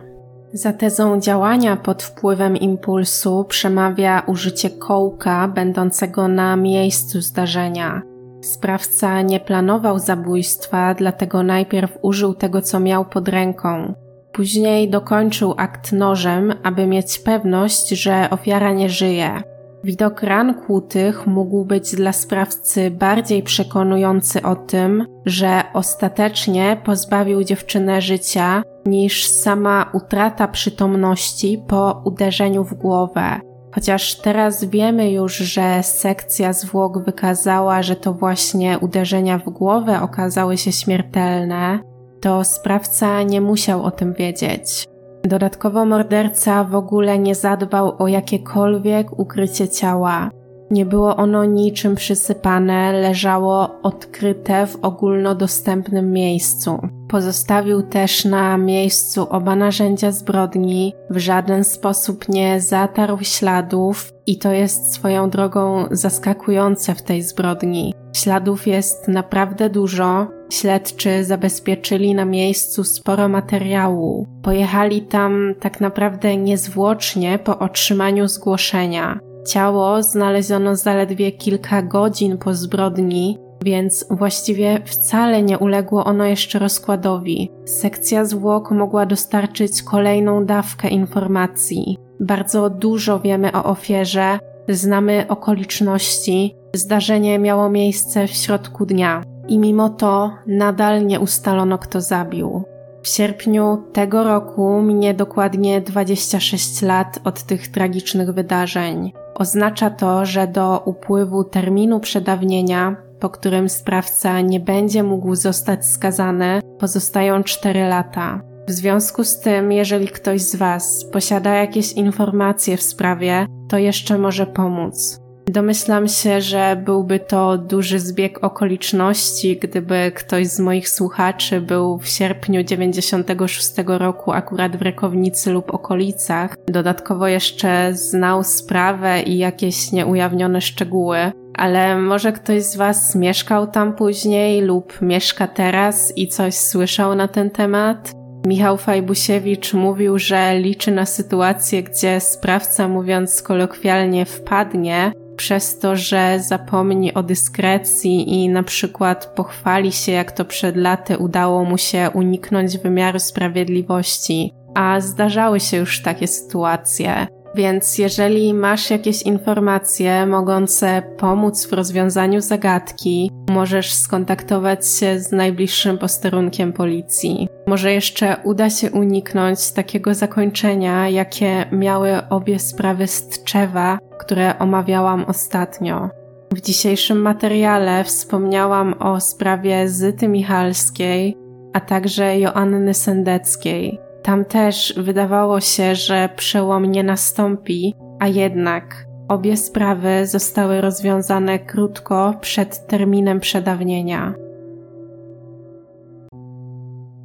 Za 0.53 0.72
tezą 0.72 1.20
działania 1.20 1.76
pod 1.76 2.03
wpływem 2.03 2.57
impulsu 2.57 3.45
przemawia 3.45 4.22
użycie 4.26 4.70
kołka 4.70 5.49
będącego 5.49 6.28
na 6.28 6.57
miejscu 6.57 7.20
zdarzenia. 7.20 8.03
Sprawca 8.43 9.22
nie 9.22 9.41
planował 9.41 9.99
zabójstwa, 9.99 10.95
dlatego 10.95 11.43
najpierw 11.43 11.99
użył 12.03 12.35
tego, 12.35 12.62
co 12.62 12.81
miał 12.81 13.05
pod 13.05 13.28
ręką. 13.28 13.95
Później 14.33 14.91
dokończył 14.91 15.55
akt 15.57 15.93
nożem, 15.93 16.55
aby 16.62 16.87
mieć 16.87 17.18
pewność, 17.18 17.89
że 17.89 18.31
ofiara 18.31 18.72
nie 18.72 18.89
żyje. 18.89 19.43
Widok 19.85 20.22
ran 20.22 20.55
kłutych 20.55 21.26
mógł 21.26 21.64
być 21.64 21.95
dla 21.95 22.12
sprawcy 22.12 22.91
bardziej 22.91 23.43
przekonujący 23.43 24.43
o 24.43 24.57
tym, 24.57 25.07
że 25.26 25.62
ostatecznie 25.74 26.76
pozbawił 26.85 27.45
dziewczynę 27.45 28.01
życia, 28.01 28.62
niż 28.87 29.28
sama 29.28 29.91
utrata 29.93 30.49
przytomności 30.49 31.62
po 31.68 32.03
uderzeniu 32.05 32.64
w 32.64 32.74
głowę. 32.74 33.41
Chociaż 33.74 34.14
teraz 34.14 34.64
wiemy 34.64 35.11
już, 35.11 35.37
że 35.37 35.83
sekcja 35.83 36.53
zwłok 36.53 37.05
wykazała, 37.05 37.83
że 37.83 37.97
to 37.97 38.12
właśnie 38.12 38.78
uderzenia 38.78 39.39
w 39.39 39.51
głowę 39.51 40.03
okazały 40.03 40.59
się 40.59 40.72
śmiertelne, 40.72 41.78
to 42.20 42.45
sprawca 42.45 43.22
nie 43.22 43.41
musiał 43.41 43.83
o 43.83 43.91
tym 43.91 44.12
wiedzieć. 44.12 44.89
Dodatkowo 45.25 45.87
morderca 45.87 46.64
w 46.64 46.75
ogóle 46.75 47.18
nie 47.18 47.35
zadbał 47.35 48.03
o 48.03 48.09
jakiekolwiek 48.09 49.18
ukrycie 49.18 49.68
ciała. 49.68 50.31
Nie 50.71 50.87
było 50.87 51.16
ono 51.16 51.45
niczym 51.45 51.95
przysypane, 51.95 52.93
leżało 52.93 53.81
odkryte 53.83 54.66
w 54.66 54.77
ogólnodostępnym 54.77 56.12
miejscu. 56.12 56.79
Pozostawił 57.09 57.83
też 57.83 58.25
na 58.25 58.57
miejscu 58.57 59.27
oba 59.31 59.57
narzędzia 59.57 60.12
zbrodni, 60.12 60.95
w 61.11 61.18
żaden 61.18 61.64
sposób 61.64 62.29
nie 62.29 62.61
zatarł 62.61 63.18
śladów 63.23 64.12
i 64.27 64.39
to 64.39 64.53
jest 64.53 64.95
swoją 64.95 65.31
drogą 65.31 65.85
zaskakujące 65.91 66.95
w 66.95 67.03
tej 67.03 67.23
zbrodni. 67.23 67.95
Śladów 68.12 68.66
jest 68.66 69.09
naprawdę 69.09 69.71
dużo. 69.71 70.39
Śledczy 70.51 71.24
zabezpieczyli 71.24 72.14
na 72.14 72.24
miejscu 72.24 72.84
sporo 72.84 73.28
materiału. 73.28 74.26
Pojechali 74.42 75.03
tam 75.03 75.55
tak 75.61 75.80
naprawdę 75.80 76.36
niezwłocznie 76.36 77.38
po 77.38 77.59
otrzymaniu 77.59 78.28
zgłoszenia. 78.28 79.18
Ciało 79.48 80.03
znaleziono 80.03 80.76
zaledwie 80.76 81.32
kilka 81.32 81.82
godzin 81.82 82.38
po 82.38 82.55
zbrodni, 82.55 83.38
więc 83.64 84.07
właściwie 84.11 84.80
wcale 84.84 85.42
nie 85.42 85.59
uległo 85.59 86.05
ono 86.05 86.24
jeszcze 86.24 86.59
rozkładowi. 86.59 87.51
Sekcja 87.64 88.24
zwłok 88.24 88.70
mogła 88.70 89.07
dostarczyć 89.07 89.82
kolejną 89.82 90.46
dawkę 90.46 90.88
informacji. 90.88 91.98
Bardzo 92.20 92.70
dużo 92.70 93.20
wiemy 93.20 93.53
o 93.53 93.64
ofierze, 93.64 94.38
znamy 94.68 95.24
okoliczności. 95.28 96.55
Zdarzenie 96.74 97.38
miało 97.38 97.70
miejsce 97.70 98.26
w 98.26 98.30
środku 98.30 98.86
dnia 98.86 99.22
i 99.51 99.59
mimo 99.59 99.88
to 99.88 100.30
nadal 100.46 101.07
nie 101.07 101.20
ustalono, 101.20 101.78
kto 101.78 102.01
zabił. 102.01 102.64
W 103.03 103.09
sierpniu 103.09 103.82
tego 103.92 104.24
roku 104.24 104.82
minie 104.82 105.14
dokładnie 105.14 105.80
26 105.80 106.82
lat 106.82 107.20
od 107.24 107.42
tych 107.42 107.68
tragicznych 107.68 108.30
wydarzeń. 108.30 109.12
Oznacza 109.34 109.90
to, 109.90 110.26
że 110.26 110.46
do 110.46 110.82
upływu 110.84 111.44
terminu 111.44 112.01
przedawnienia, 112.01 112.96
po 113.20 113.30
którym 113.30 113.68
sprawca 113.68 114.40
nie 114.40 114.61
będzie 114.61 115.03
mógł 115.03 115.34
zostać 115.34 115.86
skazany, 115.86 116.61
pozostają 116.78 117.42
4 117.42 117.88
lata. 117.88 118.40
W 118.68 118.70
związku 118.70 119.24
z 119.24 119.40
tym, 119.40 119.72
jeżeli 119.72 120.09
ktoś 120.09 120.42
z 120.42 120.57
Was 120.57 121.05
posiada 121.12 121.55
jakieś 121.55 121.92
informacje 121.92 122.76
w 122.76 122.82
sprawie, 122.82 123.46
to 123.68 123.78
jeszcze 123.78 124.18
może 124.18 124.46
pomóc. 124.46 125.20
Domyślam 125.51 126.09
się, 126.09 126.40
że 126.40 126.82
byłby 126.84 127.20
to 127.20 127.59
duży 127.59 128.01
zbieg 128.01 128.44
okoliczności, 128.44 129.57
gdyby 129.57 130.12
ktoś 130.14 130.46
z 130.46 130.61
moich 130.61 130.88
słuchaczy 130.88 131.61
był 131.61 131.98
w 131.98 132.09
sierpniu 132.09 132.62
96 132.62 133.72
roku 133.86 134.32
akurat 134.32 134.76
w 134.76 134.82
Rekownicy 134.82 135.51
lub 135.51 135.74
okolicach. 135.74 136.57
Dodatkowo 136.68 137.28
jeszcze 137.28 137.94
znał 137.94 138.44
sprawę 138.44 139.22
i 139.22 139.38
jakieś 139.38 139.92
nieujawnione 139.92 140.61
szczegóły. 140.61 141.18
Ale 141.55 141.98
może 141.98 142.32
ktoś 142.32 142.62
z 142.62 142.76
Was 142.76 143.14
mieszkał 143.14 143.66
tam 143.66 143.92
później 143.92 144.62
lub 144.62 145.03
mieszka 145.03 145.46
teraz 145.48 146.12
i 146.16 146.28
coś 146.28 146.55
słyszał 146.55 147.14
na 147.14 147.28
ten 147.28 147.51
temat? 147.51 148.12
Michał 148.46 148.76
Fajbusiewicz 148.76 149.74
mówił, 149.74 150.18
że 150.18 150.59
liczy 150.59 150.90
na 150.90 151.07
sytuację, 151.07 151.82
gdzie 151.82 152.20
sprawca, 152.20 152.88
mówiąc 152.88 153.42
kolokwialnie, 153.42 154.24
wpadnie, 154.24 155.12
przez 155.41 155.78
to, 155.78 155.97
że 155.97 156.41
zapomni 156.41 157.14
o 157.14 157.22
dyskrecji 157.22 158.34
i 158.34 158.49
na 158.49 158.62
przykład 158.62 159.32
pochwali 159.36 159.93
się, 159.93 160.12
jak 160.12 160.32
to 160.32 160.45
przed 160.45 160.76
laty 160.76 161.18
udało 161.18 161.64
mu 161.64 161.78
się 161.78 162.11
uniknąć 162.14 162.78
wymiaru 162.78 163.18
sprawiedliwości. 163.18 164.53
a 164.74 165.01
zdarzały 165.01 165.61
się 165.61 165.76
już 165.76 166.03
takie 166.03 166.26
sytuacje. 166.26 167.26
Więc 167.55 167.98
jeżeli 167.98 168.55
masz 168.55 168.90
jakieś 168.90 169.22
informacje 169.22 170.26
mogące 170.26 171.03
pomóc 171.18 171.66
w 171.66 171.72
rozwiązaniu 171.72 172.40
zagadki, 172.40 173.30
możesz 173.51 173.92
skontaktować 173.92 174.88
się 174.88 175.20
z 175.20 175.32
najbliższym 175.32 175.98
posterunkiem 175.98 176.72
policji. 176.72 177.48
Może 177.66 177.92
jeszcze 177.92 178.36
uda 178.44 178.70
się 178.70 178.90
uniknąć 178.90 179.72
takiego 179.72 180.14
zakończenia, 180.14 181.09
jakie 181.09 181.64
miały 181.72 182.28
obie 182.28 182.59
sprawy 182.59 183.07
z 183.07 183.28
Tczewa, 183.28 183.98
które 184.18 184.59
omawiałam 184.59 185.24
ostatnio. 185.24 186.11
W 186.53 186.61
dzisiejszym 186.61 187.20
materiale 187.20 188.05
wspomniałam 188.05 188.92
o 188.92 189.20
sprawie 189.20 189.88
Zyty 189.88 190.28
Michalskiej, 190.28 191.36
a 191.72 191.80
także 191.80 192.38
Joanny 192.38 192.94
Sendeckiej. 192.94 194.09
Tam 194.23 194.45
też 194.45 194.95
wydawało 194.97 195.61
się, 195.61 195.95
że 195.95 196.29
przełom 196.37 196.87
nie 196.87 197.03
nastąpi, 197.03 197.95
a 198.21 198.29
jednak 198.29 199.07
obie 199.29 199.57
sprawy 199.57 200.27
zostały 200.27 200.81
rozwiązane 200.81 201.59
krótko 201.59 202.35
przed 202.41 202.87
terminem 202.87 203.41
przedawnienia. 203.41 204.35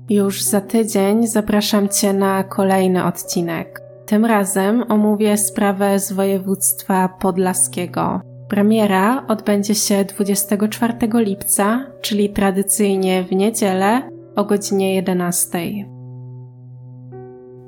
Już 0.09 0.41
za 0.41 0.61
tydzień 0.61 1.27
zapraszam 1.27 1.89
Cię 1.89 2.13
na 2.13 2.43
kolejny 2.43 3.05
odcinek. 3.05 3.81
Tym 4.05 4.25
razem 4.25 4.83
omówię 4.89 5.37
sprawę 5.37 5.99
z 5.99 6.11
województwa 6.11 7.09
podlaskiego. 7.09 8.21
Premiera 8.49 9.27
odbędzie 9.27 9.75
się 9.75 10.05
24 10.05 10.93
lipca, 11.13 11.85
czyli 12.01 12.29
tradycyjnie 12.29 13.23
w 13.23 13.31
niedzielę 13.31 14.09
o 14.35 14.43
godzinie 14.43 14.95
11. 14.95 15.94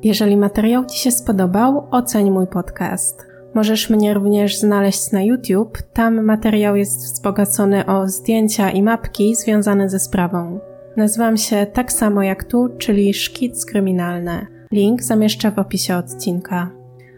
Jeżeli 0.08 0.38
materiał 0.38 0.86
Ci 0.86 1.00
się 1.00 1.12
spodobał, 1.12 1.88
oceń 1.92 2.32
mój 2.32 2.48
podcast. 2.48 3.28
Możesz 3.56 3.90
mnie 3.90 4.14
również 4.14 4.58
znaleźć 4.58 5.12
na 5.12 5.22
YouTube, 5.22 5.78
tam 5.94 6.24
materiał 6.24 6.76
jest 6.76 7.00
wzbogacony 7.00 7.86
o 7.86 8.08
zdjęcia 8.08 8.70
i 8.70 8.84
mapki 8.84 9.36
związane 9.36 9.90
ze 9.90 10.00
sprawą. 10.00 10.60
Nazywam 10.98 11.38
się 11.38 11.66
tak 11.74 11.92
samo 11.92 12.24
jak 12.24 12.44
tu, 12.44 12.70
czyli 12.78 13.14
Szkic 13.14 13.66
Kryminalny. 13.66 14.48
Link 14.72 15.04
zamieszczę 15.04 15.52
w 15.52 15.60
opisie 15.60 15.96
odcinka. 15.96 16.72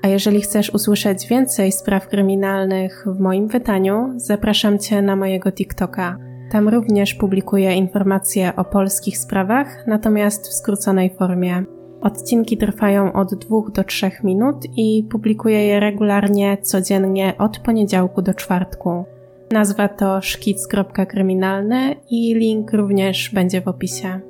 A 0.03 0.07
jeżeli 0.07 0.41
chcesz 0.41 0.73
usłyszeć 0.73 1.27
więcej 1.27 1.71
spraw 1.71 2.07
kryminalnych 2.07 3.05
w 3.07 3.19
moim 3.19 3.47
wydaniu, 3.47 4.13
zapraszam 4.15 4.79
Cię 4.79 5.01
na 5.01 5.15
mojego 5.15 5.51
TikToka. 5.51 6.17
Tam 6.51 6.69
również 6.69 7.13
publikuję 7.13 7.73
informacje 7.73 8.55
o 8.55 8.65
polskich 8.65 9.17
sprawach, 9.17 9.87
natomiast 9.87 10.47
w 10.47 10.53
skróconej 10.53 11.15
formie. 11.17 11.78
Odcinki 12.01 12.57
trwają 12.57 13.13
od 13.13 13.35
2 13.35 13.61
do 13.73 13.83
3 13.83 14.11
minut 14.23 14.55
i 14.77 15.03
publikuję 15.11 15.67
je 15.67 15.79
regularnie 15.79 16.57
codziennie 16.61 17.33
od 17.37 17.59
poniedziałku 17.59 18.21
do 18.21 18.33
czwartku. 18.33 19.05
Nazwa 19.51 19.87
to 19.87 20.21
szkic.kryminalny 20.21 21.95
i 22.09 22.33
link 22.35 22.73
również 22.73 23.29
będzie 23.33 23.61
w 23.61 23.67
opisie. 23.67 24.28